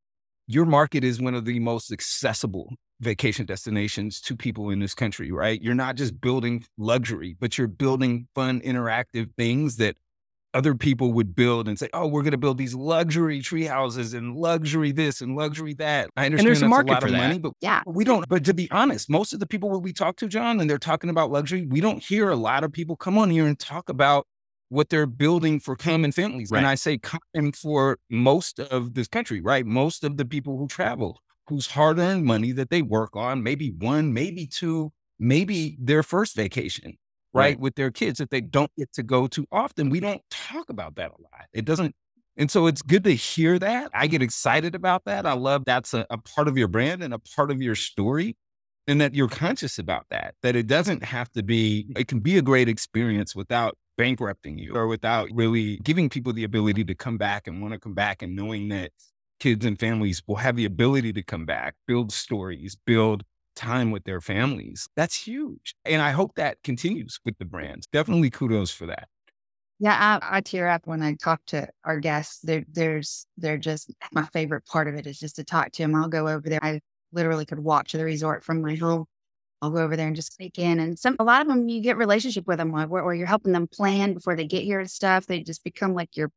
Your 0.47 0.65
market 0.65 1.03
is 1.03 1.21
one 1.21 1.35
of 1.35 1.45
the 1.45 1.59
most 1.59 1.91
accessible 1.91 2.73
vacation 2.99 3.45
destinations 3.45 4.19
to 4.21 4.35
people 4.35 4.69
in 4.69 4.79
this 4.79 4.93
country, 4.93 5.31
right? 5.31 5.61
You're 5.61 5.75
not 5.75 5.95
just 5.95 6.19
building 6.19 6.65
luxury, 6.77 7.35
but 7.39 7.57
you're 7.57 7.67
building 7.67 8.27
fun, 8.35 8.61
interactive 8.61 9.29
things 9.37 9.77
that 9.77 9.95
other 10.53 10.75
people 10.75 11.13
would 11.13 11.35
build 11.35 11.67
and 11.67 11.79
say, 11.79 11.89
"Oh, 11.93 12.07
we're 12.07 12.23
going 12.23 12.31
to 12.31 12.37
build 12.37 12.57
these 12.57 12.73
luxury 12.75 13.41
tree 13.41 13.65
houses 13.65 14.13
and 14.13 14.35
luxury 14.35 14.91
this 14.91 15.21
and 15.21 15.35
luxury 15.35 15.73
that." 15.75 16.09
I 16.17 16.25
understand 16.25 16.47
there's 16.47 16.61
a 16.61 16.67
market 16.67 16.91
a 16.91 16.93
lot 16.93 17.01
for 17.01 17.07
of 17.07 17.13
that. 17.13 17.27
money, 17.27 17.39
but 17.39 17.53
Yeah. 17.61 17.81
we 17.85 18.03
don't. 18.03 18.27
But 18.27 18.43
to 18.45 18.53
be 18.53 18.69
honest, 18.71 19.09
most 19.09 19.33
of 19.33 19.39
the 19.39 19.47
people 19.47 19.69
we 19.81 19.93
talk 19.93 20.17
to, 20.17 20.27
John, 20.27 20.59
and 20.59 20.69
they're 20.69 20.77
talking 20.77 21.09
about 21.09 21.31
luxury, 21.31 21.65
we 21.65 21.79
don't 21.81 22.03
hear 22.03 22.29
a 22.29 22.35
lot 22.35 22.63
of 22.63 22.71
people 22.71 22.95
come 22.95 23.17
on 23.17 23.29
here 23.29 23.45
and 23.47 23.57
talk 23.57 23.89
about 23.89 24.27
what 24.69 24.89
they're 24.89 25.05
building 25.05 25.59
for 25.59 25.75
common 25.75 26.11
families. 26.11 26.49
Right. 26.51 26.59
And 26.59 26.67
I 26.67 26.75
say 26.75 26.97
common 26.97 27.51
for 27.53 27.97
most 28.09 28.59
of 28.59 28.93
this 28.93 29.07
country, 29.07 29.41
right? 29.41 29.65
Most 29.65 30.03
of 30.03 30.17
the 30.17 30.25
people 30.25 30.57
who 30.57 30.67
travel, 30.67 31.19
whose 31.47 31.67
hard 31.67 31.99
earned 31.99 32.23
money 32.25 32.51
that 32.53 32.69
they 32.69 32.81
work 32.81 33.15
on, 33.15 33.43
maybe 33.43 33.69
one, 33.71 34.13
maybe 34.13 34.47
two, 34.47 34.91
maybe 35.19 35.77
their 35.79 36.03
first 36.03 36.35
vacation, 36.35 36.97
right? 37.33 37.41
Right. 37.41 37.59
With 37.59 37.75
their 37.75 37.91
kids 37.91 38.19
that 38.19 38.29
they 38.29 38.41
don't 38.41 38.71
get 38.77 38.91
to 38.93 39.03
go 39.03 39.27
to 39.27 39.45
often. 39.51 39.89
We 39.89 39.99
don't 39.99 40.21
talk 40.29 40.69
about 40.69 40.95
that 40.95 41.11
a 41.11 41.21
lot. 41.21 41.45
It 41.53 41.65
doesn't. 41.65 41.95
And 42.37 42.49
so 42.49 42.67
it's 42.67 42.81
good 42.81 43.03
to 43.03 43.11
hear 43.11 43.59
that. 43.59 43.91
I 43.93 44.07
get 44.07 44.21
excited 44.21 44.73
about 44.73 45.05
that. 45.05 45.25
I 45.25 45.33
love 45.33 45.65
that's 45.65 45.93
a, 45.93 46.05
a 46.09 46.17
part 46.17 46.47
of 46.47 46.57
your 46.57 46.67
brand 46.67 47.03
and 47.03 47.13
a 47.13 47.19
part 47.19 47.51
of 47.51 47.61
your 47.61 47.75
story 47.75 48.35
and 48.87 48.99
that 49.01 49.13
you're 49.13 49.27
conscious 49.27 49.77
about 49.77 50.05
that, 50.09 50.35
that 50.41 50.55
it 50.55 50.67
doesn't 50.67 51.03
have 51.03 51.31
to 51.33 51.43
be, 51.43 51.87
it 51.95 52.07
can 52.07 52.19
be 52.19 52.37
a 52.37 52.41
great 52.41 52.67
experience 52.67 53.35
without 53.35 53.77
bankrupting 53.97 54.57
you 54.57 54.73
or 54.75 54.87
without 54.87 55.29
really 55.33 55.77
giving 55.83 56.09
people 56.09 56.33
the 56.33 56.43
ability 56.43 56.83
to 56.85 56.95
come 56.95 57.17
back 57.17 57.47
and 57.47 57.61
want 57.61 57.73
to 57.73 57.79
come 57.79 57.93
back 57.93 58.21
and 58.21 58.35
knowing 58.35 58.69
that 58.69 58.91
kids 59.39 59.65
and 59.65 59.79
families 59.79 60.23
will 60.27 60.37
have 60.37 60.55
the 60.55 60.65
ability 60.65 61.13
to 61.13 61.23
come 61.23 61.45
back, 61.45 61.75
build 61.87 62.11
stories, 62.11 62.77
build 62.85 63.23
time 63.55 63.91
with 63.91 64.03
their 64.03 64.21
families. 64.21 64.87
That's 64.95 65.15
huge. 65.15 65.75
And 65.85 66.01
I 66.01 66.11
hope 66.11 66.35
that 66.35 66.57
continues 66.63 67.19
with 67.25 67.37
the 67.37 67.45
brands. 67.45 67.87
Definitely 67.87 68.29
kudos 68.29 68.71
for 68.71 68.85
that. 68.87 69.07
Yeah, 69.79 70.19
I, 70.21 70.37
I 70.37 70.41
tear 70.41 70.67
up 70.67 70.85
when 70.85 71.01
I 71.01 71.15
talk 71.15 71.41
to 71.47 71.67
our 71.83 71.99
guests. 71.99 72.39
They're, 72.41 72.65
there's, 72.71 73.25
they're 73.37 73.57
just 73.57 73.91
my 74.11 74.25
favorite 74.31 74.65
part 74.65 74.87
of 74.87 74.95
it 74.95 75.07
is 75.07 75.19
just 75.19 75.37
to 75.37 75.43
talk 75.43 75.71
to 75.71 75.81
them. 75.81 75.95
I'll 75.95 76.07
go 76.07 76.27
over 76.27 76.47
there. 76.47 76.63
I 76.63 76.81
literally 77.11 77.45
could 77.45 77.59
walk 77.59 77.87
to 77.89 77.97
the 77.97 78.05
resort 78.05 78.43
from 78.43 78.61
my 78.61 78.75
home. 78.75 79.05
I'll 79.61 79.71
go 79.71 79.81
over 79.83 79.95
there 79.95 80.07
and 80.07 80.15
just 80.15 80.35
sneak 80.35 80.57
in. 80.57 80.79
And 80.79 80.97
some, 80.97 81.15
a 81.19 81.23
lot 81.23 81.41
of 81.41 81.47
them, 81.47 81.67
you 81.67 81.81
get 81.81 81.97
relationship 81.97 82.47
with 82.47 82.57
them, 82.57 82.75
or, 82.75 82.87
where 82.87 83.13
you're 83.13 83.27
helping 83.27 83.51
them 83.51 83.67
plan 83.67 84.13
before 84.13 84.35
they 84.35 84.45
get 84.45 84.63
here 84.63 84.79
and 84.79 84.89
stuff. 84.89 85.27
They 85.27 85.41
just 85.41 85.63
become 85.63 85.93
like 85.93 86.15
your. 86.15 86.31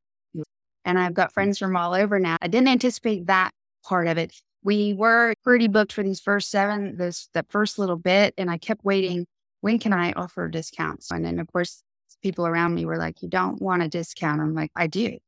And 0.85 0.99
I've 0.99 1.15
got 1.15 1.31
mm. 1.31 1.33
friends 1.33 1.59
from 1.59 1.77
all 1.77 1.95
over 1.95 2.19
now. 2.19 2.37
I 2.43 2.49
didn't 2.49 2.69
anticipate 2.69 3.27
that 3.27 3.51
part 3.85 4.07
of 4.07 4.19
it. 4.19 4.35
We 4.65 4.95
were 4.95 5.35
pretty 5.45 5.69
booked 5.69 5.93
for 5.93 6.03
these 6.03 6.21
first 6.21 6.51
seven, 6.51 6.97
this 6.97 7.29
that 7.35 7.47
first 7.51 7.79
little 7.79 7.97
bit, 7.97 8.35
and 8.39 8.51
I 8.51 8.59
kept 8.59 8.85
waiting. 8.85 9.27
When 9.61 9.79
can 9.79 9.93
I 9.93 10.13
offer 10.13 10.49
discounts? 10.49 11.11
And 11.11 11.25
then, 11.25 11.39
of 11.39 11.49
course, 11.53 11.83
people 12.23 12.47
around 12.47 12.75
me 12.75 12.87
were 12.87 12.97
like, 12.99 13.23
You 13.23 13.29
don't 13.29 13.61
want 13.63 13.83
a 13.83 13.89
discount. 13.89 14.41
I'm 14.41 14.55
like, 14.55 14.73
I 14.77 14.87
do, 14.89 15.19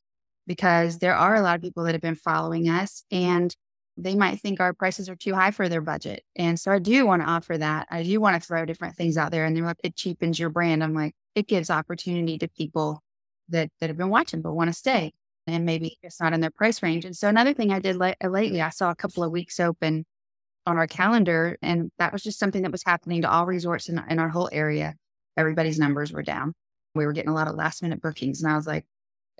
because 0.46 0.98
there 0.98 1.14
are 1.14 1.34
a 1.36 1.42
lot 1.42 1.56
of 1.56 1.62
people 1.62 1.84
that 1.84 1.94
have 1.94 2.02
been 2.02 2.16
following 2.16 2.68
us 2.68 3.04
and 3.10 3.54
they 3.98 4.14
might 4.14 4.40
think 4.40 4.60
our 4.60 4.74
prices 4.74 5.08
are 5.08 5.16
too 5.16 5.34
high 5.34 5.50
for 5.50 5.68
their 5.68 5.80
budget. 5.80 6.22
And 6.36 6.60
so 6.60 6.70
I 6.70 6.78
do 6.78 7.06
want 7.06 7.22
to 7.22 7.28
offer 7.28 7.56
that. 7.56 7.86
I 7.90 8.02
do 8.02 8.20
want 8.20 8.40
to 8.40 8.46
throw 8.46 8.64
different 8.66 8.96
things 8.96 9.16
out 9.16 9.30
there. 9.30 9.44
And 9.44 9.56
they're 9.56 9.64
like, 9.64 9.80
It 9.84 9.96
cheapens 9.96 10.38
your 10.38 10.50
brand. 10.50 10.82
I'm 10.82 10.94
like, 10.94 11.14
It 11.34 11.48
gives 11.48 11.70
opportunity 11.70 12.38
to 12.38 12.48
people 12.48 13.02
that, 13.50 13.70
that 13.80 13.90
have 13.90 13.96
been 13.98 14.10
watching 14.10 14.42
but 14.42 14.54
want 14.54 14.68
to 14.68 14.74
stay. 14.74 15.12
And 15.46 15.64
maybe 15.64 15.86
mm-hmm. 15.86 16.06
it's 16.06 16.20
not 16.20 16.32
in 16.32 16.40
their 16.40 16.50
price 16.50 16.82
range. 16.82 17.04
And 17.04 17.16
so 17.16 17.28
another 17.28 17.54
thing 17.54 17.72
I 17.72 17.78
did 17.78 17.96
la- 17.96 18.14
uh, 18.22 18.28
lately, 18.28 18.60
I 18.60 18.70
saw 18.70 18.90
a 18.90 18.96
couple 18.96 19.22
of 19.22 19.30
weeks 19.30 19.60
open 19.60 20.04
on 20.66 20.76
our 20.76 20.88
calendar, 20.88 21.56
and 21.62 21.92
that 21.98 22.12
was 22.12 22.22
just 22.22 22.40
something 22.40 22.62
that 22.62 22.72
was 22.72 22.82
happening 22.84 23.22
to 23.22 23.30
all 23.30 23.46
resorts 23.46 23.88
in, 23.88 24.02
in 24.08 24.18
our 24.18 24.28
whole 24.28 24.48
area. 24.52 24.94
Everybody's 25.36 25.78
numbers 25.78 26.12
were 26.12 26.22
down 26.22 26.54
we 26.96 27.06
were 27.06 27.12
getting 27.12 27.30
a 27.30 27.34
lot 27.34 27.48
of 27.48 27.54
last 27.54 27.82
minute 27.82 28.02
bookings. 28.02 28.42
And 28.42 28.50
I 28.50 28.56
was 28.56 28.66
like, 28.66 28.86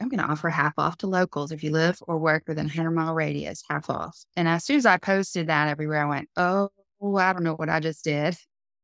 I'm 0.01 0.09
going 0.09 0.23
to 0.23 0.31
offer 0.31 0.51
half 0.51 0.75
off 0.77 0.99
to 0.99 1.07
locals 1.07 1.53
if 1.53 1.64
you 1.64 1.71
live 1.71 1.99
or 2.07 2.19
work 2.19 2.45
within 2.47 2.66
a 2.66 2.69
100 2.69 2.90
mile 2.90 3.14
radius, 3.14 3.62
half 3.69 3.88
off. 3.88 4.25
And 4.37 4.47
as 4.47 4.64
soon 4.64 4.77
as 4.77 4.87
I 4.87 4.99
posted 4.99 5.47
that 5.47 5.69
everywhere, 5.69 6.03
I 6.05 6.09
went, 6.09 6.29
oh, 6.37 6.69
I 7.03 7.33
don't 7.33 7.42
know 7.42 7.55
what 7.55 7.71
I 7.71 7.81
just 7.81 8.05
did. 8.05 8.37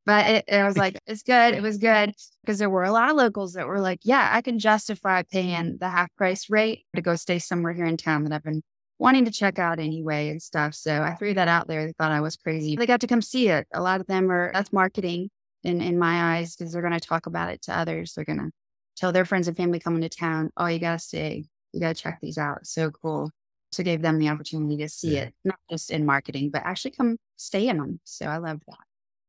But 0.04 0.26
it, 0.26 0.44
it 0.48 0.64
was 0.64 0.76
like, 0.76 0.98
it's 1.06 1.22
good. 1.22 1.54
It 1.54 1.62
was 1.62 1.78
good 1.78 2.14
because 2.42 2.58
there 2.58 2.70
were 2.70 2.84
a 2.84 2.92
lot 2.92 3.10
of 3.10 3.16
locals 3.16 3.52
that 3.54 3.66
were 3.66 3.80
like, 3.80 4.00
yeah, 4.02 4.30
I 4.32 4.42
can 4.42 4.58
justify 4.58 5.22
paying 5.22 5.78
the 5.78 5.88
half 5.88 6.08
price 6.16 6.50
rate 6.50 6.86
to 6.96 7.02
go 7.02 7.14
stay 7.16 7.38
somewhere 7.38 7.72
here 7.72 7.86
in 7.86 7.96
town 7.96 8.24
that 8.24 8.32
I've 8.32 8.42
been 8.42 8.62
wanting 8.98 9.24
to 9.24 9.30
check 9.30 9.58
out 9.58 9.78
anyway 9.78 10.28
and 10.28 10.40
stuff. 10.40 10.74
So 10.74 11.02
I 11.02 11.14
threw 11.14 11.34
that 11.34 11.48
out 11.48 11.68
there. 11.68 11.86
They 11.86 11.92
thought 11.92 12.12
I 12.12 12.20
was 12.20 12.36
crazy. 12.36 12.76
They 12.76 12.86
got 12.86 13.00
to 13.00 13.06
come 13.06 13.22
see 13.22 13.48
it. 13.48 13.66
A 13.74 13.82
lot 13.82 14.00
of 14.00 14.06
them 14.06 14.30
are, 14.30 14.52
that's 14.52 14.72
marketing 14.72 15.30
in, 15.64 15.80
in 15.80 15.98
my 15.98 16.36
eyes 16.36 16.56
because 16.56 16.72
they're 16.72 16.82
going 16.82 16.94
to 16.94 17.00
talk 17.00 17.26
about 17.26 17.50
it 17.50 17.62
to 17.62 17.76
others. 17.76 18.12
They're 18.14 18.24
going 18.24 18.38
to 18.38 18.50
tell 18.96 19.12
their 19.12 19.24
friends 19.24 19.48
and 19.48 19.56
family 19.56 19.80
coming 19.80 20.02
to 20.02 20.08
town, 20.08 20.50
oh, 20.56 20.66
you 20.66 20.78
got 20.78 20.92
to 20.92 20.98
stay. 20.98 21.44
You 21.72 21.80
got 21.80 21.96
to 21.96 22.02
check 22.02 22.18
these 22.20 22.38
out. 22.38 22.66
So 22.66 22.90
cool. 22.90 23.30
So 23.72 23.82
gave 23.82 24.02
them 24.02 24.18
the 24.18 24.28
opportunity 24.28 24.76
to 24.78 24.88
see 24.88 25.14
yeah. 25.14 25.22
it, 25.22 25.34
not 25.44 25.58
just 25.70 25.90
in 25.90 26.04
marketing, 26.04 26.50
but 26.50 26.62
actually 26.64 26.90
come 26.90 27.16
stay 27.36 27.68
in 27.68 27.78
them. 27.78 28.00
So 28.04 28.26
I 28.26 28.36
love 28.36 28.60
that. 28.68 28.78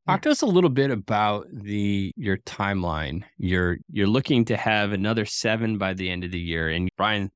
Talk 0.05 0.21
to 0.23 0.31
us 0.31 0.41
a 0.41 0.45
little 0.45 0.69
bit 0.69 0.91
about 0.91 1.47
the 1.49 2.11
your 2.17 2.37
timeline. 2.37 3.23
You're 3.37 3.77
you're 3.89 4.07
looking 4.07 4.43
to 4.45 4.57
have 4.57 4.91
another 4.91 5.23
seven 5.23 5.77
by 5.77 5.93
the 5.93 6.09
end 6.09 6.25
of 6.25 6.31
the 6.31 6.39
year, 6.39 6.67
and 6.67 6.89
Brian, 6.97 7.31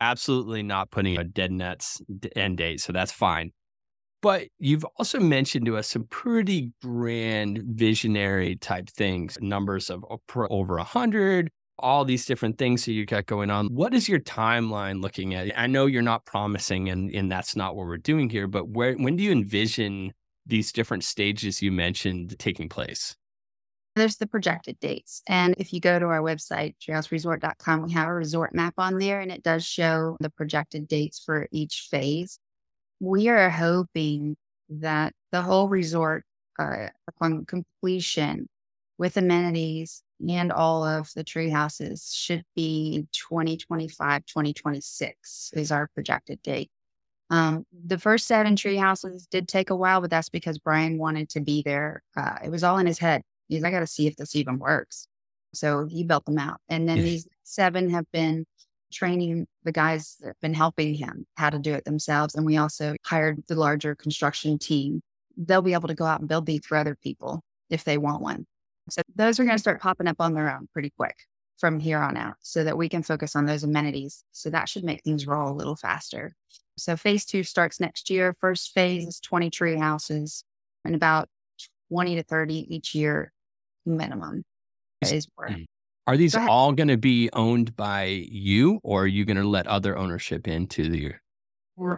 absolutely 0.00 0.64
not 0.64 0.90
putting 0.90 1.16
a 1.18 1.22
dead 1.22 1.52
nets 1.52 2.02
end 2.34 2.58
date, 2.58 2.80
so 2.80 2.92
that's 2.92 3.12
fine. 3.12 3.52
But 4.22 4.48
you've 4.58 4.84
also 4.98 5.20
mentioned 5.20 5.66
to 5.66 5.76
us 5.76 5.86
some 5.88 6.06
pretty 6.08 6.72
grand 6.82 7.62
visionary 7.64 8.56
type 8.56 8.88
things, 8.88 9.38
numbers 9.40 9.88
of 9.88 10.02
over 10.36 10.76
a 10.76 10.78
100, 10.78 11.50
all 11.78 12.04
these 12.04 12.24
different 12.24 12.58
things 12.58 12.86
that 12.86 12.92
you 12.92 13.04
got 13.06 13.26
going 13.26 13.50
on. 13.50 13.66
What 13.66 13.94
is 13.94 14.08
your 14.08 14.20
timeline 14.20 15.02
looking 15.02 15.34
at? 15.34 15.56
I 15.56 15.66
know 15.66 15.86
you're 15.86 16.02
not 16.02 16.24
promising, 16.24 16.88
and, 16.88 17.14
and 17.14 17.30
that's 17.30 17.54
not 17.54 17.76
what 17.76 17.86
we're 17.86 17.98
doing 17.98 18.30
here, 18.30 18.46
but 18.48 18.68
where, 18.68 18.94
when 18.94 19.16
do 19.16 19.22
you 19.22 19.30
envision 19.30 20.14
these 20.46 20.72
different 20.72 21.04
stages 21.04 21.62
you 21.62 21.72
mentioned 21.72 22.38
taking 22.38 22.68
place? 22.68 23.16
There's 23.96 24.16
the 24.16 24.26
projected 24.26 24.80
dates. 24.80 25.22
And 25.28 25.54
if 25.58 25.72
you 25.72 25.80
go 25.80 25.98
to 25.98 26.06
our 26.06 26.20
website, 26.20 26.74
treehouseresort.com, 26.82 27.82
we 27.82 27.92
have 27.92 28.08
a 28.08 28.14
resort 28.14 28.52
map 28.54 28.74
on 28.76 28.98
there 28.98 29.20
and 29.20 29.30
it 29.30 29.44
does 29.44 29.64
show 29.64 30.16
the 30.20 30.30
projected 30.30 30.88
dates 30.88 31.22
for 31.24 31.46
each 31.52 31.86
phase 31.90 32.38
we 33.00 33.28
are 33.28 33.50
hoping 33.50 34.36
that 34.68 35.12
the 35.30 35.42
whole 35.42 35.68
resort, 35.68 36.24
uh, 36.58 36.88
upon 37.08 37.44
completion 37.44 38.48
with 38.98 39.16
amenities 39.16 40.02
and 40.28 40.52
all 40.52 40.84
of 40.84 41.10
the 41.14 41.24
tree 41.24 41.50
houses, 41.50 42.12
should 42.14 42.44
be 42.54 43.06
2025, 43.12 44.24
2026 44.26 45.50
is 45.54 45.72
our 45.72 45.88
projected 45.94 46.40
date. 46.42 46.70
Um, 47.30 47.64
the 47.72 47.98
first 47.98 48.26
seven 48.26 48.56
tree 48.56 48.76
houses 48.76 49.26
did 49.30 49.48
take 49.48 49.70
a 49.70 49.76
while, 49.76 50.00
but 50.00 50.10
that's 50.10 50.28
because 50.28 50.58
Brian 50.58 50.98
wanted 50.98 51.28
to 51.30 51.40
be 51.40 51.62
there. 51.62 52.02
Uh, 52.16 52.36
it 52.44 52.50
was 52.50 52.62
all 52.62 52.78
in 52.78 52.86
his 52.86 52.98
head. 52.98 53.22
He's, 53.48 53.64
I 53.64 53.70
got 53.70 53.80
to 53.80 53.86
see 53.86 54.06
if 54.06 54.16
this 54.16 54.36
even 54.36 54.58
works. 54.58 55.06
So 55.52 55.86
he 55.86 56.04
built 56.04 56.24
them 56.26 56.38
out. 56.38 56.60
And 56.68 56.88
then 56.88 56.98
these 56.98 57.28
seven 57.44 57.90
have 57.90 58.06
been 58.12 58.44
training 58.92 59.46
the 59.64 59.72
guys 59.72 60.16
that 60.20 60.28
have 60.28 60.40
been 60.40 60.54
helping 60.54 60.94
him 60.94 61.26
how 61.36 61.50
to 61.50 61.58
do 61.58 61.72
it 61.74 61.84
themselves. 61.84 62.34
And 62.34 62.46
we 62.46 62.56
also 62.56 62.94
hired 63.04 63.42
the 63.48 63.54
larger 63.54 63.94
construction 63.94 64.58
team. 64.58 65.00
They'll 65.36 65.62
be 65.62 65.74
able 65.74 65.88
to 65.88 65.94
go 65.94 66.04
out 66.04 66.20
and 66.20 66.28
build 66.28 66.46
these 66.46 66.64
for 66.64 66.76
other 66.76 66.96
people 67.02 67.42
if 67.70 67.84
they 67.84 67.98
want 67.98 68.22
one. 68.22 68.46
So 68.90 69.02
those 69.14 69.40
are 69.40 69.44
going 69.44 69.56
to 69.56 69.60
start 69.60 69.80
popping 69.80 70.08
up 70.08 70.16
on 70.20 70.34
their 70.34 70.54
own 70.54 70.68
pretty 70.72 70.92
quick 70.96 71.16
from 71.58 71.80
here 71.80 71.98
on 71.98 72.16
out 72.16 72.34
so 72.40 72.64
that 72.64 72.76
we 72.76 72.88
can 72.88 73.02
focus 73.02 73.34
on 73.34 73.46
those 73.46 73.64
amenities. 73.64 74.24
So 74.32 74.50
that 74.50 74.68
should 74.68 74.84
make 74.84 75.02
things 75.02 75.26
roll 75.26 75.50
a 75.50 75.54
little 75.54 75.76
faster. 75.76 76.34
So 76.76 76.96
phase 76.96 77.24
two 77.24 77.42
starts 77.42 77.80
next 77.80 78.10
year. 78.10 78.34
First 78.40 78.72
phase 78.72 79.06
is 79.06 79.20
20 79.20 79.50
tree 79.50 79.76
houses 79.76 80.44
and 80.84 80.94
about 80.94 81.28
20 81.90 82.16
to 82.16 82.22
30 82.22 82.74
each 82.74 82.94
year 82.94 83.32
minimum 83.86 84.44
is 85.02 85.28
where 85.36 85.50
mm. 85.50 85.64
Are 86.06 86.18
these 86.18 86.34
all 86.34 86.72
going 86.72 86.88
to 86.88 86.98
be 86.98 87.30
owned 87.32 87.74
by 87.76 88.04
you, 88.04 88.78
or 88.82 89.04
are 89.04 89.06
you 89.06 89.24
going 89.24 89.38
to 89.38 89.48
let 89.48 89.66
other 89.66 89.96
ownership 89.96 90.46
into 90.46 90.90
the? 90.90 91.14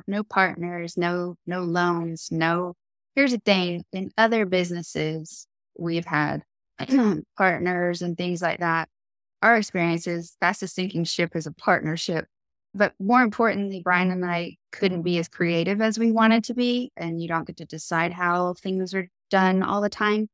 No 0.07 0.23
partners, 0.23 0.97
no 0.97 1.35
no 1.45 1.63
loans, 1.63 2.29
no. 2.31 2.75
Here's 3.17 3.33
the 3.33 3.41
thing: 3.45 3.85
in 3.93 4.13
other 4.17 4.47
businesses, 4.47 5.49
we've 5.77 6.07
had 6.07 6.45
partners 7.37 8.01
and 8.01 8.17
things 8.17 8.41
like 8.41 8.61
that. 8.61 8.89
Our 9.43 9.57
experience 9.57 10.07
is 10.07 10.37
fastest 10.41 10.77
sinking 10.77 11.05
ship 11.05 11.35
is 11.35 11.47
a 11.47 11.53
partnership. 11.53 12.27
But 12.75 12.93
more 13.01 13.23
importantly, 13.23 13.81
Brian 13.83 14.13
and 14.13 14.25
I 14.25 14.57
couldn't 14.77 15.03
be 15.03 15.19
as 15.19 15.29
creative 15.29 15.81
as 15.81 15.99
we 15.99 16.13
wanted 16.13 16.45
to 16.45 16.55
be, 16.55 16.93
and 16.97 17.21
you 17.21 17.29
don't 17.29 17.47
get 17.47 17.57
to 17.59 17.65
decide 17.65 18.13
how 18.13 18.55
things 18.55 18.95
are 18.95 19.09
done 19.31 19.63
all 19.63 19.81
the 19.81 19.89
time. 19.89 20.29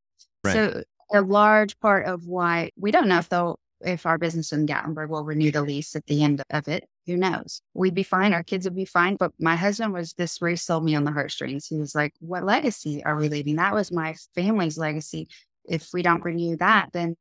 Right. 0.45 0.53
So 0.53 0.83
a 1.13 1.21
large 1.21 1.79
part 1.81 2.07
of 2.07 2.27
why 2.27 2.71
we 2.77 2.91
don't 2.91 3.09
know 3.09 3.19
if 3.19 3.29
they'll 3.29 3.59
if 3.85 4.07
our 4.07 4.19
business 4.19 4.53
in 4.53 4.67
Gatlinburg 4.67 5.09
will 5.09 5.25
renew 5.25 5.51
the 5.51 5.63
lease 5.63 5.97
at 5.97 6.07
the 6.07 6.23
end 6.23 6.43
of 6.51 6.69
it. 6.69 6.85
Who 7.07 7.17
knows? 7.17 7.63
We'd 7.75 7.95
be 7.95 8.05
fine. 8.05 8.33
Our 8.33 8.45
kids 8.45 8.65
would 8.65 8.77
be 8.77 8.85
fine. 8.85 9.17
But 9.17 9.33
my 9.41 9.57
husband 9.57 9.93
was 9.93 10.13
this 10.13 10.41
race 10.41 10.63
sold 10.63 10.85
me 10.85 10.95
on 10.95 11.03
the 11.03 11.11
heartstrings. 11.11 11.67
He 11.67 11.77
was 11.79 11.95
like, 11.95 12.15
What 12.21 12.45
legacy 12.45 13.05
are 13.05 13.17
we 13.17 13.29
leaving? 13.29 13.57
That 13.57 13.75
was 13.75 13.91
my 13.91 14.15
family's 14.35 14.79
legacy. 14.79 15.29
If 15.65 15.89
we 15.93 16.03
don't 16.03 16.25
renew 16.25 16.57
that, 16.57 16.91
then 16.93 17.17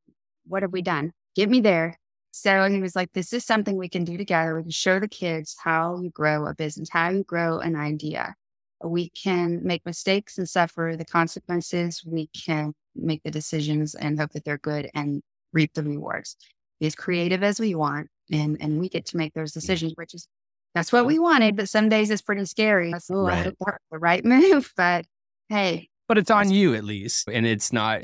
what 0.47 0.61
have 0.61 0.71
we 0.71 0.81
done? 0.81 1.13
Get 1.35 1.49
me 1.49 1.61
there. 1.61 1.97
So 2.31 2.67
he 2.69 2.79
was 2.79 2.95
like, 2.95 3.11
This 3.13 3.33
is 3.33 3.45
something 3.45 3.77
we 3.77 3.89
can 3.89 4.03
do 4.03 4.17
together. 4.17 4.55
We 4.55 4.63
can 4.63 4.71
show 4.71 4.99
the 4.99 5.07
kids 5.07 5.55
how 5.61 5.99
you 6.01 6.09
grow 6.09 6.47
a 6.47 6.55
business, 6.55 6.89
how 6.89 7.09
you 7.09 7.23
grow 7.23 7.59
an 7.59 7.75
idea. 7.75 8.35
We 8.83 9.09
can 9.09 9.59
make 9.63 9.85
mistakes 9.85 10.37
and 10.37 10.49
suffer 10.49 10.95
the 10.97 11.05
consequences. 11.05 12.03
We 12.05 12.27
can 12.27 12.73
make 12.95 13.21
the 13.23 13.31
decisions 13.31 13.93
and 13.95 14.19
hope 14.19 14.31
that 14.31 14.43
they're 14.43 14.57
good 14.57 14.89
and 14.95 15.21
reap 15.53 15.73
the 15.73 15.83
rewards. 15.83 16.35
Be 16.79 16.87
as 16.87 16.95
creative 16.95 17.43
as 17.43 17.59
we 17.59 17.75
want, 17.75 18.07
and 18.31 18.57
and 18.59 18.79
we 18.79 18.89
get 18.89 19.05
to 19.07 19.17
make 19.17 19.33
those 19.33 19.51
decisions, 19.51 19.93
which 19.95 20.15
is 20.15 20.27
that's 20.73 20.91
what 20.91 21.05
we 21.05 21.19
wanted. 21.19 21.55
But 21.55 21.69
some 21.69 21.89
days 21.89 22.09
it's 22.09 22.21
pretty 22.21 22.45
scary. 22.45 22.93
Oh, 23.11 23.25
right. 23.25 23.53
the 23.91 23.99
right 23.99 24.25
move, 24.33 24.73
but 24.75 25.05
hey, 25.49 25.89
but 26.07 26.17
it's 26.17 26.31
on 26.31 26.49
you 26.49 26.73
at 26.73 26.83
least, 26.83 27.27
and 27.27 27.45
it's 27.45 27.71
not. 27.71 28.01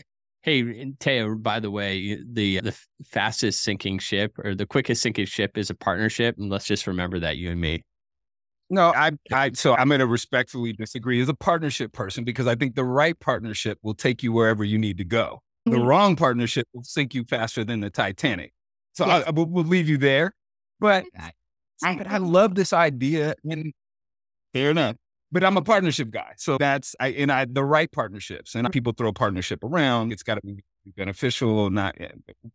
Hey, 0.47 0.93
Teo, 1.01 1.35
by 1.35 1.59
the 1.59 1.69
way, 1.69 2.23
the 2.25 2.61
the 2.61 2.79
fastest 3.03 3.63
sinking 3.63 3.99
ship 3.99 4.31
or 4.41 4.55
the 4.55 4.65
quickest 4.65 5.01
sinking 5.01 5.25
ship 5.25 5.57
is 5.57 5.69
a 5.69 5.75
partnership, 5.75 6.37
and 6.37 6.49
let's 6.49 6.63
just 6.63 6.87
remember 6.87 7.19
that 7.19 7.35
you 7.35 7.51
and 7.51 7.59
me. 7.59 7.83
No, 8.69 8.93
I, 8.93 9.11
I, 9.29 9.51
so 9.51 9.75
I'm 9.75 9.89
going 9.89 9.99
to 9.99 10.07
respectfully 10.07 10.71
disagree 10.71 11.21
as 11.21 11.27
a 11.27 11.33
partnership 11.33 11.91
person 11.91 12.23
because 12.23 12.47
I 12.47 12.55
think 12.55 12.75
the 12.75 12.85
right 12.85 13.19
partnership 13.19 13.77
will 13.81 13.93
take 13.93 14.23
you 14.23 14.31
wherever 14.31 14.63
you 14.63 14.77
need 14.77 14.97
to 14.99 15.03
go. 15.03 15.41
The 15.65 15.71
mm-hmm. 15.71 15.83
wrong 15.83 16.15
partnership 16.15 16.65
will 16.73 16.83
sink 16.83 17.13
you 17.13 17.25
faster 17.25 17.65
than 17.65 17.81
the 17.81 17.89
Titanic. 17.89 18.53
So 18.93 19.05
yes. 19.05 19.25
I, 19.25 19.27
I, 19.27 19.31
we'll 19.31 19.65
leave 19.65 19.89
you 19.89 19.97
there. 19.97 20.33
But 20.79 21.03
I, 21.83 21.95
but 21.97 22.07
I 22.07 22.19
love 22.19 22.55
this 22.55 22.71
idea, 22.71 23.35
and 23.43 23.73
fair 24.53 24.71
enough. 24.71 24.95
But 25.31 25.43
I'm 25.43 25.57
a 25.57 25.61
partnership 25.61 26.09
guy, 26.09 26.33
so 26.37 26.57
that's 26.57 26.95
I 26.99 27.09
and 27.09 27.31
I 27.31 27.45
the 27.45 27.65
right 27.65 27.91
partnerships. 27.91 28.55
And 28.55 28.71
people 28.71 28.93
throw 28.93 29.11
partnership 29.11 29.63
around. 29.63 30.13
It's 30.13 30.23
got 30.23 30.35
to 30.35 30.41
be 30.41 30.63
beneficial, 30.95 31.69
not, 31.69 31.95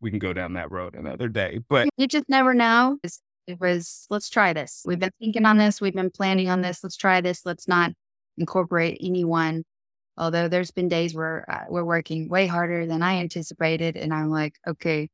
we 0.00 0.08
can 0.08 0.18
go 0.18 0.32
down 0.32 0.54
that 0.54 0.70
road 0.70 0.94
another 0.94 1.28
day. 1.28 1.60
But 1.68 1.90
you 1.98 2.06
just 2.06 2.28
never 2.28 2.54
know. 2.54 2.98
It 3.46 3.60
was, 3.60 4.06
let's 4.08 4.30
try 4.30 4.52
this. 4.52 4.82
We've 4.86 4.98
been 4.98 5.10
thinking 5.20 5.44
on 5.44 5.58
this. 5.58 5.80
We've 5.80 5.92
been 5.92 6.10
planning 6.10 6.48
on 6.48 6.62
this. 6.62 6.82
Let's 6.82 6.96
try 6.96 7.20
this. 7.20 7.44
Let's 7.44 7.68
not 7.68 7.92
incorporate 8.38 8.98
anyone. 9.02 9.64
Although 10.16 10.48
there's 10.48 10.70
been 10.70 10.88
days 10.88 11.14
where 11.14 11.44
uh, 11.50 11.64
we're 11.68 11.84
working 11.84 12.28
way 12.28 12.46
harder 12.46 12.86
than 12.86 13.02
I 13.02 13.18
anticipated. 13.18 13.96
And 13.96 14.14
I'm 14.14 14.30
like, 14.30 14.54
okay, 14.66 15.08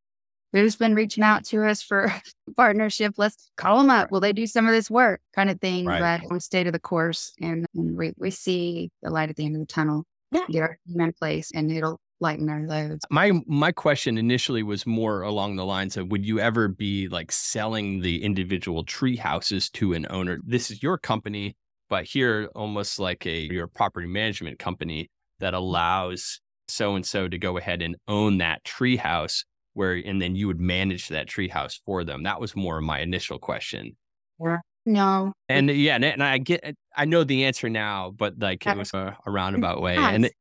who's 0.53 0.77
been 0.77 0.95
reaching 0.95 1.25
out 1.25 1.45
to 1.47 1.65
us 1.65 1.83
for 1.83 2.13
partnership? 2.57 3.15
Let's 3.17 3.51
call 3.57 3.79
them 3.79 3.91
up. 3.91 4.11
Will 4.11 4.21
they 4.21 4.33
do 4.33 4.47
some 4.47 4.67
of 4.67 4.73
this 4.73 4.91
work 4.91 5.21
kind 5.35 5.51
of 5.51 5.61
thing? 5.61 5.87
Right. 5.87 6.21
But 6.21 6.31
we 6.31 6.41
stay 6.41 6.65
to 6.65 6.73
the 6.73 6.79
course 6.79 7.33
and, 7.41 7.67
and 7.75 7.97
we, 7.97 8.13
we 8.17 8.31
see 8.31 8.91
the 9.03 9.11
light 9.11 9.31
at 9.31 9.37
the 9.37 9.45
end 9.45 9.57
of 9.57 9.61
the 9.61 9.67
tunnel. 9.67 10.05
Yeah. 10.31 10.45
Get 10.51 10.63
our 10.63 10.79
team 10.87 11.01
in 11.01 11.13
place 11.13 11.51
and 11.55 11.71
it'll 11.71 12.01
lighten 12.21 12.49
our 12.49 12.63
loads. 12.67 13.05
My 13.11 13.33
my 13.47 13.73
question 13.73 14.19
initially 14.19 14.63
was 14.63 14.87
more 14.87 15.23
along 15.23 15.57
the 15.57 15.65
lines 15.65 15.97
of 15.97 16.11
would 16.11 16.27
you 16.27 16.41
ever 16.41 16.69
be 16.69 17.09
like 17.09 17.33
selling 17.33 18.01
the 18.01 18.23
individual 18.23 18.85
tree 18.85 19.17
houses 19.17 19.71
to 19.71 19.93
an 19.95 20.07
owner? 20.11 20.39
This 20.45 20.71
is 20.71 20.83
your 20.83 20.99
company, 20.99 21.57
but 21.89 22.05
here 22.05 22.51
almost 22.55 22.99
like 22.99 23.27
a 23.27 23.39
your 23.39 23.67
property 23.67 24.09
management 24.09 24.59
company 24.59 25.11
that 25.39 25.55
allows 25.55 26.41
so 26.67 26.95
and 26.95 27.07
so 27.07 27.29
to 27.29 27.39
go 27.39 27.57
ahead 27.57 27.83
and 27.83 27.97
own 28.09 28.39
that 28.39 28.65
tree 28.65 28.97
house 28.97 29.45
where 29.75 29.95
and 29.95 30.21
then 30.21 30.35
you 30.35 30.47
would 30.47 30.61
manage 30.61 31.09
that 31.09 31.29
treehouse 31.29 31.79
for 31.85 32.05
them. 32.05 32.23
That 32.23 32.41
was 32.41 32.57
more 32.57 32.81
my 32.81 33.01
initial 33.01 33.39
question. 33.39 33.97
Yeah. 34.41 34.59
No. 34.87 35.33
And 35.49 35.71
yeah, 35.71 35.97
and 35.97 36.23
I 36.23 36.39
get 36.39 36.75
I 36.97 37.05
know 37.05 37.23
the 37.23 37.45
answer 37.45 37.69
now, 37.69 38.11
but 38.11 38.39
like 38.39 38.67
it 38.67 38.77
was 38.77 38.95
a, 38.95 39.17
a 39.27 39.31
roundabout 39.31 39.83
way. 39.83 39.97
And 39.97 40.27
it, 40.27 40.33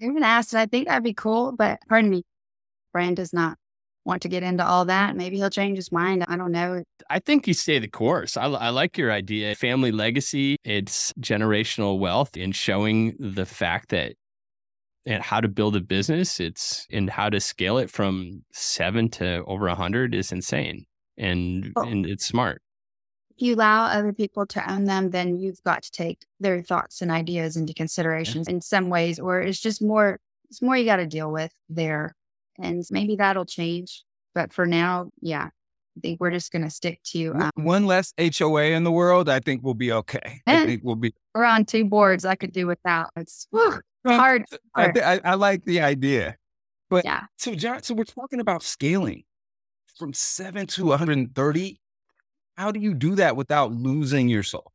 even 0.00 0.22
asked, 0.22 0.52
and 0.52 0.60
I 0.60 0.66
think 0.66 0.88
that'd 0.88 1.04
be 1.04 1.14
cool, 1.14 1.52
but 1.52 1.78
pardon 1.88 2.10
me, 2.10 2.22
Brian 2.92 3.14
does 3.14 3.32
not 3.32 3.56
want 4.04 4.22
to 4.22 4.28
get 4.28 4.42
into 4.42 4.66
all 4.66 4.84
that. 4.86 5.14
Maybe 5.14 5.36
he'll 5.36 5.50
change 5.50 5.76
his 5.76 5.92
mind. 5.92 6.24
I 6.26 6.36
don't 6.36 6.52
know. 6.52 6.82
I 7.08 7.18
think 7.20 7.46
you 7.46 7.54
stay 7.54 7.78
the 7.78 7.88
course. 7.88 8.36
I, 8.36 8.46
I 8.46 8.70
like 8.70 8.98
your 8.98 9.12
idea. 9.12 9.54
Family 9.54 9.92
legacy, 9.92 10.56
it's 10.64 11.12
generational 11.20 11.98
wealth 11.98 12.36
and 12.36 12.54
showing 12.54 13.14
the 13.18 13.46
fact 13.46 13.90
that 13.90 14.14
and 15.06 15.22
how 15.22 15.40
to 15.40 15.48
build 15.48 15.76
a 15.76 15.80
business, 15.80 16.40
it's 16.40 16.86
and 16.90 17.10
how 17.10 17.28
to 17.28 17.40
scale 17.40 17.78
it 17.78 17.90
from 17.90 18.44
seven 18.52 19.08
to 19.10 19.44
over 19.46 19.68
a 19.68 19.74
hundred 19.74 20.14
is 20.14 20.32
insane. 20.32 20.86
And 21.18 21.72
oh. 21.76 21.82
and 21.82 22.06
it's 22.06 22.24
smart 22.24 22.62
if 23.36 23.42
you 23.42 23.54
allow 23.54 23.84
other 23.84 24.12
people 24.12 24.46
to 24.46 24.70
own 24.70 24.84
them, 24.84 25.10
then 25.10 25.36
you've 25.36 25.62
got 25.64 25.82
to 25.82 25.90
take 25.90 26.26
their 26.40 26.62
thoughts 26.62 27.00
and 27.00 27.10
ideas 27.10 27.56
into 27.56 27.72
considerations 27.72 28.46
yeah. 28.48 28.56
in 28.56 28.60
some 28.60 28.90
ways, 28.90 29.18
or 29.18 29.40
it's 29.40 29.60
just 29.60 29.82
more, 29.82 30.20
it's 30.50 30.60
more 30.60 30.76
you 30.76 30.84
got 30.84 30.96
to 30.96 31.06
deal 31.06 31.32
with 31.32 31.52
there. 31.68 32.14
And 32.58 32.84
maybe 32.90 33.16
that'll 33.16 33.46
change. 33.46 34.04
But 34.34 34.52
for 34.52 34.66
now, 34.66 35.10
yeah, 35.20 35.48
I 35.96 36.00
think 36.00 36.20
we're 36.20 36.30
just 36.30 36.52
going 36.52 36.62
to 36.62 36.70
stick 36.70 37.02
to 37.04 37.34
um, 37.34 37.50
one 37.54 37.86
less 37.86 38.12
HOA 38.18 38.64
in 38.64 38.84
the 38.84 38.92
world. 38.92 39.28
I 39.28 39.40
think 39.40 39.62
we'll 39.62 39.74
be 39.74 39.92
okay. 39.92 40.40
I 40.46 40.66
think 40.66 40.82
we'll 40.84 40.96
be. 40.96 41.14
We're 41.34 41.44
on 41.44 41.64
two 41.64 41.86
boards. 41.86 42.24
I 42.24 42.34
could 42.34 42.52
do 42.52 42.66
without. 42.66 43.10
It's 43.16 43.46
whew, 43.50 43.80
hard. 44.06 44.44
I, 44.74 44.92
I, 45.04 45.20
I, 45.24 45.34
like 45.34 45.64
the 45.64 45.80
idea, 45.80 46.36
but 46.90 47.04
yeah. 47.04 47.22
So 47.38 47.54
John, 47.54 47.82
so 47.82 47.94
we're 47.94 48.04
talking 48.04 48.40
about 48.40 48.62
scaling 48.62 49.24
from 49.96 50.12
seven 50.12 50.66
to 50.68 50.86
130 50.86 51.80
how 52.56 52.70
do 52.70 52.80
you 52.80 52.94
do 52.94 53.14
that 53.16 53.36
without 53.36 53.72
losing 53.72 54.28
your 54.28 54.42
soul? 54.42 54.72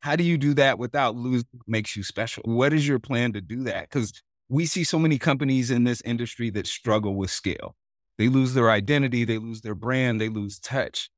How 0.00 0.16
do 0.16 0.24
you 0.24 0.38
do 0.38 0.54
that 0.54 0.78
without 0.78 1.14
losing 1.16 1.46
makes 1.66 1.96
you 1.96 2.02
special? 2.02 2.42
What 2.44 2.72
is 2.72 2.88
your 2.88 2.98
plan 2.98 3.32
to 3.34 3.40
do 3.40 3.62
that? 3.64 3.88
Because 3.88 4.12
we 4.48 4.66
see 4.66 4.82
so 4.82 4.98
many 4.98 5.18
companies 5.18 5.70
in 5.70 5.84
this 5.84 6.00
industry 6.02 6.50
that 6.50 6.66
struggle 6.66 7.14
with 7.14 7.30
scale. 7.30 7.76
They 8.18 8.28
lose 8.28 8.54
their 8.54 8.70
identity, 8.70 9.24
they 9.24 9.38
lose 9.38 9.60
their 9.60 9.74
brand, 9.74 10.20
they 10.20 10.28
lose 10.28 10.58
touch. 10.58 11.10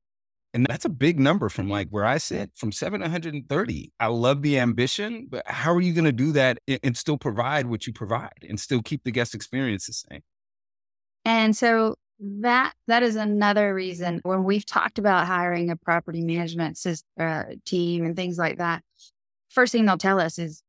And 0.53 0.67
that's 0.69 0.85
a 0.85 0.89
big 0.89 1.19
number 1.19 1.49
from 1.49 1.67
like 1.67 1.89
where 1.89 2.05
I 2.05 2.19
sit 2.19 2.51
from 2.55 2.71
730. 2.71 3.91
I 3.99 4.07
love 4.07 4.43
the 4.43 4.59
ambition, 4.59 5.27
but 5.29 5.47
how 5.47 5.73
are 5.73 5.81
you 5.81 5.93
going 5.93 6.05
to 6.05 6.11
do 6.11 6.31
that 6.33 6.59
and 6.83 6.95
still 6.95 7.17
provide 7.17 7.65
what 7.65 7.87
you 7.87 7.93
provide 7.93 8.45
and 8.47 8.59
still 8.59 8.81
keep 8.81 9.03
the 9.03 9.11
guest 9.11 9.33
experience 9.33 9.87
the 9.87 9.93
same? 9.93 10.21
And 11.25 11.57
so 11.57 11.95
that 12.19 12.73
that 12.87 13.01
is 13.01 13.15
another 13.15 13.73
reason 13.73 14.21
when 14.23 14.43
we've 14.43 14.65
talked 14.65 14.99
about 14.99 15.25
hiring 15.25 15.71
a 15.71 15.75
property 15.75 16.21
management 16.21 16.77
system, 16.77 17.07
uh, 17.19 17.43
team 17.65 18.05
and 18.05 18.15
things 18.15 18.37
like 18.37 18.59
that. 18.59 18.83
First 19.49 19.71
thing 19.71 19.85
they'll 19.85 19.97
tell 19.97 20.19
us 20.19 20.37
is 20.37 20.61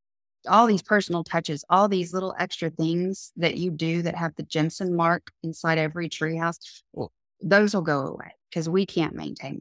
all 0.49 0.67
these 0.67 0.83
personal 0.83 1.25
touches, 1.25 1.65
all 1.69 1.89
these 1.89 2.15
little 2.15 2.35
extra 2.39 2.71
things 2.71 3.33
that 3.37 3.57
you 3.57 3.71
do 3.71 4.03
that 4.03 4.15
have 4.15 4.35
the 4.37 4.43
Jensen 4.45 4.95
mark 4.97 5.31
inside 5.43 5.79
every 5.79 6.09
treehouse. 6.09 6.57
Well, 6.93 7.13
those 7.43 7.75
will 7.75 7.83
go 7.83 8.07
away 8.07 8.33
because 8.51 8.69
we 8.69 8.87
can't 8.87 9.15
maintain. 9.15 9.61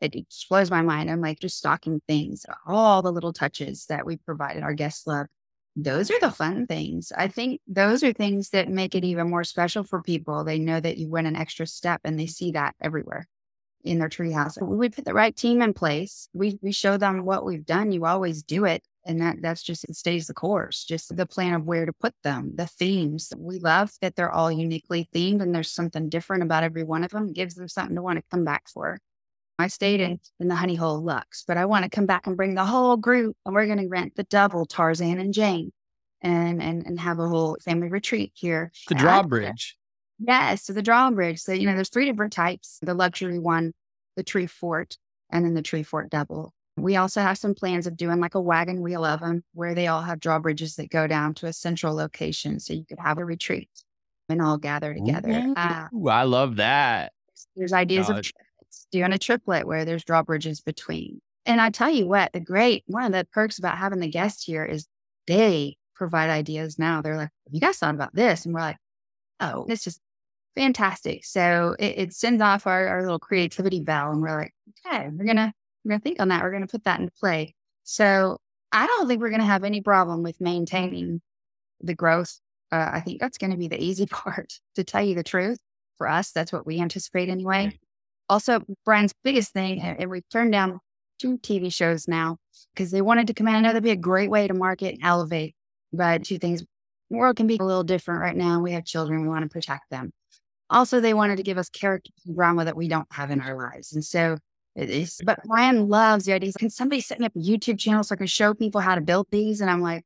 It, 0.00 0.14
blows 0.48 0.70
my 0.70 0.82
mind. 0.82 1.10
I'm 1.10 1.20
like 1.20 1.40
just 1.40 1.58
stocking 1.58 2.00
things, 2.06 2.46
all 2.66 3.02
the 3.02 3.12
little 3.12 3.32
touches 3.32 3.86
that 3.86 4.06
we 4.06 4.16
provided 4.16 4.62
our 4.62 4.74
guests 4.74 5.06
love 5.06 5.26
those 5.80 6.10
are 6.10 6.18
the 6.20 6.30
fun 6.30 6.66
things. 6.66 7.12
I 7.16 7.28
think 7.28 7.60
those 7.68 8.02
are 8.02 8.12
things 8.12 8.50
that 8.50 8.68
make 8.68 8.96
it 8.96 9.04
even 9.04 9.30
more 9.30 9.44
special 9.44 9.84
for 9.84 10.02
people. 10.02 10.42
They 10.42 10.58
know 10.58 10.80
that 10.80 10.98
you 10.98 11.08
went 11.08 11.28
an 11.28 11.36
extra 11.36 11.66
step 11.66 12.00
and 12.04 12.18
they 12.18 12.26
see 12.26 12.50
that 12.52 12.74
everywhere 12.80 13.28
in 13.84 14.00
their 14.00 14.08
treehouse. 14.08 14.60
We 14.60 14.88
put 14.88 15.04
the 15.04 15.14
right 15.14 15.34
team 15.34 15.62
in 15.62 15.72
place. 15.72 16.28
We 16.32 16.58
we 16.62 16.72
show 16.72 16.96
them 16.96 17.24
what 17.24 17.44
we've 17.44 17.64
done. 17.64 17.92
You 17.92 18.06
always 18.06 18.42
do 18.42 18.64
it. 18.64 18.82
And 19.06 19.20
that 19.20 19.36
that's 19.40 19.62
just 19.62 19.84
it 19.84 19.94
stays 19.94 20.26
the 20.26 20.34
course, 20.34 20.84
just 20.84 21.16
the 21.16 21.26
plan 21.26 21.54
of 21.54 21.64
where 21.64 21.86
to 21.86 21.92
put 21.92 22.14
them, 22.24 22.52
the 22.56 22.66
themes. 22.66 23.32
We 23.38 23.60
love 23.60 23.92
that 24.02 24.16
they're 24.16 24.32
all 24.32 24.50
uniquely 24.50 25.08
themed 25.14 25.40
and 25.40 25.54
there's 25.54 25.70
something 25.70 26.08
different 26.08 26.42
about 26.42 26.64
every 26.64 26.82
one 26.82 27.04
of 27.04 27.12
them. 27.12 27.28
It 27.28 27.34
gives 27.34 27.54
them 27.54 27.68
something 27.68 27.94
to 27.94 28.02
want 28.02 28.18
to 28.18 28.24
come 28.30 28.44
back 28.44 28.68
for. 28.68 28.98
I 29.58 29.66
stayed 29.66 30.00
in, 30.00 30.20
in 30.38 30.48
the 30.48 30.54
Honey 30.54 30.76
Hole 30.76 31.02
Lux, 31.02 31.44
but 31.46 31.56
I 31.56 31.64
want 31.64 31.84
to 31.84 31.90
come 31.90 32.06
back 32.06 32.26
and 32.26 32.36
bring 32.36 32.54
the 32.54 32.64
whole 32.64 32.96
group 32.96 33.36
and 33.44 33.54
we're 33.54 33.66
going 33.66 33.80
to 33.80 33.88
rent 33.88 34.14
the 34.14 34.22
double 34.24 34.66
Tarzan 34.66 35.18
and 35.18 35.34
Jane 35.34 35.72
and, 36.22 36.62
and, 36.62 36.86
and 36.86 37.00
have 37.00 37.18
a 37.18 37.28
whole 37.28 37.56
family 37.64 37.88
retreat 37.88 38.32
here. 38.34 38.70
The 38.88 38.94
drawbridge. 38.94 39.76
Yes. 40.20 40.64
So 40.64 40.72
the 40.72 40.82
drawbridge. 40.82 41.40
So, 41.40 41.52
you 41.52 41.66
know, 41.66 41.74
there's 41.74 41.90
three 41.90 42.06
different 42.06 42.32
types, 42.32 42.78
the 42.82 42.94
luxury 42.94 43.38
one, 43.38 43.72
the 44.16 44.22
tree 44.22 44.46
fort, 44.46 44.96
and 45.30 45.44
then 45.44 45.54
the 45.54 45.62
tree 45.62 45.82
fort 45.82 46.10
double. 46.10 46.54
We 46.76 46.94
also 46.94 47.20
have 47.20 47.38
some 47.38 47.54
plans 47.54 47.88
of 47.88 47.96
doing 47.96 48.20
like 48.20 48.36
a 48.36 48.40
wagon 48.40 48.80
wheel 48.80 49.04
of 49.04 49.20
them 49.20 49.42
where 49.54 49.74
they 49.74 49.88
all 49.88 50.02
have 50.02 50.20
drawbridges 50.20 50.76
that 50.76 50.90
go 50.90 51.08
down 51.08 51.34
to 51.34 51.46
a 51.46 51.52
central 51.52 51.94
location. 51.94 52.60
So 52.60 52.74
you 52.74 52.84
could 52.84 53.00
have 53.00 53.18
a 53.18 53.24
retreat 53.24 53.70
and 54.28 54.40
all 54.40 54.58
gather 54.58 54.94
together. 54.94 55.30
Ooh, 55.30 55.54
uh, 55.56 55.88
I 56.08 56.22
love 56.22 56.56
that. 56.56 57.12
There's 57.56 57.72
ideas 57.72 58.08
of 58.08 58.22
doing 58.90 59.12
a 59.12 59.18
triplet 59.18 59.66
where 59.66 59.84
there's 59.84 60.04
drawbridges 60.04 60.60
between. 60.60 61.20
And 61.46 61.60
I 61.60 61.70
tell 61.70 61.90
you 61.90 62.06
what, 62.06 62.32
the 62.32 62.40
great 62.40 62.84
one 62.86 63.04
of 63.04 63.12
the 63.12 63.26
perks 63.32 63.58
about 63.58 63.78
having 63.78 64.00
the 64.00 64.10
guests 64.10 64.44
here 64.44 64.64
is 64.64 64.86
they 65.26 65.76
provide 65.94 66.30
ideas 66.30 66.78
now. 66.78 67.02
They're 67.02 67.16
like, 67.16 67.30
you 67.50 67.60
guys 67.60 67.78
thought 67.78 67.94
about 67.94 68.14
this? 68.14 68.44
And 68.44 68.54
we're 68.54 68.60
like, 68.60 68.76
oh, 69.40 69.64
it's 69.68 69.84
just 69.84 70.00
fantastic. 70.54 71.24
So 71.24 71.74
it, 71.78 71.98
it 71.98 72.12
sends 72.12 72.42
off 72.42 72.66
our, 72.66 72.86
our 72.88 73.02
little 73.02 73.18
creativity 73.18 73.80
bell 73.80 74.10
and 74.10 74.20
we're 74.20 74.36
like, 74.36 74.52
okay, 74.86 75.08
we're 75.10 75.24
gonna 75.24 75.52
we're 75.84 75.90
gonna 75.90 76.00
think 76.00 76.20
on 76.20 76.28
that. 76.28 76.42
We're 76.42 76.52
gonna 76.52 76.66
put 76.66 76.84
that 76.84 77.00
into 77.00 77.12
play. 77.12 77.54
So 77.84 78.38
I 78.72 78.86
don't 78.86 79.08
think 79.08 79.20
we're 79.20 79.30
gonna 79.30 79.44
have 79.44 79.64
any 79.64 79.80
problem 79.80 80.22
with 80.22 80.40
maintaining 80.40 81.20
the 81.80 81.94
growth. 81.94 82.38
Uh, 82.70 82.90
I 82.92 83.00
think 83.00 83.20
that's 83.20 83.38
gonna 83.38 83.56
be 83.56 83.68
the 83.68 83.82
easy 83.82 84.06
part 84.10 84.60
to 84.74 84.84
tell 84.84 85.02
you 85.02 85.14
the 85.14 85.24
truth. 85.24 85.58
For 85.96 86.06
us, 86.06 86.30
that's 86.30 86.52
what 86.52 86.64
we 86.64 86.80
anticipate 86.80 87.28
anyway 87.28 87.76
also 88.28 88.60
Brian's 88.84 89.12
biggest 89.24 89.52
thing, 89.52 89.80
and 89.80 90.10
we've 90.10 90.28
turned 90.30 90.52
down 90.52 90.80
two 91.18 91.38
TV 91.38 91.72
shows 91.72 92.06
now 92.06 92.36
because 92.74 92.90
they 92.90 93.02
wanted 93.02 93.26
to 93.26 93.34
come 93.34 93.48
in. 93.48 93.54
I 93.54 93.60
know 93.60 93.68
that'd 93.68 93.82
be 93.82 93.90
a 93.90 93.96
great 93.96 94.30
way 94.30 94.46
to 94.46 94.54
market 94.54 94.94
and 94.94 95.04
elevate, 95.04 95.54
but 95.92 96.24
two 96.24 96.38
things. 96.38 96.64
The 97.10 97.16
world 97.16 97.36
can 97.36 97.46
be 97.46 97.56
a 97.58 97.64
little 97.64 97.84
different 97.84 98.20
right 98.20 98.36
now. 98.36 98.60
We 98.60 98.72
have 98.72 98.84
children, 98.84 99.22
we 99.22 99.28
want 99.28 99.44
to 99.44 99.48
protect 99.48 99.90
them. 99.90 100.12
Also, 100.70 101.00
they 101.00 101.14
wanted 101.14 101.36
to 101.36 101.42
give 101.42 101.56
us 101.56 101.70
character 101.70 102.10
drama 102.34 102.66
that 102.66 102.76
we 102.76 102.88
don't 102.88 103.08
have 103.10 103.30
in 103.30 103.40
our 103.40 103.56
lives. 103.56 103.94
And 103.94 104.04
so 104.04 104.36
it 104.76 104.90
is, 104.90 105.18
but 105.24 105.40
Brian 105.44 105.88
loves 105.88 106.26
the 106.26 106.34
idea. 106.34 106.52
Can 106.52 106.68
somebody 106.68 107.00
set 107.00 107.22
up 107.22 107.34
a 107.34 107.38
YouTube 107.38 107.78
channel 107.78 108.04
so 108.04 108.14
I 108.14 108.16
can 108.16 108.26
show 108.26 108.52
people 108.52 108.82
how 108.82 108.94
to 108.94 109.00
build 109.00 109.26
these? 109.30 109.60
And 109.60 109.70
I'm 109.70 109.80
like, 109.80 110.04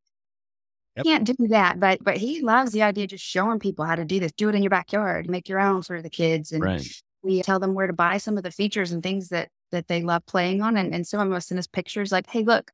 Yep. 0.96 1.06
Can't 1.06 1.24
do 1.38 1.48
that, 1.48 1.80
but 1.80 2.04
but 2.04 2.18
he 2.18 2.42
loves 2.42 2.72
the 2.72 2.82
idea 2.82 3.04
of 3.04 3.10
just 3.10 3.24
showing 3.24 3.58
people 3.58 3.86
how 3.86 3.94
to 3.94 4.04
do 4.04 4.20
this. 4.20 4.30
Do 4.32 4.50
it 4.50 4.54
in 4.54 4.62
your 4.62 4.68
backyard, 4.68 5.26
make 5.26 5.48
your 5.48 5.58
own 5.58 5.80
for 5.80 6.02
the 6.02 6.10
kids, 6.10 6.52
and 6.52 6.62
right 6.62 6.86
we 7.22 7.42
tell 7.42 7.58
them 7.58 7.74
where 7.74 7.86
to 7.86 7.92
buy 7.92 8.18
some 8.18 8.36
of 8.36 8.42
the 8.42 8.50
features 8.50 8.92
and 8.92 9.02
things 9.02 9.28
that 9.28 9.48
that 9.70 9.88
they 9.88 10.02
love 10.02 10.24
playing 10.26 10.62
on. 10.62 10.76
And, 10.76 10.94
and 10.94 11.06
some 11.06 11.20
of 11.20 11.30
them 11.30 11.40
send 11.40 11.58
us 11.58 11.66
pictures 11.66 12.12
like, 12.12 12.28
hey, 12.28 12.42
look, 12.42 12.70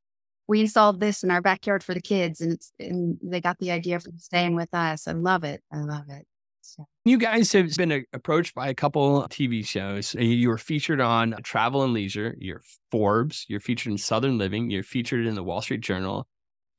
we 0.48 0.60
installed 0.60 1.00
this 1.00 1.22
in 1.22 1.30
our 1.30 1.40
backyard 1.40 1.84
for 1.84 1.94
the 1.94 2.00
kids 2.00 2.40
and 2.40 2.52
it's 2.52 2.72
and 2.78 3.18
they 3.22 3.40
got 3.40 3.58
the 3.58 3.70
idea 3.70 4.00
from 4.00 4.18
staying 4.18 4.56
with 4.56 4.72
us. 4.74 5.06
I 5.06 5.12
love 5.12 5.44
it. 5.44 5.62
I 5.72 5.78
love 5.78 6.04
it. 6.08 6.26
So. 6.62 6.86
You 7.04 7.16
guys 7.16 7.52
have 7.52 7.74
been 7.76 7.92
a, 7.92 8.04
approached 8.12 8.54
by 8.54 8.68
a 8.68 8.74
couple 8.74 9.22
TV 9.30 9.64
shows. 9.66 10.14
You 10.14 10.48
were 10.48 10.58
featured 10.58 11.00
on 11.00 11.36
Travel 11.42 11.82
and 11.82 11.94
Leisure, 11.94 12.34
you're 12.38 12.60
Forbes, 12.90 13.46
you're 13.48 13.60
featured 13.60 13.92
in 13.92 13.98
Southern 13.98 14.36
Living, 14.36 14.70
you're 14.70 14.82
featured 14.82 15.26
in 15.26 15.34
the 15.34 15.42
Wall 15.42 15.62
Street 15.62 15.80
Journal. 15.80 16.26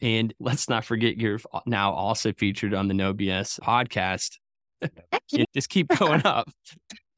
And 0.01 0.33
let's 0.39 0.69
not 0.69 0.85
forget, 0.85 1.17
you're 1.17 1.39
now 1.65 1.91
also 1.91 2.33
featured 2.33 2.73
on 2.73 2.87
the 2.87 2.93
No 2.93 3.13
BS 3.13 3.59
podcast 3.61 4.37
just 5.53 5.69
keep 5.69 5.87
going 5.97 6.25
up. 6.25 6.49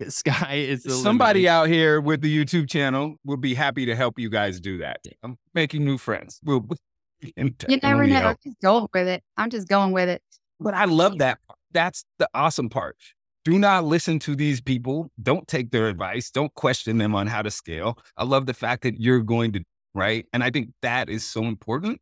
The 0.01 0.11
sky 0.11 0.55
is 0.55 0.83
the 0.83 0.91
Somebody 0.91 1.41
limit. 1.41 1.51
out 1.51 1.69
here 1.69 2.01
with 2.01 2.21
the 2.21 2.35
YouTube 2.45 2.67
channel 2.67 3.15
will 3.23 3.37
be 3.37 3.53
happy 3.53 3.85
to 3.85 3.95
help 3.95 4.17
you 4.17 4.29
guys 4.29 4.59
do 4.59 4.79
that. 4.79 4.99
I'm 5.23 5.37
making 5.53 5.85
new 5.85 5.97
friends. 5.97 6.39
We'll 6.43 6.67
You 7.35 7.77
never 7.83 8.07
know. 8.07 8.15
I'm 8.29 8.35
just 8.43 8.59
going 8.63 8.87
with 8.93 9.07
it. 9.07 9.23
I'm 9.37 9.49
just 9.51 9.67
going 9.67 9.91
with 9.91 10.09
it. 10.09 10.23
But 10.59 10.73
I 10.73 10.85
love 10.85 11.19
that. 11.19 11.37
part. 11.47 11.59
That's 11.71 12.03
the 12.17 12.27
awesome 12.33 12.67
part. 12.67 12.97
Do 13.45 13.59
not 13.59 13.85
listen 13.85 14.17
to 14.19 14.35
these 14.35 14.59
people. 14.59 15.11
Don't 15.21 15.47
take 15.47 15.69
their 15.69 15.87
advice. 15.87 16.31
Don't 16.31 16.53
question 16.55 16.97
them 16.97 17.13
on 17.13 17.27
how 17.27 17.43
to 17.43 17.51
scale. 17.51 17.99
I 18.17 18.23
love 18.23 18.47
the 18.47 18.55
fact 18.55 18.81
that 18.83 18.99
you're 18.99 19.21
going 19.21 19.51
to, 19.53 19.63
right? 19.93 20.25
And 20.33 20.43
I 20.43 20.49
think 20.49 20.69
that 20.81 21.09
is 21.09 21.23
so 21.23 21.43
important 21.43 22.01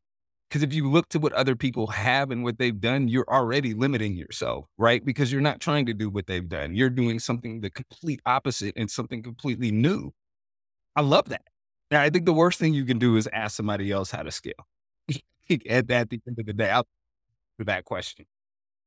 because 0.49 0.63
if 0.63 0.73
you 0.73 0.89
look 0.89 1.07
to 1.09 1.19
what 1.19 1.31
other 1.33 1.55
people 1.55 1.87
have 1.87 2.31
and 2.31 2.43
what 2.43 2.57
they've 2.57 2.79
done, 2.79 3.07
you're 3.07 3.29
already 3.29 3.73
limiting 3.73 4.15
yourself, 4.15 4.65
right? 4.77 5.05
Because 5.05 5.31
you're 5.31 5.41
not 5.41 5.59
trying 5.59 5.85
to 5.85 5.93
do 5.93 6.09
what 6.09 6.25
they've 6.25 6.47
done. 6.49 6.75
You're 6.75 6.89
doing 6.89 7.19
something 7.19 7.61
the 7.61 7.69
complete 7.69 8.19
opposite 8.25 8.73
and 8.75 8.89
something 8.89 9.21
completely 9.21 9.71
new. 9.71 10.11
I 10.95 11.01
love 11.01 11.29
that. 11.29 11.43
Now, 11.91 12.01
I 12.01 12.09
think 12.09 12.25
the 12.25 12.33
worst 12.33 12.59
thing 12.59 12.73
you 12.73 12.85
can 12.85 12.97
do 12.97 13.15
is 13.15 13.27
ask 13.31 13.55
somebody 13.55 13.91
else 13.91 14.11
how 14.11 14.23
to 14.23 14.31
scale. 14.31 14.53
at, 15.69 15.89
at 15.91 16.09
the 16.09 16.21
end 16.27 16.39
of 16.39 16.45
the 16.45 16.53
day, 16.53 16.69
I'll 16.69 16.87
for 17.57 17.65
that 17.65 17.85
question. 17.85 18.25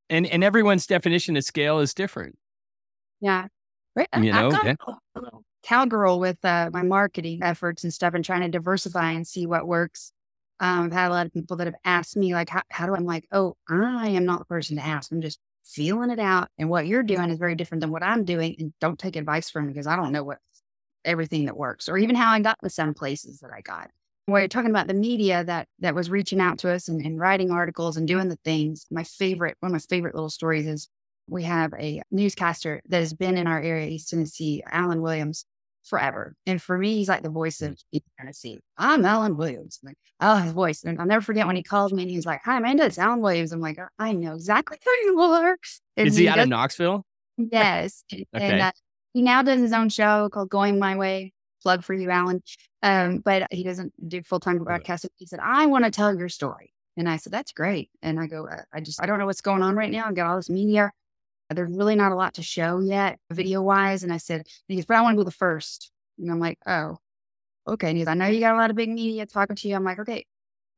and 0.09 0.27
and 0.27 0.43
everyone's 0.43 0.87
definition 0.87 1.37
of 1.37 1.45
scale 1.45 1.79
is 1.79 1.95
different. 1.95 2.37
Yeah. 3.21 3.47
Right. 3.95 4.09
You 4.17 4.33
know, 4.33 4.47
I've 4.47 4.53
got 4.53 4.65
yeah. 4.65 4.75
a 5.15 5.21
little 5.21 5.45
cowgirl 5.63 6.19
with 6.19 6.43
uh, 6.45 6.71
my 6.73 6.83
marketing 6.83 7.41
efforts 7.43 7.85
and 7.85 7.93
stuff 7.93 8.15
and 8.15 8.25
trying 8.25 8.41
to 8.41 8.49
diversify 8.49 9.13
and 9.13 9.27
see 9.27 9.47
what 9.47 9.67
works. 9.67 10.13
Um, 10.63 10.85
I've 10.85 10.93
had 10.93 11.11
a 11.11 11.15
lot 11.15 11.27
of 11.27 11.35
people 11.35 11.57
that 11.57 11.67
have 11.67 11.75
asked 11.85 12.17
me, 12.17 12.35
like, 12.35 12.49
how, 12.49 12.63
how 12.71 12.87
do 12.87 12.95
I? 12.95 12.97
I'm 12.97 13.05
like, 13.05 13.27
oh, 13.33 13.57
I 13.69 14.11
am 14.11 14.25
not 14.25 14.39
the 14.39 14.45
person 14.45 14.77
to 14.77 14.87
ask. 14.87 15.11
I'm 15.11 15.21
just 15.21 15.41
feeling 15.65 16.11
it 16.11 16.21
out. 16.21 16.49
And 16.57 16.71
what 16.71 16.87
you're 16.87 17.03
doing 17.03 17.31
is 17.31 17.39
very 17.39 17.57
different 17.57 17.81
than 17.81 17.91
what 17.91 18.05
I'm 18.05 18.25
doing. 18.25 18.55
And 18.61 18.73
don't 18.81 18.99
take 18.99 19.17
advice 19.17 19.51
from 19.51 19.67
me 19.67 19.73
because 19.73 19.89
I 19.89 19.97
don't 19.97 20.13
know 20.13 20.23
what 20.23 20.39
everything 21.05 21.47
that 21.47 21.57
works 21.57 21.89
or 21.89 21.99
even 21.99 22.15
how 22.15 22.31
I 22.31 22.39
got 22.39 22.59
to 22.63 22.71
some 22.71 22.95
places 22.95 23.41
that 23.41 23.51
I 23.53 23.61
got. 23.61 23.91
Where 24.27 24.43
you're 24.43 24.49
talking 24.49 24.71
about 24.71 24.87
the 24.87 24.95
media 24.95 25.43
that 25.43 25.67
that 25.81 25.97
was 25.97 26.09
reaching 26.09 26.41
out 26.41 26.59
to 26.61 26.71
us 26.71 26.87
and, 26.87 27.05
and 27.05 27.19
writing 27.19 27.51
articles 27.51 27.97
and 27.97 28.07
doing 28.07 28.29
the 28.29 28.39
things. 28.45 28.87
My 28.89 29.03
favorite, 29.03 29.57
one 29.59 29.71
of 29.71 29.73
my 29.73 29.81
favorite 29.81 30.15
little 30.15 30.31
stories 30.31 30.69
is 30.69 30.89
we 31.29 31.43
have 31.43 31.73
a 31.77 32.03
newscaster 32.13 32.81
that 32.89 33.01
has 33.01 33.15
been 33.15 33.37
in 33.37 33.49
our 33.49 33.61
area, 33.61 33.89
East 33.89 34.11
Tennessee, 34.11 34.63
Alan 34.71 35.03
Williams, 35.03 35.45
forever. 35.85 36.35
And 36.47 36.61
for 36.61 36.79
me, 36.79 36.97
he's 36.97 37.09
like 37.09 37.23
the 37.23 37.31
voice 37.31 37.61
of 37.63 37.79
East 37.93 38.05
Tennessee. 38.19 38.59
I'm 38.79 39.05
Alan 39.05 39.37
Williams. 39.37 39.79
I'm 39.83 39.89
like, 39.89 39.99
oh, 40.21 40.37
his 40.37 40.53
voice. 40.53 40.85
And 40.85 40.99
I'll 41.01 41.07
never 41.07 41.23
forget 41.23 41.47
when 41.47 41.57
he 41.57 41.63
called 41.63 41.93
me 41.93 42.03
and 42.03 42.11
he's 42.11 42.27
like, 42.27 42.41
Hi, 42.45 42.57
Amanda, 42.59 42.85
it's 42.85 42.99
Alan 42.99 43.21
Williams. 43.21 43.53
I'm 43.53 43.61
like, 43.61 43.79
I 43.99 44.13
know 44.13 44.35
exactly 44.35 44.79
who 44.85 44.91
you 45.05 45.21
are. 45.21 45.57
And 45.97 46.09
Is 46.09 46.17
he 46.17 46.29
out 46.29 46.37
does- 46.37 46.45
of 46.45 46.49
Knoxville? 46.51 47.05
Yes. 47.39 48.05
Okay. 48.13 48.25
And 48.35 48.61
uh, 48.61 48.73
he 49.15 49.23
now 49.23 49.43
does 49.43 49.61
his 49.61 49.73
own 49.73 49.89
show 49.89 50.29
called 50.29 50.51
Going 50.51 50.79
My 50.79 50.97
Way. 50.97 51.33
Plug 51.63 51.83
for 51.85 51.95
you, 51.95 52.11
Alan. 52.11 52.43
Um, 52.83 53.19
but 53.19 53.47
he 53.51 53.63
doesn't 53.63 53.93
do 54.09 54.23
full 54.23 54.41
time 54.41 54.59
broadcasting. 54.59 55.11
He 55.17 55.27
said, 55.27 55.39
I 55.43 55.67
want 55.67 55.85
to 55.85 55.91
tell 55.91 56.15
your 56.17 56.29
story. 56.29 56.73
And 56.97 57.09
I 57.09 57.17
said, 57.17 57.33
That's 57.33 57.53
great. 57.53 57.89
And 58.03 58.19
I 58.21 58.27
go, 58.27 58.47
"Uh, 58.49 58.63
I 58.73 58.81
just, 58.81 59.01
I 59.03 59.07
don't 59.07 59.19
know 59.19 59.27
what's 59.27 59.41
going 59.41 59.63
on 59.63 59.77
right 59.77 59.91
now. 59.91 60.07
I've 60.07 60.15
got 60.15 60.27
all 60.29 60.37
this 60.37 60.51
media. 60.51 60.91
There's 61.57 61.77
really 61.77 61.97
not 61.97 62.13
a 62.13 62.17
lot 62.17 62.35
to 62.35 62.43
show 62.43 62.81
yet, 62.81 63.19
video 63.31 63.63
wise. 63.63 64.03
And 64.03 64.13
I 64.13 64.19
said, 64.19 64.47
he 64.69 64.77
goes, 64.77 64.87
But 64.87 64.97
I 64.97 65.03
want 65.03 65.15
to 65.15 65.19
go 65.19 65.25
the 65.25 65.31
first. 65.31 65.91
And 66.19 66.31
I'm 66.31 66.41
like, 66.41 66.59
Oh, 66.67 66.99
okay. 67.67 67.89
And 67.89 67.99
he 67.99 68.05
goes, 68.05 68.11
I 68.11 68.15
know 68.15 68.27
you 68.27 68.41
got 68.41 68.55
a 68.55 68.59
lot 68.59 68.71
of 68.71 68.77
big 68.77 68.91
media 68.91 69.27
talking 69.27 69.57
to 69.57 69.69
you. 69.69 69.77
I'm 69.77 69.85
like, 69.85 69.99
Okay, 69.99 70.25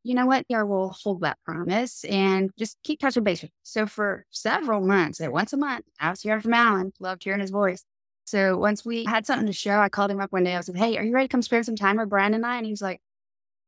you 0.04 0.14
know 0.14 0.26
what? 0.26 0.44
Yeah, 0.48 0.62
we'll 0.62 0.90
hold 0.90 1.22
that 1.22 1.38
promise 1.44 2.04
and 2.04 2.50
just 2.58 2.76
keep 2.84 3.00
touching 3.00 3.24
base. 3.24 3.44
So 3.62 3.86
for 3.86 4.26
several 4.30 4.82
months, 4.82 5.18
like 5.18 5.32
once 5.32 5.52
a 5.54 5.56
month, 5.56 5.86
I 5.98 6.10
was 6.10 6.20
hearing 6.20 6.42
from 6.42 6.54
Alan, 6.54 6.92
loved 7.00 7.24
hearing 7.24 7.40
his 7.40 7.50
voice. 7.50 7.84
So 8.26 8.56
once 8.56 8.84
we 8.84 9.04
had 9.04 9.26
something 9.26 9.46
to 9.46 9.52
show, 9.52 9.78
I 9.78 9.88
called 9.88 10.10
him 10.10 10.20
up 10.20 10.30
one 10.32 10.44
day. 10.44 10.56
I 10.56 10.60
said, 10.60 10.76
Hey, 10.76 10.96
are 10.98 11.02
you 11.02 11.12
ready 11.12 11.28
to 11.28 11.32
come 11.32 11.42
spend 11.42 11.66
some 11.66 11.76
time 11.76 11.96
with 11.96 12.10
Brandon 12.10 12.40
and 12.40 12.46
I? 12.46 12.56
And 12.58 12.66
he 12.66 12.72
was 12.72 12.82
like, 12.82 13.00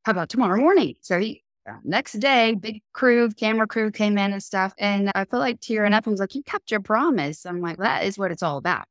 How 0.04 0.12
about 0.12 0.28
tomorrow 0.28 0.58
morning? 0.58 0.96
So 1.00 1.18
he, 1.18 1.42
next 1.84 2.14
day, 2.14 2.54
big 2.54 2.82
crew, 2.92 3.30
camera 3.30 3.66
crew 3.66 3.90
came 3.90 4.18
in 4.18 4.32
and 4.32 4.42
stuff. 4.42 4.72
And 4.78 5.10
I 5.14 5.24
felt 5.24 5.40
like 5.40 5.60
tearing 5.60 5.92
up 5.92 6.06
and 6.06 6.12
was 6.12 6.20
like, 6.20 6.34
You 6.34 6.42
kept 6.42 6.70
your 6.70 6.80
promise. 6.80 7.46
I'm 7.46 7.60
like, 7.60 7.78
That 7.78 8.04
is 8.04 8.18
what 8.18 8.30
it's 8.30 8.42
all 8.42 8.58
about. 8.58 8.86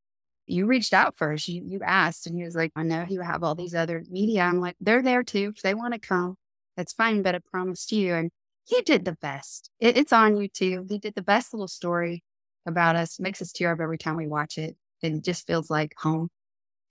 You 0.48 0.66
reached 0.68 0.94
out 0.94 1.18
first. 1.18 1.48
You, 1.48 1.64
you 1.66 1.80
asked. 1.84 2.28
And 2.28 2.38
he 2.38 2.44
was 2.44 2.56
like, 2.56 2.72
I 2.76 2.84
know 2.84 3.06
you 3.10 3.22
have 3.22 3.44
all 3.44 3.56
these 3.56 3.76
other 3.76 4.04
media. 4.10 4.44
I'm 4.44 4.60
like, 4.60 4.76
They're 4.80 5.02
there 5.02 5.24
too. 5.24 5.54
If 5.56 5.62
they 5.62 5.74
want 5.74 5.94
to 5.94 6.00
come, 6.00 6.36
that's 6.78 6.94
fine. 6.94 7.22
But 7.22 7.36
I 7.36 7.40
promised 7.52 7.92
you. 7.92 8.14
And 8.14 8.32
he 8.66 8.82
did 8.82 9.06
the 9.06 9.18
best. 9.22 9.70
It, 9.80 9.98
it's 9.98 10.14
on 10.14 10.36
YouTube. 10.36 10.90
He 10.90 11.00
did 11.00 11.16
the 11.16 11.22
best 11.22 11.54
little 11.54 11.68
story 11.68 12.24
about 12.66 12.96
us. 12.96 13.20
Makes 13.20 13.42
us 13.42 13.52
tear 13.52 13.72
up 13.72 13.80
every 13.80 13.98
time 13.98 14.18
we 14.18 14.28
watch 14.28 14.58
it. 14.58 14.76
It 15.02 15.24
just 15.24 15.46
feels 15.46 15.70
like 15.70 15.94
home. 15.98 16.30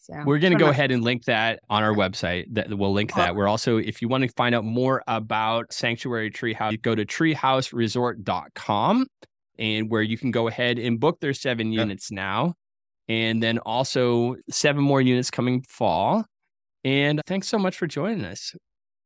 So 0.04 0.14
We're 0.26 0.38
going 0.38 0.52
to 0.52 0.58
go 0.58 0.68
ahead 0.68 0.90
and 0.90 1.02
link 1.02 1.24
that 1.24 1.60
on 1.70 1.82
our 1.82 1.94
website. 1.94 2.44
That 2.52 2.68
we'll 2.68 2.92
link 2.92 3.12
oh. 3.14 3.20
that. 3.20 3.34
We're 3.34 3.48
also, 3.48 3.78
if 3.78 4.02
you 4.02 4.08
want 4.08 4.22
to 4.22 4.28
find 4.36 4.54
out 4.54 4.62
more 4.62 5.02
about 5.06 5.72
Sanctuary 5.72 6.30
Treehouse, 6.30 6.82
go 6.82 6.94
to 6.94 7.06
treehouseresort.com 7.06 9.06
and 9.58 9.90
where 9.90 10.02
you 10.02 10.18
can 10.18 10.30
go 10.30 10.46
ahead 10.46 10.78
and 10.78 11.00
book 11.00 11.20
their 11.20 11.32
seven 11.32 11.72
Yep. 11.72 11.80
units 11.80 12.10
now. 12.10 12.52
And 13.08 13.42
then 13.42 13.56
also 13.60 14.36
seven 14.50 14.82
more 14.82 15.00
units 15.00 15.30
coming 15.30 15.64
fall. 15.66 16.26
And 16.84 17.22
thanks 17.26 17.48
so 17.48 17.58
much 17.58 17.78
for 17.78 17.86
joining 17.86 18.26
us. 18.26 18.54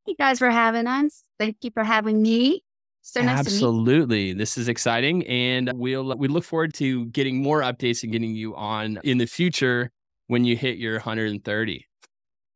You 0.05 0.17
guys 0.17 0.41
for 0.41 0.51
having 0.51 0.89
us. 0.89 1.23
Thank 1.39 1.59
you 1.63 1.71
for 1.73 1.85
having 1.85 2.23
me. 2.23 2.65
So 3.03 3.23
nice 3.23 3.45
to 3.45 3.45
meet 3.45 3.55
Absolutely. 3.55 4.33
This 4.33 4.59
is 4.59 4.67
exciting. 4.67 5.25
And 5.29 5.71
we'll 5.77 6.17
we 6.17 6.27
look 6.27 6.43
forward 6.43 6.75
to 6.75 7.07
getting 7.07 7.41
more 7.41 7.61
updates 7.61 8.03
and 8.03 8.11
getting 8.11 8.35
you 8.35 8.57
on 8.57 8.99
in 9.05 9.19
the 9.19 9.27
future 9.27 9.93
when 10.29 10.45
you 10.45 10.57
hit 10.57 10.79
your 10.79 10.95
130. 10.95 11.87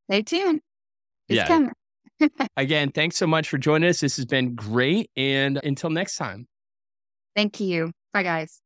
Stay 0.08 0.22
tuned. 0.22 0.60
It's 1.28 1.36
Yeah. 1.36 1.46
coming. 1.48 1.72
Again, 2.56 2.92
thanks 2.92 3.16
so 3.16 3.26
much 3.26 3.48
for 3.48 3.58
joining 3.58 3.88
us. 3.90 4.00
This 4.00 4.16
has 4.16 4.24
been 4.26 4.54
great. 4.54 5.10
And 5.16 5.58
until 5.62 5.90
next 5.90 6.16
time. 6.16 6.46
Thank 7.34 7.60
you. 7.60 7.90
Bye, 8.12 8.22
guys. 8.22 8.60